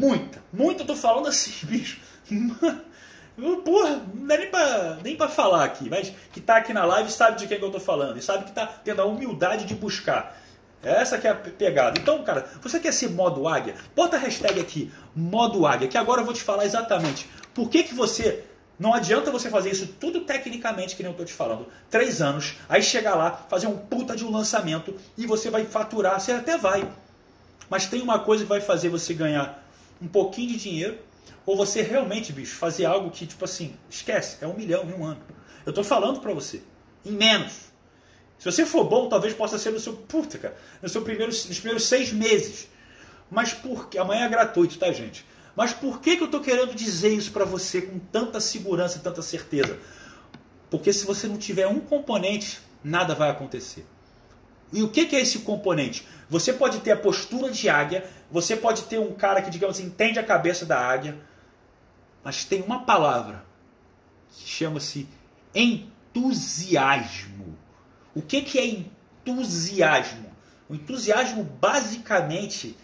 Muita. 0.00 0.42
Muita, 0.52 0.82
eu 0.82 0.86
tô 0.86 0.96
falando 0.96 1.28
assim, 1.28 1.52
bicho. 1.66 2.00
Porra, 3.64 4.02
não 4.14 4.26
dá 4.26 4.38
nem 4.38 4.50
pra, 4.50 4.98
nem 5.02 5.16
pra 5.16 5.28
falar 5.28 5.64
aqui, 5.64 5.90
mas 5.90 6.12
que 6.32 6.40
tá 6.40 6.56
aqui 6.56 6.72
na 6.72 6.84
live 6.84 7.10
sabe 7.10 7.38
de 7.38 7.46
quem 7.46 7.58
que 7.58 7.64
eu 7.64 7.70
tô 7.70 7.80
falando. 7.80 8.18
E 8.18 8.22
sabe 8.22 8.44
que 8.44 8.52
tá 8.52 8.66
tendo 8.66 9.02
a 9.02 9.04
humildade 9.04 9.64
de 9.64 9.74
buscar. 9.74 10.36
Essa 10.82 11.18
que 11.18 11.26
é 11.26 11.30
a 11.30 11.34
pegada. 11.34 11.98
Então, 11.98 12.22
cara, 12.22 12.46
você 12.62 12.78
quer 12.78 12.92
ser 12.92 13.10
modo 13.10 13.48
águia? 13.48 13.74
Bota 13.94 14.16
a 14.16 14.20
hashtag 14.20 14.60
aqui, 14.60 14.92
modo 15.14 15.66
águia, 15.66 15.88
que 15.88 15.98
agora 15.98 16.20
eu 16.20 16.24
vou 16.24 16.34
te 16.34 16.42
falar 16.42 16.64
exatamente 16.64 17.28
por 17.56 17.70
que, 17.70 17.82
que 17.82 17.94
você 17.94 18.44
não 18.78 18.92
adianta 18.92 19.30
você 19.30 19.48
fazer 19.48 19.70
isso 19.70 19.86
tudo 19.98 20.20
tecnicamente, 20.20 20.94
que 20.94 21.02
nem 21.02 21.08
eu 21.08 21.12
estou 21.12 21.24
te 21.24 21.32
falando. 21.32 21.66
Três 21.90 22.20
anos, 22.20 22.56
aí 22.68 22.82
chegar 22.82 23.14
lá, 23.14 23.30
fazer 23.48 23.66
um 23.66 23.76
puta 23.76 24.14
de 24.14 24.24
um 24.24 24.30
lançamento 24.30 24.94
e 25.16 25.26
você 25.26 25.48
vai 25.48 25.64
faturar, 25.64 26.20
você 26.20 26.32
até 26.32 26.58
vai. 26.58 26.86
Mas 27.70 27.86
tem 27.86 28.02
uma 28.02 28.18
coisa 28.18 28.44
que 28.44 28.48
vai 28.48 28.60
fazer 28.60 28.90
você 28.90 29.14
ganhar 29.14 29.65
um 30.00 30.08
pouquinho 30.08 30.48
de 30.48 30.58
dinheiro, 30.58 30.98
ou 31.44 31.56
você 31.56 31.82
realmente, 31.82 32.32
bicho, 32.32 32.56
fazer 32.56 32.84
algo 32.84 33.10
que, 33.10 33.26
tipo 33.26 33.44
assim, 33.44 33.74
esquece, 33.88 34.38
é 34.40 34.46
um 34.46 34.54
milhão 34.54 34.84
em 34.84 34.92
um 34.92 35.04
ano. 35.04 35.20
Eu 35.64 35.70
estou 35.70 35.84
falando 35.84 36.20
para 36.20 36.32
você, 36.32 36.62
em 37.04 37.12
menos. 37.12 37.66
Se 38.38 38.44
você 38.44 38.66
for 38.66 38.84
bom, 38.84 39.08
talvez 39.08 39.32
possa 39.32 39.58
ser 39.58 39.70
no 39.70 39.80
seu, 39.80 39.94
puta, 39.94 40.38
cara, 40.38 40.56
no 40.82 40.88
seu 40.88 41.02
primeiro, 41.02 41.32
nos 41.32 41.58
primeiros 41.58 41.84
seis 41.84 42.12
meses. 42.12 42.68
Mas 43.30 43.52
porque 43.52 43.98
amanhã 43.98 44.26
é 44.26 44.28
gratuito, 44.28 44.78
tá, 44.78 44.92
gente? 44.92 45.24
Mas 45.56 45.72
por 45.72 46.00
que, 46.00 46.16
que 46.16 46.22
eu 46.22 46.26
estou 46.26 46.40
querendo 46.40 46.74
dizer 46.74 47.08
isso 47.08 47.32
para 47.32 47.44
você 47.44 47.80
com 47.80 47.98
tanta 47.98 48.40
segurança 48.40 48.98
e 48.98 49.00
tanta 49.00 49.22
certeza? 49.22 49.78
Porque 50.70 50.92
se 50.92 51.06
você 51.06 51.26
não 51.26 51.38
tiver 51.38 51.66
um 51.66 51.80
componente, 51.80 52.60
nada 52.84 53.14
vai 53.14 53.30
acontecer. 53.30 53.86
E 54.72 54.82
o 54.82 54.88
que, 54.88 55.06
que 55.06 55.16
é 55.16 55.20
esse 55.20 55.40
componente? 55.40 56.06
Você 56.28 56.52
pode 56.52 56.80
ter 56.80 56.92
a 56.92 56.96
postura 56.96 57.50
de 57.50 57.68
águia, 57.68 58.04
você 58.30 58.56
pode 58.56 58.82
ter 58.84 58.98
um 58.98 59.14
cara 59.14 59.40
que, 59.40 59.50
digamos, 59.50 59.78
entende 59.78 60.18
a 60.18 60.24
cabeça 60.24 60.66
da 60.66 60.78
águia, 60.78 61.16
mas 62.24 62.44
tem 62.44 62.62
uma 62.62 62.84
palavra 62.84 63.44
que 64.30 64.48
chama-se 64.48 65.08
entusiasmo. 65.54 67.56
O 68.14 68.20
que, 68.20 68.42
que 68.42 68.58
é 68.58 68.66
entusiasmo? 68.66 70.34
O 70.68 70.74
entusiasmo 70.74 71.44
basicamente 71.44 72.76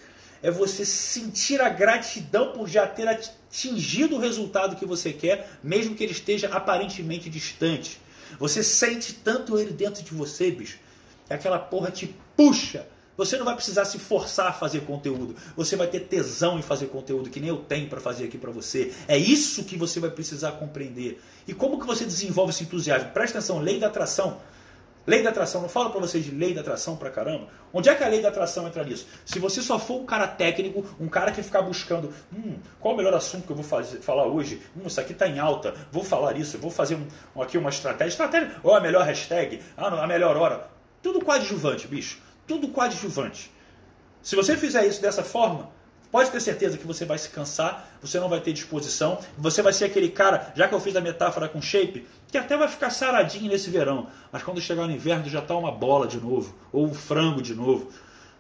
é 0.43 0.51
você 0.51 0.85
sentir 0.85 1.61
a 1.61 1.69
gratidão 1.69 2.53
por 2.53 2.69
já 2.69 2.87
ter 2.87 3.09
atingido 3.09 4.17
o 4.17 4.21
resultado 4.21 4.77
que 4.77 4.87
você 4.87 5.13
quer, 5.13 5.59
mesmo 5.63 5.95
que 5.95 6.03
ele 6.03 6.13
esteja 6.13 6.49
aparentemente 6.49 7.31
distante. 7.31 8.01
Você 8.39 8.63
sente 8.63 9.15
tanto 9.15 9.59
ele 9.59 9.73
dentro 9.73 10.03
de 10.03 10.15
você, 10.15 10.51
bicho, 10.51 10.79
aquela 11.29 11.59
porra 11.59 11.91
te 11.91 12.15
puxa. 12.37 12.87
Você 13.17 13.37
não 13.37 13.45
vai 13.45 13.55
precisar 13.55 13.85
se 13.85 13.99
forçar 13.99 14.49
a 14.49 14.53
fazer 14.53 14.81
conteúdo. 14.81 15.37
Você 15.55 15.77
vai 15.77 15.87
ter 15.87 16.01
tesão 16.01 16.59
em 16.59 16.63
fazer 16.63 16.87
conteúdo 16.87 17.29
que 17.29 17.41
nem 17.41 17.51
eu 17.51 17.59
tenho 17.59 17.89
para 17.89 18.01
fazer 18.01 18.25
aqui 18.25 18.39
para 18.39 18.51
você. 18.51 18.93
É 19.07 19.19
isso 19.19 19.65
que 19.65 19.77
você 19.77 20.01
vai 20.01 20.11
precisar 20.11 20.53
compreender. 20.53 21.21
E 21.47 21.53
como 21.53 21.79
que 21.79 21.87
você 21.87 22.05
desenvolve 22.05 22.53
esse 22.53 22.65
entusiasmo? 22.65 23.11
Presta 23.11 23.39
atenção, 23.39 23.59
lei 23.59 23.79
da 23.79 23.89
atração. 23.89 24.41
Lei 25.05 25.21
da 25.21 25.31
atração, 25.31 25.61
não 25.61 25.69
falo 25.69 25.91
para 25.91 26.01
vocês 26.01 26.25
de 26.25 26.31
lei 26.31 26.55
da 26.55 26.61
atração 26.61 26.97
pra 26.97 27.11
caramba? 27.11 27.49
Onde 27.73 27.89
é 27.89 27.95
que 27.95 28.05
a 28.05 28.09
lei 28.09 28.23
da 28.23 28.29
atração 28.29 28.69
entra 28.69 28.85
nisso? 28.85 29.07
Se 29.27 29.41
você 29.41 29.61
só 29.61 29.77
for 29.77 30.01
um 30.01 30.07
cara 30.07 30.29
técnico, 30.29 30.87
um 31.01 31.09
cara 31.09 31.33
que 31.33 31.43
ficar 31.43 31.63
buscando, 31.63 32.13
hum, 32.33 32.57
qual 32.79 32.95
o 32.95 32.97
melhor 32.97 33.13
assunto 33.13 33.45
que 33.45 33.51
eu 33.51 33.57
vou 33.57 33.65
fazer, 33.65 33.99
falar 33.99 34.27
hoje? 34.27 34.63
Hum, 34.77 34.87
isso 34.87 35.01
aqui 35.01 35.13
tá 35.13 35.27
em 35.27 35.41
alta, 35.41 35.75
vou 35.91 36.05
falar 36.05 36.37
isso, 36.37 36.57
vou 36.57 36.71
fazer 36.71 36.95
um, 36.95 37.43
aqui 37.43 37.59
uma 37.59 37.71
estratégia. 37.71 38.13
Estratégia, 38.13 38.53
ou 38.63 38.77
a 38.77 38.81
melhor 38.81 39.05
hashtag, 39.05 39.61
ah, 39.77 39.89
a 39.89 40.07
melhor 40.07 40.37
hora. 40.37 40.72
Tudo 41.03 41.25
coadjuvante, 41.25 41.89
bicho. 41.89 42.19
Tudo 42.47 42.69
coadjuvante. 42.69 43.51
Se 44.23 44.37
você 44.37 44.57
fizer 44.57 44.87
isso 44.87 45.03
dessa 45.03 45.23
forma, 45.23 45.71
Pode 46.13 46.31
ter 46.31 46.41
certeza 46.41 46.77
que 46.77 46.87
você 46.87 47.07
vai 47.07 47.17
se 47.17 47.31
cansar, 47.31 47.89
você 48.03 48.21
não 48.21 48.29
vai 48.29 48.39
ter 48.39 48.53
disposição, 48.53 49.19
você 49.39 49.63
vai 49.63 49.73
ser 49.73 49.87
aquele 49.87 50.11
cara, 50.11 50.53
já 50.55 50.69
que 50.69 50.75
eu 50.75 50.81
fiz 50.81 50.95
a 50.95 51.01
metáfora 51.01 51.49
com 51.49 51.63
shape, 51.63 52.07
que 52.31 52.37
até 52.37 52.55
vai 52.55 52.69
ficar 52.69 52.91
saradinho 52.91 53.51
nesse 53.51 53.71
verão, 53.71 54.09
mas 54.31 54.43
quando 54.43 54.61
chegar 54.61 54.87
no 54.87 54.93
inverno 54.93 55.27
já 55.31 55.39
está 55.39 55.57
uma 55.57 55.73
bola 55.73 56.07
de 56.07 56.21
novo, 56.21 56.55
ou 56.71 56.85
um 56.85 56.93
frango 56.93 57.41
de 57.41 57.55
novo. 57.55 57.91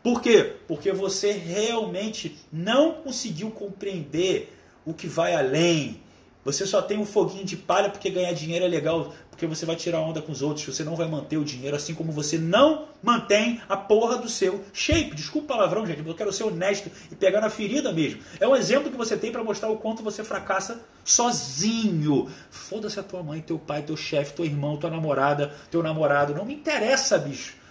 Por 0.03 0.20
quê? 0.20 0.57
Porque 0.68 0.92
você 0.92 1.33
realmente 1.33 2.38
não 2.53 2.92
conseguiu 2.92 3.51
compreender 3.51 4.55
o 4.85 4.92
que 4.92 5.07
vai 5.07 5.35
além, 5.35 6.03
você 6.44 6.66
só 6.66 6.83
tem 6.83 6.98
um 6.98 7.07
foguinho 7.07 7.44
de 7.44 7.57
palha 7.57 7.88
porque 7.88 8.11
ganhar 8.11 8.33
dinheiro 8.33 8.64
é 8.64 8.68
legal, 8.68 9.14
porque 9.31 9.46
você 9.46 9.64
vai 9.64 9.76
tirar 9.76 10.00
onda 10.00 10.20
com 10.20 10.33
os 10.33 10.42
outros, 10.42 10.66
você 10.66 10.83
não 10.83 10.96
vai 10.96 11.09
manter 11.09 11.37
o 11.37 11.44
dinheiro, 11.44 11.76
assim 11.76 11.94
como 11.94 12.11
você 12.11 12.37
não 12.37 12.87
mantém 13.02 13.61
a 13.68 13.76
porra 13.76 14.18
do 14.18 14.28
seu 14.28 14.64
shape. 14.72 15.14
Desculpa 15.14 15.55
o 15.55 15.57
palavrão, 15.57 15.87
gente, 15.87 16.07
eu 16.07 16.14
quero 16.14 16.33
ser 16.33 16.44
honesto 16.44 16.90
e 17.11 17.14
pegar 17.14 17.40
na 17.40 17.48
ferida 17.48 17.92
mesmo. 17.92 18.20
É 18.40 18.46
um 18.46 18.57
exemplo 18.57 18.90
que 18.90 18.96
você 18.96 19.16
tem 19.16 19.31
para 19.31 19.44
mostrar 19.44 19.68
o 19.70 19.76
quanto 19.76 20.02
você 20.02 20.24
fracassa 20.24 20.81
sozinho. 21.05 22.28
Foda-se 22.50 22.98
a 22.98 23.02
tua 23.02 23.22
mãe, 23.22 23.40
teu 23.40 23.59
pai, 23.59 23.83
teu 23.83 23.96
chefe, 23.96 24.35
teu 24.35 24.44
irmão, 24.44 24.76
tua 24.76 24.90
namorada, 24.90 25.55
teu 25.70 25.83
namorado. 25.83 26.35
Não 26.35 26.44
me 26.44 26.55
interessa, 26.55 27.18
bicho. 27.18 27.62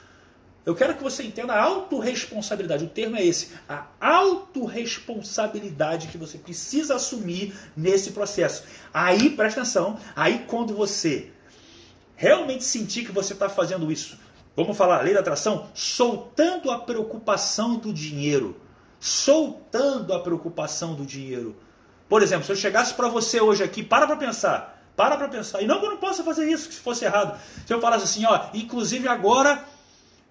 Eu 0.63 0.75
quero 0.75 0.95
que 0.95 1.01
você 1.01 1.23
entenda 1.23 1.53
a 1.53 1.63
autorresponsabilidade. 1.63 2.85
O 2.85 2.89
termo 2.89 3.17
é 3.17 3.25
esse. 3.25 3.49
A 3.67 3.87
autorresponsabilidade 3.99 6.07
que 6.07 6.19
você 6.19 6.37
precisa 6.37 6.93
assumir 6.95 7.55
nesse 7.75 8.11
processo. 8.11 8.63
Aí, 8.93 9.31
presta 9.31 9.61
atenção, 9.61 9.97
aí 10.15 10.45
quando 10.47 10.75
você 10.75 11.31
realmente 12.15 12.63
sentir 12.63 13.03
que 13.05 13.11
você 13.11 13.33
está 13.33 13.49
fazendo 13.49 13.91
isso, 13.91 14.19
vamos 14.55 14.77
falar, 14.77 15.01
lei 15.01 15.15
da 15.15 15.21
atração, 15.21 15.67
soltando 15.73 16.69
a 16.69 16.77
preocupação 16.77 17.77
do 17.77 17.91
dinheiro. 17.91 18.55
Soltando 18.99 20.13
a 20.13 20.19
preocupação 20.19 20.93
do 20.93 21.03
dinheiro. 21.03 21.55
Por 22.07 22.21
exemplo, 22.21 22.45
se 22.45 22.51
eu 22.51 22.55
chegasse 22.55 22.93
para 22.93 23.07
você 23.07 23.41
hoje 23.41 23.63
aqui, 23.63 23.81
para 23.81 24.05
para 24.05 24.15
pensar. 24.15 24.79
Para 24.95 25.17
para 25.17 25.27
pensar. 25.27 25.63
E 25.63 25.65
não 25.65 25.79
que 25.79 25.87
eu 25.87 25.89
não 25.89 25.97
possa 25.97 26.23
fazer 26.23 26.47
isso, 26.47 26.71
se 26.71 26.79
fosse 26.79 27.03
errado. 27.03 27.41
Se 27.65 27.73
eu 27.73 27.81
falasse 27.81 28.03
assim, 28.03 28.23
ó, 28.25 28.49
inclusive 28.53 29.07
agora 29.07 29.65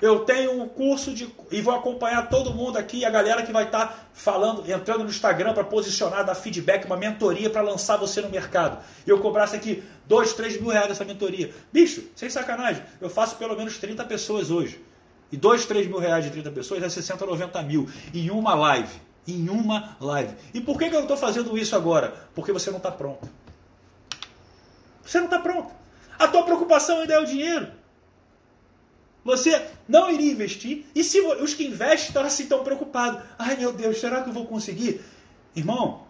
eu 0.00 0.20
tenho 0.20 0.62
um 0.62 0.68
curso 0.68 1.12
de 1.12 1.28
e 1.50 1.60
vou 1.60 1.74
acompanhar 1.74 2.28
todo 2.28 2.54
mundo 2.54 2.78
aqui, 2.78 3.04
a 3.04 3.10
galera 3.10 3.42
que 3.42 3.52
vai 3.52 3.64
estar 3.64 3.86
tá 3.86 3.98
falando, 4.14 4.70
entrando 4.70 5.04
no 5.04 5.10
Instagram 5.10 5.52
para 5.52 5.64
posicionar, 5.64 6.24
dar 6.24 6.34
feedback, 6.34 6.86
uma 6.86 6.96
mentoria 6.96 7.50
para 7.50 7.60
lançar 7.60 7.96
você 7.96 8.20
no 8.20 8.30
mercado. 8.30 8.82
E 9.06 9.10
eu 9.10 9.18
cobrasse 9.18 9.56
aqui 9.56 9.82
2, 10.06 10.32
3 10.32 10.60
mil 10.60 10.70
reais 10.70 10.88
dessa 10.88 11.04
mentoria. 11.04 11.52
Bicho, 11.72 12.04
sem 12.16 12.30
sacanagem, 12.30 12.82
eu 13.00 13.10
faço 13.10 13.36
pelo 13.36 13.56
menos 13.56 13.76
30 13.78 14.04
pessoas 14.04 14.50
hoje. 14.50 14.82
E 15.30 15.36
2, 15.36 15.66
3 15.66 15.86
mil 15.86 15.98
reais 15.98 16.24
de 16.24 16.30
30 16.30 16.50
pessoas 16.50 16.82
é 16.82 16.88
60, 16.88 17.24
90 17.24 17.62
mil. 17.62 17.88
Em 18.12 18.30
uma 18.30 18.54
live. 18.54 19.00
Em 19.28 19.48
uma 19.48 19.96
live. 20.00 20.34
E 20.52 20.60
por 20.60 20.78
que, 20.78 20.88
que 20.88 20.96
eu 20.96 21.02
estou 21.02 21.16
fazendo 21.16 21.56
isso 21.56 21.76
agora? 21.76 22.14
Porque 22.34 22.52
você 22.52 22.70
não 22.70 22.78
está 22.78 22.90
pronto. 22.90 23.28
Você 25.04 25.18
não 25.18 25.26
está 25.26 25.38
pronto. 25.38 25.72
A 26.18 26.26
tua 26.26 26.42
preocupação 26.42 27.00
ainda 27.00 27.14
é 27.14 27.18
o 27.18 27.24
dinheiro. 27.24 27.79
Você 29.24 29.66
não 29.88 30.10
iria 30.10 30.32
investir. 30.32 30.86
E 30.94 31.04
se 31.04 31.20
os 31.20 31.54
que 31.54 31.66
investem 31.66 32.08
estão 32.08 32.24
assim 32.24 32.46
tão 32.46 32.64
preocupados. 32.64 33.22
Ai 33.38 33.56
meu 33.56 33.72
Deus, 33.72 33.98
será 33.98 34.22
que 34.22 34.30
eu 34.30 34.34
vou 34.34 34.46
conseguir? 34.46 35.00
Irmão, 35.54 36.06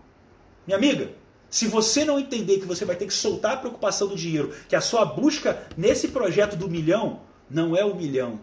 minha 0.67 0.77
amiga, 0.77 1.11
se 1.49 1.67
você 1.67 2.05
não 2.05 2.21
entender 2.21 2.61
que 2.61 2.67
você 2.67 2.85
vai 2.85 2.95
ter 2.95 3.07
que 3.07 3.15
soltar 3.15 3.55
a 3.55 3.57
preocupação 3.57 4.07
do 4.07 4.15
dinheiro, 4.15 4.55
que 4.69 4.77
a 4.77 4.81
sua 4.81 5.05
busca 5.05 5.67
nesse 5.77 6.09
projeto 6.09 6.57
do 6.57 6.69
milhão 6.69 7.21
não 7.51 7.77
é 7.77 7.85
o 7.85 7.95
milhão. 7.95 8.41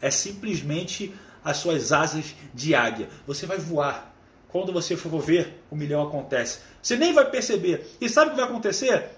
É 0.00 0.10
simplesmente 0.10 1.14
as 1.44 1.58
suas 1.58 1.92
asas 1.92 2.34
de 2.52 2.74
águia. 2.74 3.08
Você 3.26 3.46
vai 3.46 3.56
voar. 3.56 4.12
Quando 4.48 4.72
você 4.72 4.96
for 4.96 5.20
ver, 5.20 5.62
o 5.70 5.76
milhão 5.76 6.02
acontece. 6.02 6.60
Você 6.82 6.96
nem 6.96 7.12
vai 7.12 7.30
perceber. 7.30 7.96
E 8.00 8.08
sabe 8.08 8.28
o 8.28 8.30
que 8.30 8.40
vai 8.40 8.48
acontecer? 8.48 9.10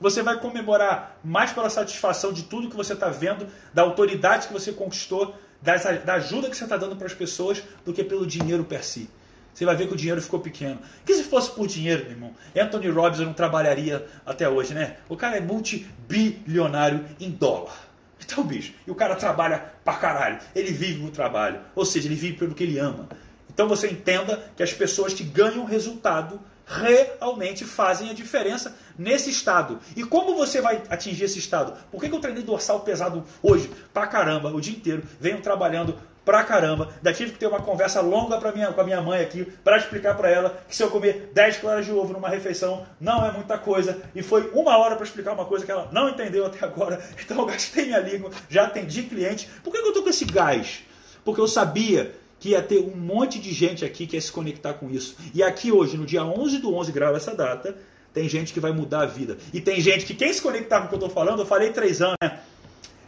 Você 0.00 0.22
vai 0.22 0.40
comemorar 0.40 1.18
mais 1.22 1.52
pela 1.52 1.68
satisfação 1.68 2.32
de 2.32 2.44
tudo 2.44 2.70
que 2.70 2.76
você 2.76 2.94
está 2.94 3.08
vendo, 3.08 3.46
da 3.74 3.82
autoridade 3.82 4.46
que 4.46 4.52
você 4.52 4.72
conquistou, 4.72 5.34
da 5.60 6.14
ajuda 6.14 6.48
que 6.48 6.56
você 6.56 6.64
está 6.64 6.76
dando 6.76 6.96
para 6.96 7.06
as 7.06 7.14
pessoas, 7.14 7.62
do 7.84 7.92
que 7.92 8.02
pelo 8.02 8.26
dinheiro 8.26 8.64
per 8.64 8.82
si. 8.82 9.10
Você 9.52 9.64
vai 9.64 9.76
ver 9.76 9.88
que 9.88 9.94
o 9.94 9.96
dinheiro 9.96 10.22
ficou 10.22 10.40
pequeno. 10.40 10.78
Que 11.04 11.14
se 11.14 11.24
fosse 11.24 11.50
por 11.50 11.66
dinheiro, 11.66 12.04
meu 12.04 12.12
irmão, 12.12 12.34
Anthony 12.56 12.88
Robbins 12.88 13.20
não 13.20 13.34
trabalharia 13.34 14.06
até 14.24 14.48
hoje, 14.48 14.72
né? 14.72 14.96
O 15.08 15.16
cara 15.16 15.36
é 15.36 15.40
multibilionário 15.40 17.04
em 17.20 17.30
dólar. 17.30 17.90
Então, 18.22 18.44
bicho, 18.44 18.72
e 18.86 18.90
o 18.90 18.94
cara 18.94 19.16
trabalha 19.16 19.72
pra 19.84 19.94
caralho. 19.94 20.38
Ele 20.54 20.70
vive 20.70 21.02
no 21.02 21.10
trabalho. 21.10 21.60
Ou 21.74 21.84
seja, 21.84 22.06
ele 22.06 22.14
vive 22.14 22.38
pelo 22.38 22.54
que 22.54 22.62
ele 22.62 22.78
ama. 22.78 23.08
Então 23.52 23.68
você 23.68 23.90
entenda 23.90 24.42
que 24.56 24.62
as 24.62 24.72
pessoas 24.72 25.12
que 25.12 25.24
ganham 25.24 25.64
resultado 25.64 26.40
realmente 26.70 27.64
fazem 27.64 28.10
a 28.10 28.14
diferença 28.14 28.76
nesse 28.96 29.28
estado. 29.30 29.80
E 29.96 30.04
como 30.04 30.36
você 30.36 30.60
vai 30.60 30.82
atingir 30.88 31.24
esse 31.24 31.38
estado? 31.38 31.74
Por 31.90 32.00
que, 32.00 32.08
que 32.08 32.14
eu 32.14 32.20
treinei 32.20 32.44
dorsal 32.44 32.80
pesado 32.80 33.24
hoje 33.42 33.70
pra 33.92 34.06
caramba, 34.06 34.50
o 34.50 34.60
dia 34.60 34.76
inteiro? 34.76 35.02
Venho 35.18 35.40
trabalhando 35.40 35.98
pra 36.24 36.44
caramba. 36.44 36.90
Ainda 36.96 37.12
tive 37.12 37.32
que 37.32 37.38
ter 37.38 37.46
uma 37.46 37.60
conversa 37.60 38.00
longa 38.00 38.38
pra 38.38 38.52
minha, 38.52 38.72
com 38.72 38.80
a 38.80 38.84
minha 38.84 39.00
mãe 39.00 39.20
aqui 39.20 39.44
para 39.64 39.78
explicar 39.78 40.16
para 40.16 40.30
ela 40.30 40.62
que 40.68 40.76
se 40.76 40.82
eu 40.82 40.90
comer 40.90 41.32
10 41.34 41.56
claras 41.56 41.86
de 41.86 41.92
ovo 41.92 42.12
numa 42.12 42.28
refeição 42.28 42.86
não 43.00 43.26
é 43.26 43.32
muita 43.32 43.58
coisa. 43.58 44.00
E 44.14 44.22
foi 44.22 44.48
uma 44.54 44.78
hora 44.78 44.94
para 44.94 45.04
explicar 45.04 45.32
uma 45.32 45.44
coisa 45.44 45.64
que 45.64 45.72
ela 45.72 45.88
não 45.90 46.08
entendeu 46.08 46.46
até 46.46 46.64
agora. 46.64 47.00
Então 47.20 47.38
eu 47.38 47.46
gastei 47.46 47.86
minha 47.86 48.00
língua, 48.00 48.30
já 48.48 48.64
atendi 48.64 49.04
cliente. 49.04 49.48
Por 49.62 49.72
que, 49.72 49.80
que 49.80 49.88
eu 49.88 49.92
tô 49.92 50.02
com 50.02 50.08
esse 50.08 50.24
gás? 50.24 50.82
Porque 51.24 51.40
eu 51.40 51.46
sabia 51.46 52.14
que 52.40 52.50
ia 52.50 52.62
ter 52.62 52.78
um 52.78 52.96
monte 52.96 53.38
de 53.38 53.52
gente 53.52 53.84
aqui 53.84 54.06
que 54.06 54.16
ia 54.16 54.20
se 54.20 54.32
conectar 54.32 54.72
com 54.72 54.90
isso. 54.90 55.14
E 55.34 55.42
aqui 55.42 55.70
hoje, 55.70 55.96
no 55.96 56.06
dia 56.06 56.24
11 56.24 56.58
do 56.58 56.74
11, 56.74 56.90
grava 56.90 57.18
essa 57.18 57.34
data, 57.34 57.76
tem 58.12 58.28
gente 58.28 58.52
que 58.52 58.58
vai 58.58 58.72
mudar 58.72 59.02
a 59.02 59.06
vida. 59.06 59.36
E 59.52 59.60
tem 59.60 59.80
gente 59.80 60.06
que, 60.06 60.14
quem 60.14 60.32
se 60.32 60.40
conectar 60.40 60.80
com 60.80 60.86
o 60.86 60.88
que 60.88 60.94
eu 60.94 60.98
estou 60.98 61.10
falando, 61.10 61.40
eu 61.40 61.46
falei 61.46 61.70
três 61.70 62.00
anos, 62.00 62.16
né? 62.20 62.40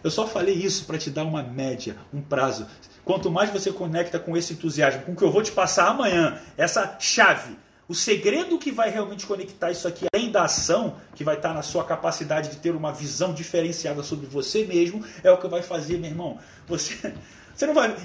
Eu 0.04 0.10
só 0.10 0.26
falei 0.26 0.54
isso 0.54 0.84
para 0.84 0.98
te 0.98 1.10
dar 1.10 1.24
uma 1.24 1.42
média, 1.42 1.96
um 2.12 2.20
prazo. 2.20 2.66
Quanto 3.04 3.30
mais 3.30 3.50
você 3.50 3.72
conecta 3.72 4.18
com 4.18 4.36
esse 4.36 4.52
entusiasmo, 4.52 5.02
com 5.02 5.12
o 5.12 5.16
que 5.16 5.24
eu 5.24 5.30
vou 5.30 5.42
te 5.42 5.50
passar 5.50 5.88
amanhã, 5.88 6.38
essa 6.56 6.96
chave, 7.00 7.56
o 7.88 7.94
segredo 7.94 8.58
que 8.58 8.70
vai 8.70 8.90
realmente 8.90 9.26
conectar 9.26 9.70
isso 9.70 9.88
aqui, 9.88 10.06
além 10.12 10.30
da 10.30 10.44
ação, 10.44 10.96
que 11.14 11.24
vai 11.24 11.36
estar 11.36 11.52
na 11.52 11.62
sua 11.62 11.84
capacidade 11.84 12.50
de 12.50 12.56
ter 12.56 12.74
uma 12.74 12.92
visão 12.92 13.32
diferenciada 13.32 14.02
sobre 14.02 14.26
você 14.26 14.64
mesmo, 14.64 15.04
é 15.22 15.30
o 15.30 15.38
que 15.38 15.48
vai 15.48 15.62
fazer, 15.62 15.98
meu 15.98 16.10
irmão. 16.10 16.38
Você, 16.66 17.12
você 17.54 17.66
não 17.66 17.74
vai, 17.74 17.96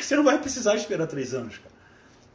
você 0.00 0.16
não 0.16 0.24
vai 0.24 0.38
precisar 0.38 0.74
esperar 0.76 1.06
três 1.06 1.34
anos, 1.34 1.58
cara. 1.58 1.72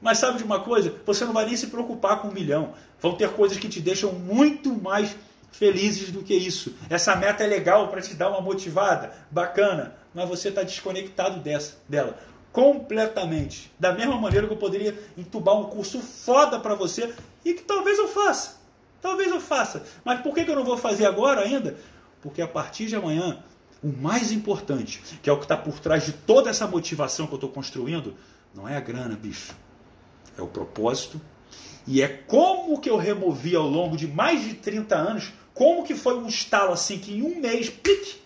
Mas 0.01 0.19
sabe 0.19 0.37
de 0.37 0.43
uma 0.43 0.59
coisa? 0.59 0.93
Você 1.05 1.25
não 1.25 1.33
vai 1.33 1.45
nem 1.45 1.57
se 1.57 1.67
preocupar 1.67 2.21
com 2.21 2.27
um 2.27 2.31
milhão. 2.31 2.73
Vão 3.01 3.15
ter 3.15 3.29
coisas 3.29 3.57
que 3.57 3.67
te 3.67 3.79
deixam 3.79 4.13
muito 4.13 4.73
mais 4.73 5.15
felizes 5.51 6.11
do 6.11 6.21
que 6.21 6.35
isso. 6.35 6.75
Essa 6.89 7.15
meta 7.15 7.43
é 7.43 7.47
legal 7.47 7.87
para 7.87 8.01
te 8.01 8.13
dar 8.13 8.29
uma 8.29 8.41
motivada, 8.41 9.11
bacana, 9.31 9.95
mas 10.13 10.29
você 10.29 10.49
está 10.49 10.61
desconectado 10.61 11.39
dessa, 11.39 11.77
dela 11.89 12.17
completamente. 12.57 13.71
Da 13.79 13.93
mesma 13.93 14.19
maneira 14.19 14.47
que 14.47 14.53
eu 14.53 14.57
poderia 14.57 14.97
entubar 15.15 15.55
um 15.55 15.65
curso 15.65 15.99
foda 15.99 16.59
para 16.59 16.73
você 16.73 17.13
e 17.45 17.53
que 17.53 17.61
talvez 17.61 17.99
eu 17.99 18.07
faça. 18.07 18.57
Talvez 18.99 19.29
eu 19.29 19.39
faça. 19.39 19.83
Mas 20.03 20.21
por 20.21 20.33
que 20.33 20.41
eu 20.41 20.55
não 20.55 20.63
vou 20.63 20.75
fazer 20.75 21.05
agora 21.05 21.41
ainda? 21.41 21.77
Porque 22.19 22.41
a 22.41 22.47
partir 22.47 22.87
de 22.87 22.95
amanhã 22.95 23.43
o 23.83 23.87
mais 23.87 24.31
importante, 24.31 25.01
que 25.21 25.29
é 25.29 25.33
o 25.33 25.37
que 25.37 25.45
está 25.45 25.57
por 25.57 25.79
trás 25.79 26.05
de 26.05 26.11
toda 26.11 26.49
essa 26.49 26.67
motivação 26.67 27.27
que 27.27 27.33
eu 27.33 27.37
estou 27.37 27.49
construindo, 27.49 28.15
não 28.53 28.67
é 28.67 28.75
a 28.75 28.79
grana, 28.79 29.15
bicho. 29.15 29.55
É 30.37 30.41
o 30.41 30.47
propósito. 30.47 31.21
E 31.85 32.01
é 32.01 32.07
como 32.07 32.79
que 32.79 32.89
eu 32.89 32.97
removi 32.97 33.55
ao 33.55 33.67
longo 33.67 33.95
de 33.95 34.07
mais 34.07 34.43
de 34.43 34.55
30 34.55 34.95
anos, 34.95 35.31
como 35.53 35.83
que 35.83 35.95
foi 35.95 36.17
um 36.17 36.27
estalo 36.27 36.73
assim, 36.73 36.99
que 36.99 37.13
em 37.13 37.21
um 37.21 37.39
mês, 37.39 37.69
pique, 37.69 38.19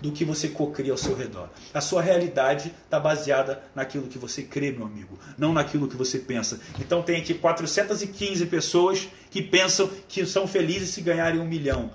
do 0.00 0.12
que 0.12 0.24
você 0.24 0.48
cocria 0.48 0.92
ao 0.92 0.98
seu 0.98 1.14
redor. 1.14 1.48
A 1.72 1.80
sua 1.80 2.02
realidade 2.02 2.74
está 2.84 2.98
baseada 2.98 3.62
naquilo 3.74 4.08
que 4.08 4.18
você 4.18 4.42
crê, 4.42 4.70
meu 4.70 4.86
amigo, 4.86 5.18
não 5.36 5.52
naquilo 5.52 5.88
que 5.88 5.96
você 5.96 6.18
pensa. 6.18 6.60
Então 6.80 7.02
tem 7.02 7.20
aqui 7.20 7.34
415 7.34 8.46
pessoas 8.46 9.08
que 9.30 9.42
pensam 9.42 9.90
que 10.08 10.24
são 10.26 10.46
felizes 10.46 10.90
se 10.90 11.00
ganharem 11.00 11.40
um 11.40 11.46
milhão. 11.46 11.90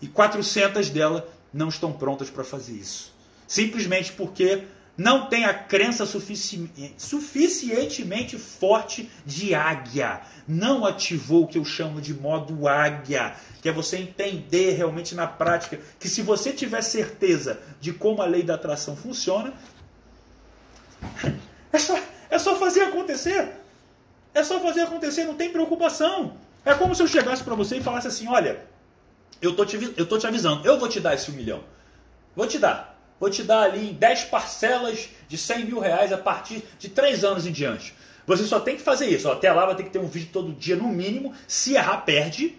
E 0.00 0.06
400 0.06 0.90
delas 0.90 1.24
não 1.52 1.68
estão 1.68 1.92
prontas 1.92 2.28
para 2.28 2.44
fazer 2.44 2.74
isso. 2.74 3.14
Simplesmente 3.46 4.12
porque 4.12 4.64
não 4.96 5.26
tem 5.26 5.44
a 5.44 5.52
crença 5.52 6.06
sufici 6.06 6.70
suficientemente 6.96 8.38
forte 8.38 9.10
de 9.26 9.54
águia. 9.54 10.22
Não 10.48 10.86
ativou 10.86 11.44
o 11.44 11.46
que 11.46 11.58
eu 11.58 11.64
chamo 11.64 12.00
de 12.00 12.14
modo 12.14 12.66
águia, 12.66 13.34
que 13.60 13.68
é 13.68 13.72
você 13.72 13.98
entender 13.98 14.72
realmente 14.72 15.14
na 15.14 15.26
prática 15.26 15.78
que 16.00 16.08
se 16.08 16.22
você 16.22 16.52
tiver 16.52 16.80
certeza 16.80 17.60
de 17.80 17.92
como 17.92 18.22
a 18.22 18.26
lei 18.26 18.42
da 18.42 18.54
atração 18.54 18.96
funciona, 18.96 19.52
é 21.72 21.78
só, 21.78 21.98
é 22.30 22.38
só 22.38 22.56
fazer 22.56 22.82
acontecer. 22.82 23.50
É 24.32 24.42
só 24.42 24.60
fazer 24.60 24.82
acontecer, 24.82 25.24
não 25.24 25.34
tem 25.34 25.50
preocupação. 25.50 26.36
É 26.64 26.74
como 26.74 26.94
se 26.94 27.02
eu 27.02 27.06
chegasse 27.06 27.42
para 27.42 27.54
você 27.54 27.76
e 27.76 27.82
falasse 27.82 28.08
assim: 28.08 28.28
olha, 28.28 28.64
eu 29.42 29.54
tô, 29.54 29.64
te, 29.64 29.94
eu 29.96 30.06
tô 30.06 30.18
te 30.18 30.26
avisando, 30.26 30.66
eu 30.66 30.78
vou 30.78 30.88
te 30.88 31.00
dar 31.00 31.14
esse 31.14 31.30
um 31.30 31.34
milhão. 31.34 31.62
Vou 32.34 32.46
te 32.46 32.58
dar. 32.58 32.95
Vou 33.18 33.30
te 33.30 33.42
dar 33.42 33.62
ali 33.62 33.90
em 33.90 33.92
10 33.94 34.24
parcelas 34.24 35.08
de 35.28 35.38
100 35.38 35.64
mil 35.64 35.78
reais 35.78 36.12
a 36.12 36.18
partir 36.18 36.62
de 36.78 36.88
3 36.88 37.24
anos 37.24 37.46
em 37.46 37.52
diante. 37.52 37.94
Você 38.26 38.44
só 38.44 38.60
tem 38.60 38.76
que 38.76 38.82
fazer 38.82 39.06
isso. 39.06 39.30
Até 39.30 39.50
lá 39.52 39.64
vai 39.64 39.74
ter 39.74 39.84
que 39.84 39.90
ter 39.90 39.98
um 39.98 40.08
vídeo 40.08 40.28
todo 40.32 40.52
dia, 40.52 40.76
no 40.76 40.88
mínimo. 40.88 41.32
Se 41.46 41.74
errar, 41.74 41.98
perde. 41.98 42.56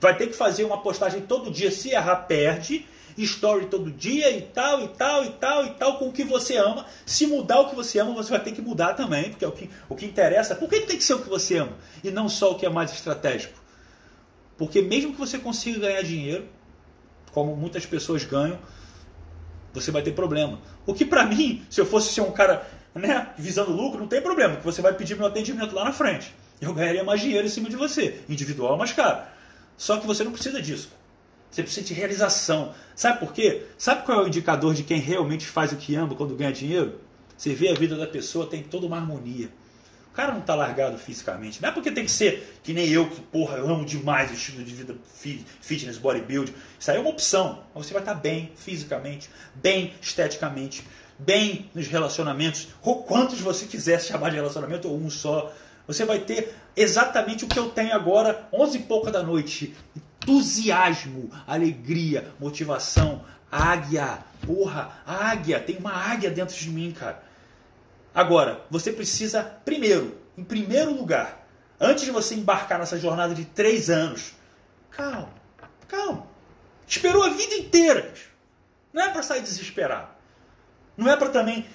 Vai 0.00 0.16
ter 0.16 0.28
que 0.28 0.34
fazer 0.34 0.64
uma 0.64 0.80
postagem 0.80 1.22
todo 1.22 1.50
dia. 1.50 1.70
Se 1.70 1.90
errar, 1.90 2.16
perde. 2.16 2.86
Story 3.18 3.66
todo 3.66 3.90
dia 3.90 4.30
e 4.30 4.40
tal, 4.40 4.82
e 4.82 4.88
tal, 4.88 5.24
e 5.24 5.30
tal, 5.30 5.66
e 5.66 5.70
tal, 5.70 5.98
com 5.98 6.08
o 6.08 6.12
que 6.12 6.24
você 6.24 6.56
ama. 6.56 6.86
Se 7.04 7.26
mudar 7.26 7.60
o 7.60 7.68
que 7.68 7.74
você 7.74 7.98
ama, 7.98 8.14
você 8.14 8.30
vai 8.30 8.42
ter 8.42 8.52
que 8.52 8.62
mudar 8.62 8.94
também, 8.94 9.30
porque 9.30 9.44
é 9.44 9.48
o 9.48 9.52
que, 9.52 9.68
o 9.88 9.96
que 9.96 10.06
interessa. 10.06 10.54
Por 10.54 10.68
que 10.70 10.80
tem 10.80 10.96
que 10.96 11.04
ser 11.04 11.14
o 11.14 11.18
que 11.18 11.28
você 11.28 11.58
ama? 11.58 11.72
E 12.02 12.10
não 12.10 12.28
só 12.28 12.52
o 12.52 12.54
que 12.54 12.64
é 12.64 12.70
mais 12.70 12.92
estratégico? 12.92 13.60
Porque 14.56 14.80
mesmo 14.80 15.12
que 15.12 15.18
você 15.18 15.38
consiga 15.38 15.80
ganhar 15.80 16.02
dinheiro, 16.02 16.46
como 17.32 17.54
muitas 17.56 17.84
pessoas 17.84 18.24
ganham, 18.24 18.58
você 19.72 19.90
vai 19.90 20.02
ter 20.02 20.12
problema. 20.12 20.60
O 20.86 20.94
que 20.94 21.04
para 21.04 21.24
mim, 21.24 21.64
se 21.70 21.80
eu 21.80 21.86
fosse 21.86 22.12
ser 22.12 22.20
um 22.20 22.32
cara 22.32 22.68
né, 22.94 23.28
visando 23.38 23.72
lucro, 23.72 24.00
não 24.00 24.08
tem 24.08 24.20
problema, 24.20 24.54
porque 24.54 24.70
você 24.70 24.82
vai 24.82 24.92
pedir 24.94 25.16
meu 25.16 25.26
atendimento 25.26 25.74
lá 25.74 25.84
na 25.84 25.92
frente. 25.92 26.34
Eu 26.60 26.74
ganharia 26.74 27.04
mais 27.04 27.20
dinheiro 27.20 27.46
em 27.46 27.50
cima 27.50 27.70
de 27.70 27.76
você, 27.76 28.20
individual 28.28 28.76
mais 28.76 28.92
caro. 28.92 29.22
Só 29.76 29.98
que 29.98 30.06
você 30.06 30.24
não 30.24 30.32
precisa 30.32 30.60
disso. 30.60 30.90
Você 31.50 31.62
precisa 31.62 31.86
de 31.86 31.94
realização. 31.94 32.74
Sabe 32.94 33.18
por 33.18 33.32
quê? 33.32 33.66
Sabe 33.78 34.04
qual 34.04 34.20
é 34.20 34.24
o 34.24 34.28
indicador 34.28 34.74
de 34.74 34.82
quem 34.82 35.00
realmente 35.00 35.46
faz 35.46 35.72
o 35.72 35.76
que 35.76 35.94
ama 35.94 36.14
quando 36.14 36.36
ganha 36.36 36.52
dinheiro? 36.52 37.00
Você 37.36 37.54
vê 37.54 37.70
a 37.70 37.74
vida 37.74 37.96
da 37.96 38.06
pessoa, 38.06 38.46
tem 38.46 38.62
toda 38.62 38.86
uma 38.86 38.98
harmonia. 38.98 39.48
O 40.10 40.12
cara 40.12 40.32
não 40.32 40.40
está 40.40 40.56
largado 40.56 40.98
fisicamente. 40.98 41.62
Não 41.62 41.68
é 41.68 41.72
porque 41.72 41.90
tem 41.90 42.04
que 42.04 42.10
ser 42.10 42.58
que 42.64 42.72
nem 42.72 42.88
eu, 42.88 43.08
que 43.08 43.20
porra, 43.20 43.58
eu 43.58 43.68
amo 43.68 43.84
demais 43.84 44.30
o 44.30 44.34
estilo 44.34 44.64
de 44.64 44.74
vida 44.74 44.96
fitness, 45.60 45.98
bodybuilding. 45.98 46.52
Isso 46.78 46.90
aí 46.90 46.96
é 46.96 47.00
uma 47.00 47.10
opção. 47.10 47.62
Você 47.74 47.92
vai 47.92 48.02
estar 48.02 48.14
tá 48.14 48.20
bem 48.20 48.50
fisicamente, 48.56 49.30
bem 49.54 49.94
esteticamente, 50.02 50.84
bem 51.16 51.70
nos 51.72 51.86
relacionamentos, 51.86 52.68
ou 52.82 53.04
quantos 53.04 53.40
você 53.40 53.66
quiser 53.66 54.00
chamar 54.00 54.30
de 54.30 54.36
relacionamento, 54.36 54.88
ou 54.88 54.98
um 54.98 55.08
só. 55.08 55.52
Você 55.86 56.04
vai 56.04 56.18
ter 56.18 56.54
exatamente 56.76 57.44
o 57.44 57.48
que 57.48 57.58
eu 57.58 57.70
tenho 57.70 57.94
agora, 57.94 58.48
11 58.52 58.78
e 58.78 58.82
pouca 58.82 59.12
da 59.12 59.22
noite. 59.22 59.76
Entusiasmo, 60.22 61.30
alegria, 61.46 62.26
motivação, 62.38 63.24
águia. 63.50 64.18
Porra, 64.44 64.90
águia, 65.06 65.60
tem 65.60 65.76
uma 65.76 65.92
águia 65.92 66.30
dentro 66.30 66.56
de 66.56 66.68
mim, 66.68 66.90
cara. 66.90 67.29
Agora, 68.14 68.64
você 68.70 68.92
precisa, 68.92 69.42
primeiro, 69.64 70.18
em 70.36 70.44
primeiro 70.44 70.92
lugar, 70.92 71.46
antes 71.78 72.04
de 72.04 72.10
você 72.10 72.34
embarcar 72.34 72.78
nessa 72.78 72.98
jornada 72.98 73.34
de 73.34 73.44
três 73.44 73.88
anos, 73.88 74.32
calma, 74.90 75.32
calma. 75.86 76.26
Esperou 76.86 77.22
a 77.22 77.30
vida 77.30 77.54
inteira. 77.54 78.12
Não 78.92 79.02
é 79.02 79.08
para 79.10 79.22
sair 79.22 79.42
desesperado. 79.42 80.08
Não 80.96 81.10
é 81.10 81.16
para 81.16 81.28
também 81.28 81.66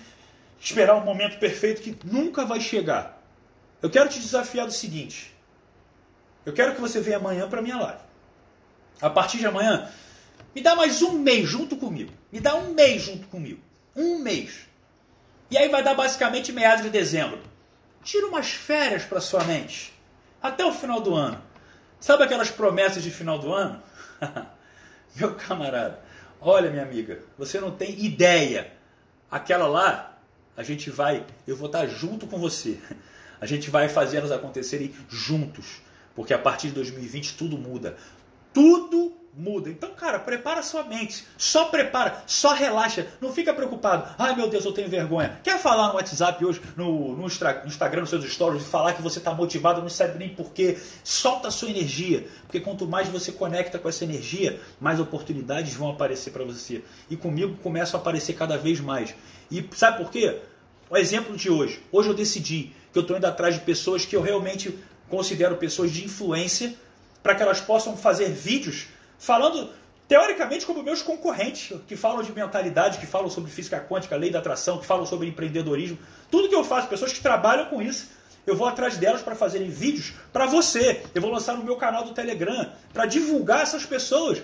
esperar 0.60 0.96
um 0.96 1.06
momento 1.06 1.40
perfeito 1.40 1.82
que 1.82 1.98
nunca 2.04 2.46
vai 2.46 2.60
chegar. 2.60 3.22
Eu 3.82 3.90
quero 3.90 4.10
te 4.10 4.20
desafiar 4.20 4.66
do 4.66 4.74
seguinte. 4.74 5.34
Eu 6.46 6.54
quero 6.54 6.76
que 6.76 6.82
você 6.82 7.00
venha 7.00 7.18
amanhã 7.18 7.48
para 7.48 7.62
minha 7.62 7.78
live. 7.78 8.02
A 9.02 9.10
partir 9.10 9.38
de 9.38 9.46
amanhã, 9.46 9.90
me 10.54 10.62
dá 10.62 10.76
mais 10.76 11.02
um 11.02 11.14
mês 11.14 11.48
junto 11.48 11.76
comigo. 11.78 12.12
Me 12.32 12.40
dá 12.40 12.56
um 12.56 12.74
mês 12.74 13.04
junto 13.04 13.28
comigo. 13.28 13.62
Um 13.96 14.20
mês. 14.20 14.68
E 15.50 15.58
aí 15.58 15.70
vai 15.70 15.84
dar 15.84 15.94
basicamente 15.94 16.52
meados 16.52 16.84
de 16.84 16.90
dezembro. 16.90 17.40
Tira 18.04 18.28
umas 18.28 18.50
férias 18.50 19.04
para 19.04 19.22
sua 19.22 19.44
mente. 19.44 19.94
Até 20.42 20.66
o 20.66 20.74
final 20.74 21.02
do 21.02 21.14
ano. 21.14 21.42
Sabe 22.00 22.24
aquelas 22.24 22.52
promessas 22.52 23.04
de 23.04 23.12
final 23.12 23.40
do 23.40 23.54
ano? 23.54 23.82
Meu 25.16 25.34
camarada, 25.36 26.00
olha 26.42 26.70
minha 26.70 26.84
amiga, 26.84 27.24
você 27.38 27.60
não 27.60 27.72
tem 27.72 28.04
ideia. 28.04 28.72
Aquela 29.32 29.66
lá, 29.66 30.18
a 30.58 30.62
gente 30.62 30.90
vai, 30.90 31.26
eu 31.48 31.56
vou 31.56 31.68
estar 31.68 31.88
junto 31.88 32.28
com 32.28 32.38
você. 32.38 32.80
A 33.40 33.46
gente 33.46 33.70
vai 33.70 33.90
fazer 33.90 34.18
elas 34.18 34.32
acontecerem 34.32 34.96
juntos. 35.10 35.82
Porque 36.16 36.34
a 36.34 36.40
partir 36.40 36.70
de 36.70 36.76
2020 36.76 37.36
tudo 37.36 37.58
muda. 37.58 37.98
Tudo 38.54 39.16
muda. 39.38 39.70
Então, 39.70 39.92
cara, 39.92 40.18
prepara 40.18 40.64
sua 40.64 40.84
mente. 40.84 41.26
Só 41.38 41.66
prepara, 41.66 42.24
só 42.26 42.54
relaxa. 42.54 43.08
Não 43.20 43.34
fica 43.34 43.54
preocupado. 43.54 44.16
Ai, 44.18 44.36
meu 44.36 44.50
Deus, 44.50 44.64
eu 44.64 44.72
tenho 44.72 44.88
vergonha. 44.88 45.40
Quer 45.44 45.60
falar 45.60 45.90
no 45.90 45.96
WhatsApp 45.96 46.44
hoje, 46.44 46.62
no, 46.76 47.16
no 47.16 47.26
Instagram, 47.26 48.02
nos 48.02 48.10
seus 48.10 48.32
stories, 48.32 48.64
e 48.64 48.66
falar 48.66 48.94
que 48.94 49.02
você 49.02 49.20
está 49.20 49.34
motivado, 49.34 49.82
não 49.82 49.90
sabe 49.90 50.18
nem 50.18 50.30
porquê. 50.30 50.78
Solta 51.04 51.50
a 51.50 51.52
sua 51.52 51.70
energia. 51.70 52.28
Porque 52.44 52.62
quanto 52.62 52.88
mais 52.88 53.10
você 53.10 53.32
conecta 53.32 53.78
com 53.78 53.90
essa 53.90 54.04
energia, 54.04 54.60
mais 54.80 55.00
oportunidades 55.00 55.74
vão 55.74 55.90
aparecer 55.90 56.32
para 56.32 56.46
você. 56.46 56.84
E 57.10 57.18
comigo 57.18 57.58
começam 57.62 58.00
a 58.00 58.02
aparecer 58.02 58.34
cada 58.34 58.58
vez 58.58 58.80
mais. 58.80 59.14
E 59.52 59.68
sabe 59.76 59.98
por 59.98 60.12
quê? 60.12 60.40
O 60.90 60.96
exemplo 60.96 61.36
de 61.36 61.50
hoje. 61.50 61.84
Hoje 61.92 62.10
eu 62.10 62.14
decidi 62.14 62.74
que 62.94 63.00
eu 63.00 63.02
estou 63.02 63.18
indo 63.18 63.26
atrás 63.26 63.56
de 63.56 63.62
pessoas 63.62 64.06
que 64.06 64.16
eu 64.16 64.22
realmente 64.22 64.80
considero 65.10 65.58
pessoas 65.58 65.92
de 65.92 66.06
influência 66.06 66.74
para 67.22 67.36
que 67.36 67.42
elas 67.42 67.60
possam 67.60 67.98
fazer 67.98 68.30
vídeos 68.30 68.88
falando 69.26 69.70
teoricamente 70.08 70.68
como 70.68 70.84
meus 70.84 71.02
concorrentes, 71.02 71.76
que 71.88 71.96
falam 71.96 72.22
de 72.22 72.32
mentalidade, 72.32 73.00
que 73.00 73.08
falam 73.08 73.28
sobre 73.28 73.50
física 73.50 73.80
quântica, 73.80 74.16
lei 74.16 74.30
da 74.30 74.38
atração, 74.38 74.78
que 74.78 74.86
falam 74.86 75.06
sobre 75.06 75.28
empreendedorismo. 75.28 75.98
Tudo 76.30 76.48
que 76.48 76.54
eu 76.54 76.64
faço, 76.64 76.88
pessoas 76.88 77.12
que 77.12 77.20
trabalham 77.20 77.66
com 77.66 77.82
isso, 77.82 78.10
eu 78.46 78.56
vou 78.56 78.68
atrás 78.68 78.98
delas 78.98 79.24
para 79.24 79.34
fazerem 79.34 79.68
vídeos 79.68 80.14
para 80.32 80.46
você. 80.46 81.04
Eu 81.16 81.22
vou 81.22 81.32
lançar 81.32 81.58
no 81.58 81.64
meu 81.64 81.76
canal 81.76 82.04
do 82.04 82.14
Telegram 82.14 82.72
para 82.94 83.08
divulgar 83.08 83.64
essas 83.64 83.84
pessoas. 83.84 84.44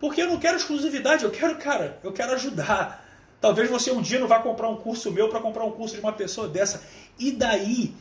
Porque 0.00 0.22
eu 0.22 0.28
não 0.28 0.38
quero 0.38 0.56
exclusividade, 0.56 1.24
eu 1.24 1.30
quero, 1.30 1.56
cara, 1.56 1.98
eu 2.02 2.12
quero 2.12 2.32
ajudar. 2.32 3.06
Talvez 3.40 3.70
você 3.70 3.92
um 3.92 4.02
dia 4.02 4.18
não 4.18 4.26
vá 4.26 4.40
comprar 4.40 4.68
um 4.68 4.76
curso 4.76 5.12
meu 5.12 5.28
para 5.28 5.38
comprar 5.38 5.64
um 5.64 5.70
curso 5.70 5.94
de 5.94 6.00
uma 6.00 6.12
pessoa 6.12 6.48
dessa. 6.48 6.82
E 7.16 7.30
daí, 7.30 7.94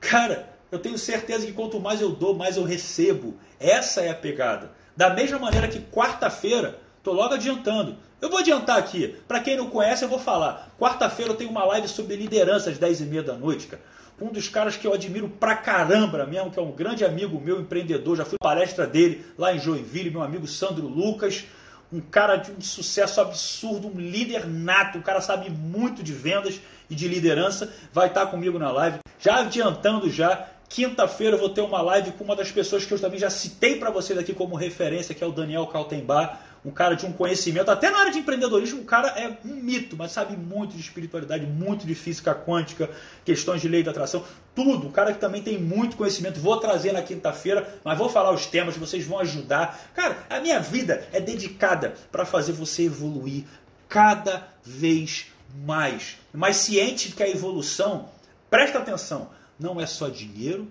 cara, 0.00 0.48
eu 0.72 0.78
tenho 0.78 0.96
certeza 0.96 1.44
que 1.44 1.52
quanto 1.52 1.78
mais 1.78 2.00
eu 2.00 2.10
dou, 2.10 2.34
mais 2.34 2.56
eu 2.56 2.64
recebo. 2.64 3.34
Essa 3.58 4.00
é 4.00 4.08
a 4.08 4.14
pegada. 4.14 4.79
Da 4.96 5.10
mesma 5.10 5.38
maneira 5.38 5.68
que 5.68 5.80
quarta-feira, 5.80 6.78
estou 6.98 7.14
logo 7.14 7.34
adiantando. 7.34 7.96
Eu 8.20 8.28
vou 8.28 8.38
adiantar 8.38 8.78
aqui. 8.78 9.16
Para 9.26 9.40
quem 9.40 9.56
não 9.56 9.70
conhece, 9.70 10.04
eu 10.04 10.08
vou 10.08 10.18
falar. 10.18 10.70
Quarta-feira 10.78 11.32
eu 11.32 11.36
tenho 11.36 11.50
uma 11.50 11.64
live 11.64 11.88
sobre 11.88 12.16
liderança 12.16 12.68
às 12.68 12.78
10h30 12.78 13.22
da 13.22 13.34
noite, 13.34 13.66
cara. 13.66 13.82
Um 14.20 14.30
dos 14.30 14.50
caras 14.50 14.76
que 14.76 14.86
eu 14.86 14.92
admiro 14.92 15.26
pra 15.26 15.56
caramba 15.56 16.26
mesmo, 16.26 16.50
que 16.50 16.58
é 16.58 16.62
um 16.62 16.72
grande 16.72 17.02
amigo 17.02 17.40
meu, 17.40 17.58
empreendedor. 17.58 18.18
Já 18.18 18.24
fui 18.26 18.36
palestra 18.38 18.86
dele 18.86 19.24
lá 19.38 19.54
em 19.54 19.58
Joinville, 19.58 20.10
meu 20.10 20.22
amigo 20.22 20.46
Sandro 20.46 20.86
Lucas. 20.86 21.46
Um 21.90 22.00
cara 22.00 22.36
de 22.36 22.52
um 22.52 22.60
sucesso 22.60 23.20
absurdo, 23.22 23.88
um 23.88 23.98
líder 23.98 24.46
nato. 24.46 24.98
O 24.98 25.02
cara 25.02 25.22
sabe 25.22 25.48
muito 25.48 26.02
de 26.02 26.12
vendas 26.12 26.60
e 26.90 26.94
de 26.94 27.08
liderança. 27.08 27.72
Vai 27.94 28.08
estar 28.08 28.26
comigo 28.26 28.58
na 28.58 28.70
live. 28.70 28.98
Já 29.18 29.40
adiantando 29.40 30.10
já, 30.10 30.46
Quinta-feira 30.70 31.34
eu 31.34 31.40
vou 31.40 31.48
ter 31.48 31.62
uma 31.62 31.82
live 31.82 32.12
com 32.12 32.22
uma 32.22 32.36
das 32.36 32.52
pessoas 32.52 32.84
que 32.84 32.94
eu 32.94 32.98
também 32.98 33.18
já 33.18 33.28
citei 33.28 33.74
para 33.74 33.90
vocês 33.90 34.16
aqui 34.16 34.32
como 34.32 34.54
referência, 34.54 35.12
que 35.12 35.24
é 35.24 35.26
o 35.26 35.32
Daniel 35.32 35.66
Kaltenbach, 35.66 36.38
um 36.64 36.70
cara 36.70 36.94
de 36.94 37.04
um 37.04 37.12
conhecimento, 37.12 37.72
até 37.72 37.90
na 37.90 37.98
área 37.98 38.12
de 38.12 38.20
empreendedorismo, 38.20 38.82
o 38.82 38.84
cara 38.84 39.08
é 39.08 39.36
um 39.44 39.56
mito, 39.56 39.96
mas 39.96 40.12
sabe 40.12 40.36
muito 40.36 40.76
de 40.76 40.80
espiritualidade, 40.80 41.44
muito 41.44 41.84
de 41.84 41.94
física 41.96 42.32
quântica, 42.36 42.88
questões 43.24 43.60
de 43.60 43.66
lei 43.66 43.82
da 43.82 43.90
atração, 43.90 44.22
tudo. 44.54 44.86
Um 44.86 44.92
cara 44.92 45.12
que 45.12 45.18
também 45.18 45.42
tem 45.42 45.58
muito 45.58 45.96
conhecimento. 45.96 46.38
Vou 46.38 46.56
trazer 46.58 46.92
na 46.92 47.02
quinta-feira, 47.02 47.80
mas 47.82 47.98
vou 47.98 48.08
falar 48.08 48.30
os 48.30 48.46
temas, 48.46 48.76
vocês 48.76 49.04
vão 49.04 49.18
ajudar. 49.18 49.90
Cara, 49.92 50.18
a 50.30 50.38
minha 50.38 50.60
vida 50.60 51.04
é 51.12 51.20
dedicada 51.20 51.94
para 52.12 52.24
fazer 52.24 52.52
você 52.52 52.84
evoluir 52.84 53.42
cada 53.88 54.46
vez 54.62 55.26
mais. 55.66 56.16
Mas 56.32 56.58
ciente 56.58 57.10
que 57.10 57.24
a 57.24 57.28
evolução, 57.28 58.08
presta 58.48 58.78
atenção, 58.78 59.30
não 59.60 59.80
é 59.80 59.86
só 59.86 60.08
dinheiro, 60.08 60.66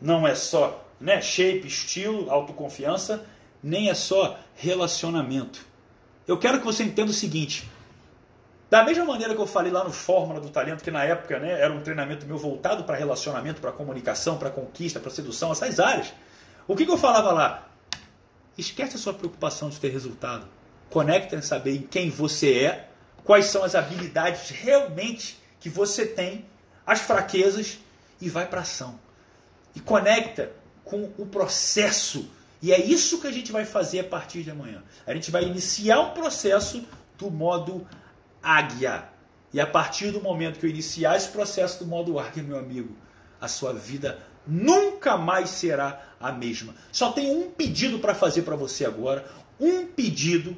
não 0.00 0.26
é 0.26 0.34
só 0.34 0.84
né, 1.00 1.20
shape, 1.20 1.66
estilo, 1.66 2.30
autoconfiança, 2.30 3.24
nem 3.62 3.88
é 3.88 3.94
só 3.94 4.38
relacionamento. 4.54 5.64
Eu 6.28 6.38
quero 6.38 6.58
que 6.58 6.64
você 6.64 6.84
entenda 6.84 7.10
o 7.10 7.14
seguinte. 7.14 7.68
Da 8.68 8.84
mesma 8.84 9.04
maneira 9.04 9.34
que 9.34 9.40
eu 9.40 9.46
falei 9.46 9.72
lá 9.72 9.84
no 9.84 9.92
Fórmula 9.92 10.40
do 10.40 10.50
Talento, 10.50 10.82
que 10.84 10.90
na 10.90 11.04
época 11.04 11.38
né, 11.38 11.60
era 11.60 11.72
um 11.72 11.80
treinamento 11.80 12.26
meu 12.26 12.36
voltado 12.36 12.84
para 12.84 12.96
relacionamento, 12.96 13.60
para 13.60 13.72
comunicação, 13.72 14.36
para 14.36 14.50
conquista, 14.50 15.00
para 15.00 15.10
sedução, 15.10 15.52
essas 15.52 15.80
áreas. 15.80 16.12
O 16.68 16.76
que, 16.76 16.84
que 16.84 16.90
eu 16.90 16.98
falava 16.98 17.32
lá? 17.32 17.68
Esquece 18.58 18.96
a 18.96 18.98
sua 18.98 19.14
preocupação 19.14 19.70
de 19.70 19.78
ter 19.78 19.88
resultado. 19.90 20.46
Conecta 20.90 21.36
em 21.36 21.42
saber 21.42 21.76
em 21.76 21.82
quem 21.82 22.10
você 22.10 22.64
é 22.64 22.88
quais 23.24 23.46
são 23.46 23.64
as 23.64 23.74
habilidades 23.74 24.50
realmente 24.50 25.38
que 25.58 25.68
você 25.68 26.06
tem, 26.06 26.44
as 26.86 27.00
fraquezas 27.00 27.78
e 28.20 28.28
vai 28.28 28.46
para 28.46 28.62
ação. 28.62 28.98
E 29.74 29.80
conecta 29.80 30.52
com 30.84 31.10
o 31.18 31.26
processo. 31.26 32.30
E 32.62 32.72
é 32.72 32.80
isso 32.80 33.20
que 33.20 33.26
a 33.26 33.32
gente 33.32 33.52
vai 33.52 33.64
fazer 33.64 34.00
a 34.00 34.04
partir 34.04 34.42
de 34.42 34.50
amanhã. 34.50 34.82
A 35.06 35.14
gente 35.14 35.30
vai 35.30 35.44
iniciar 35.44 36.00
um 36.00 36.10
processo 36.10 36.84
do 37.18 37.30
modo 37.30 37.86
águia. 38.42 39.08
E 39.52 39.60
a 39.60 39.66
partir 39.66 40.10
do 40.10 40.20
momento 40.20 40.58
que 40.58 40.66
eu 40.66 40.70
iniciar 40.70 41.16
esse 41.16 41.28
processo 41.28 41.82
do 41.82 41.86
modo 41.86 42.18
águia, 42.18 42.42
meu 42.42 42.58
amigo, 42.58 42.96
a 43.40 43.48
sua 43.48 43.72
vida 43.72 44.18
nunca 44.46 45.16
mais 45.16 45.50
será 45.50 46.14
a 46.20 46.32
mesma. 46.32 46.74
Só 46.92 47.12
tem 47.12 47.30
um 47.30 47.50
pedido 47.50 47.98
para 47.98 48.14
fazer 48.14 48.42
para 48.42 48.56
você 48.56 48.84
agora, 48.84 49.26
um 49.58 49.86
pedido, 49.86 50.56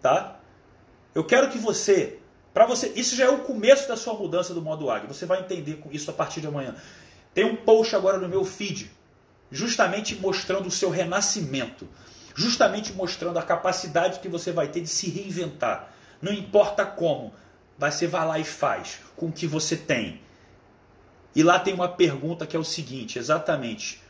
tá? 0.00 0.40
Eu 1.14 1.24
quero 1.24 1.50
que 1.50 1.58
você, 1.58 2.17
para 2.58 2.66
você, 2.66 2.92
isso 2.96 3.14
já 3.14 3.26
é 3.26 3.28
o 3.28 3.38
começo 3.38 3.86
da 3.86 3.96
sua 3.96 4.14
mudança 4.14 4.52
do 4.52 4.60
modo 4.60 4.90
águia. 4.90 5.06
Você 5.06 5.24
vai 5.24 5.38
entender 5.38 5.80
isso 5.92 6.10
a 6.10 6.12
partir 6.12 6.40
de 6.40 6.48
amanhã. 6.48 6.74
Tem 7.32 7.44
um 7.44 7.54
post 7.54 7.94
agora 7.94 8.18
no 8.18 8.28
meu 8.28 8.44
feed, 8.44 8.90
justamente 9.48 10.16
mostrando 10.16 10.66
o 10.66 10.70
seu 10.70 10.90
renascimento, 10.90 11.86
justamente 12.34 12.92
mostrando 12.92 13.38
a 13.38 13.44
capacidade 13.44 14.18
que 14.18 14.28
você 14.28 14.50
vai 14.50 14.66
ter 14.66 14.80
de 14.80 14.88
se 14.88 15.08
reinventar. 15.08 15.92
Não 16.20 16.32
importa 16.32 16.84
como, 16.84 17.32
você 17.78 18.08
vai 18.08 18.26
lá 18.26 18.40
e 18.40 18.44
faz 18.44 18.98
com 19.14 19.26
o 19.26 19.32
que 19.32 19.46
você 19.46 19.76
tem. 19.76 20.20
E 21.36 21.44
lá 21.44 21.60
tem 21.60 21.72
uma 21.72 21.88
pergunta 21.88 22.44
que 22.44 22.56
é 22.56 22.58
o 22.58 22.64
seguinte, 22.64 23.20
exatamente. 23.20 24.02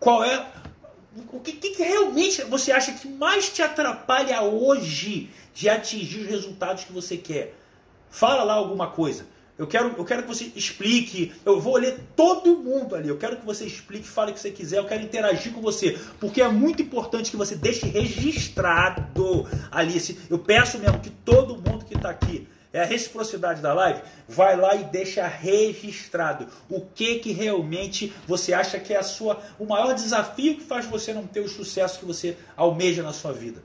Qual 0.00 0.24
é 0.24 0.44
o 1.32 1.38
que, 1.38 1.52
que, 1.52 1.80
realmente 1.80 2.42
você 2.42 2.72
acha 2.72 2.90
que 2.94 3.06
mais 3.06 3.52
te 3.52 3.62
atrapalha 3.62 4.42
hoje 4.42 5.30
de 5.54 5.68
atingir 5.68 6.22
os 6.22 6.26
resultados 6.26 6.82
que 6.82 6.92
você 6.92 7.16
quer? 7.16 7.61
Fala 8.12 8.44
lá 8.44 8.52
alguma 8.52 8.88
coisa. 8.88 9.24
Eu 9.56 9.66
quero, 9.66 9.94
eu 9.96 10.04
quero 10.04 10.22
que 10.22 10.28
você 10.28 10.52
explique. 10.54 11.32
Eu 11.46 11.58
vou 11.58 11.78
ler 11.78 11.98
todo 12.14 12.58
mundo 12.58 12.94
ali. 12.94 13.08
Eu 13.08 13.16
quero 13.16 13.38
que 13.38 13.46
você 13.46 13.64
explique, 13.64 14.06
fale 14.06 14.30
o 14.30 14.34
que 14.34 14.40
você 14.40 14.50
quiser. 14.50 14.78
Eu 14.78 14.84
quero 14.84 15.02
interagir 15.02 15.50
com 15.50 15.62
você. 15.62 15.98
Porque 16.20 16.42
é 16.42 16.48
muito 16.48 16.82
importante 16.82 17.30
que 17.30 17.36
você 17.38 17.56
deixe 17.56 17.86
registrado 17.86 19.48
ali. 19.70 19.98
Eu 20.28 20.38
peço 20.38 20.78
mesmo 20.78 21.00
que 21.00 21.08
todo 21.08 21.56
mundo 21.56 21.86
que 21.86 21.94
está 21.94 22.10
aqui 22.10 22.46
é 22.70 22.82
a 22.82 22.84
reciprocidade 22.84 23.62
da 23.62 23.72
live, 23.72 24.02
vai 24.28 24.56
lá 24.56 24.74
e 24.74 24.84
deixa 24.84 25.26
registrado 25.26 26.46
o 26.68 26.80
que 26.80 27.16
que 27.16 27.32
realmente 27.32 28.12
você 28.26 28.52
acha 28.52 28.78
que 28.78 28.94
é 28.94 28.98
a 28.98 29.02
sua 29.02 29.42
o 29.58 29.66
maior 29.66 29.94
desafio 29.94 30.56
que 30.56 30.64
faz 30.64 30.86
você 30.86 31.12
não 31.12 31.26
ter 31.26 31.40
o 31.40 31.48
sucesso 31.48 31.98
que 31.98 32.04
você 32.04 32.36
almeja 32.56 33.02
na 33.02 33.12
sua 33.12 33.32
vida. 33.32 33.62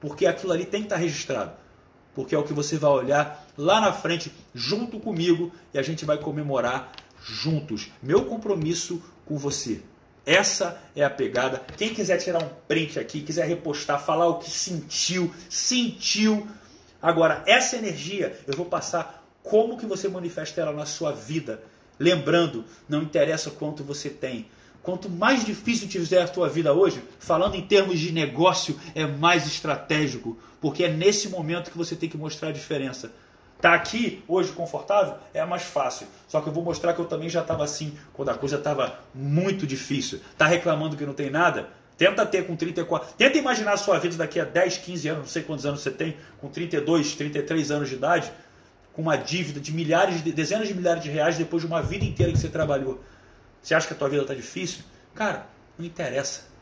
Porque 0.00 0.26
aquilo 0.26 0.52
ali 0.52 0.64
tem 0.64 0.80
que 0.80 0.86
estar 0.86 0.96
registrado. 0.96 1.52
Porque 2.14 2.34
é 2.34 2.38
o 2.38 2.44
que 2.44 2.52
você 2.52 2.76
vai 2.76 2.90
olhar 2.90 3.46
lá 3.56 3.80
na 3.80 3.92
frente 3.92 4.32
junto 4.54 4.98
comigo 4.98 5.52
e 5.72 5.78
a 5.78 5.82
gente 5.82 6.04
vai 6.04 6.18
comemorar 6.18 6.92
juntos. 7.22 7.90
Meu 8.02 8.24
compromisso 8.24 9.02
com 9.24 9.38
você. 9.38 9.82
Essa 10.26 10.80
é 10.94 11.04
a 11.04 11.10
pegada. 11.10 11.62
Quem 11.76 11.94
quiser 11.94 12.18
tirar 12.18 12.42
um 12.42 12.48
print 12.68 12.98
aqui, 12.98 13.22
quiser 13.22 13.46
repostar, 13.46 14.04
falar 14.04 14.26
o 14.26 14.38
que 14.38 14.50
sentiu, 14.50 15.32
sentiu 15.48 16.46
Agora, 17.02 17.42
essa 17.46 17.76
energia 17.76 18.38
eu 18.46 18.54
vou 18.54 18.66
passar 18.66 19.24
como 19.42 19.78
que 19.78 19.86
você 19.86 20.08
manifesta 20.08 20.60
ela 20.60 20.72
na 20.72 20.84
sua 20.84 21.12
vida. 21.12 21.62
Lembrando, 21.98 22.64
não 22.88 23.02
interessa 23.02 23.50
quanto 23.50 23.82
você 23.82 24.10
tem. 24.10 24.46
Quanto 24.82 25.10
mais 25.10 25.44
difícil 25.44 25.88
tiver 25.88 26.22
a 26.22 26.28
tua 26.28 26.48
vida 26.48 26.72
hoje, 26.72 27.02
falando 27.18 27.54
em 27.54 27.62
termos 27.62 27.98
de 27.98 28.12
negócio, 28.12 28.78
é 28.94 29.06
mais 29.06 29.46
estratégico, 29.46 30.38
porque 30.60 30.84
é 30.84 30.88
nesse 30.88 31.28
momento 31.28 31.70
que 31.70 31.76
você 31.76 31.94
tem 31.94 32.08
que 32.08 32.16
mostrar 32.16 32.48
a 32.48 32.52
diferença. 32.52 33.12
Tá 33.60 33.74
aqui 33.74 34.24
hoje 34.26 34.52
confortável 34.52 35.16
é 35.34 35.44
mais 35.44 35.62
fácil. 35.62 36.06
Só 36.26 36.40
que 36.40 36.48
eu 36.48 36.52
vou 36.52 36.64
mostrar 36.64 36.94
que 36.94 37.00
eu 37.00 37.04
também 37.04 37.28
já 37.28 37.42
estava 37.42 37.62
assim 37.62 37.94
quando 38.14 38.30
a 38.30 38.34
coisa 38.34 38.56
estava 38.56 38.98
muito 39.14 39.66
difícil. 39.66 40.20
Tá 40.38 40.46
reclamando 40.46 40.96
que 40.96 41.04
não 41.04 41.12
tem 41.12 41.28
nada? 41.28 41.68
Tenta 41.98 42.24
ter 42.24 42.46
com 42.46 42.56
34. 42.56 43.12
Tenta 43.18 43.36
imaginar 43.36 43.74
a 43.74 43.76
sua 43.76 43.98
vida 43.98 44.16
daqui 44.16 44.40
a 44.40 44.44
10, 44.44 44.78
15 44.78 45.08
anos, 45.08 45.20
não 45.20 45.28
sei 45.28 45.42
quantos 45.42 45.66
anos 45.66 45.82
você 45.82 45.90
tem, 45.90 46.16
com 46.40 46.48
32, 46.48 47.14
33 47.14 47.70
anos 47.70 47.90
de 47.90 47.96
idade, 47.96 48.32
com 48.94 49.02
uma 49.02 49.16
dívida 49.16 49.60
de 49.60 49.74
milhares, 49.74 50.24
de 50.24 50.32
dezenas 50.32 50.66
de 50.66 50.72
milhares 50.72 51.02
de 51.02 51.10
reais 51.10 51.36
depois 51.36 51.60
de 51.60 51.66
uma 51.66 51.82
vida 51.82 52.06
inteira 52.06 52.32
que 52.32 52.38
você 52.38 52.48
trabalhou. 52.48 53.04
Você 53.62 53.74
acha 53.74 53.86
que 53.86 53.94
a 53.94 53.96
tua 53.96 54.08
vida 54.08 54.22
está 54.22 54.34
difícil? 54.34 54.84
Cara, 55.14 55.46
não 55.78 55.86
interessa. 55.86 56.49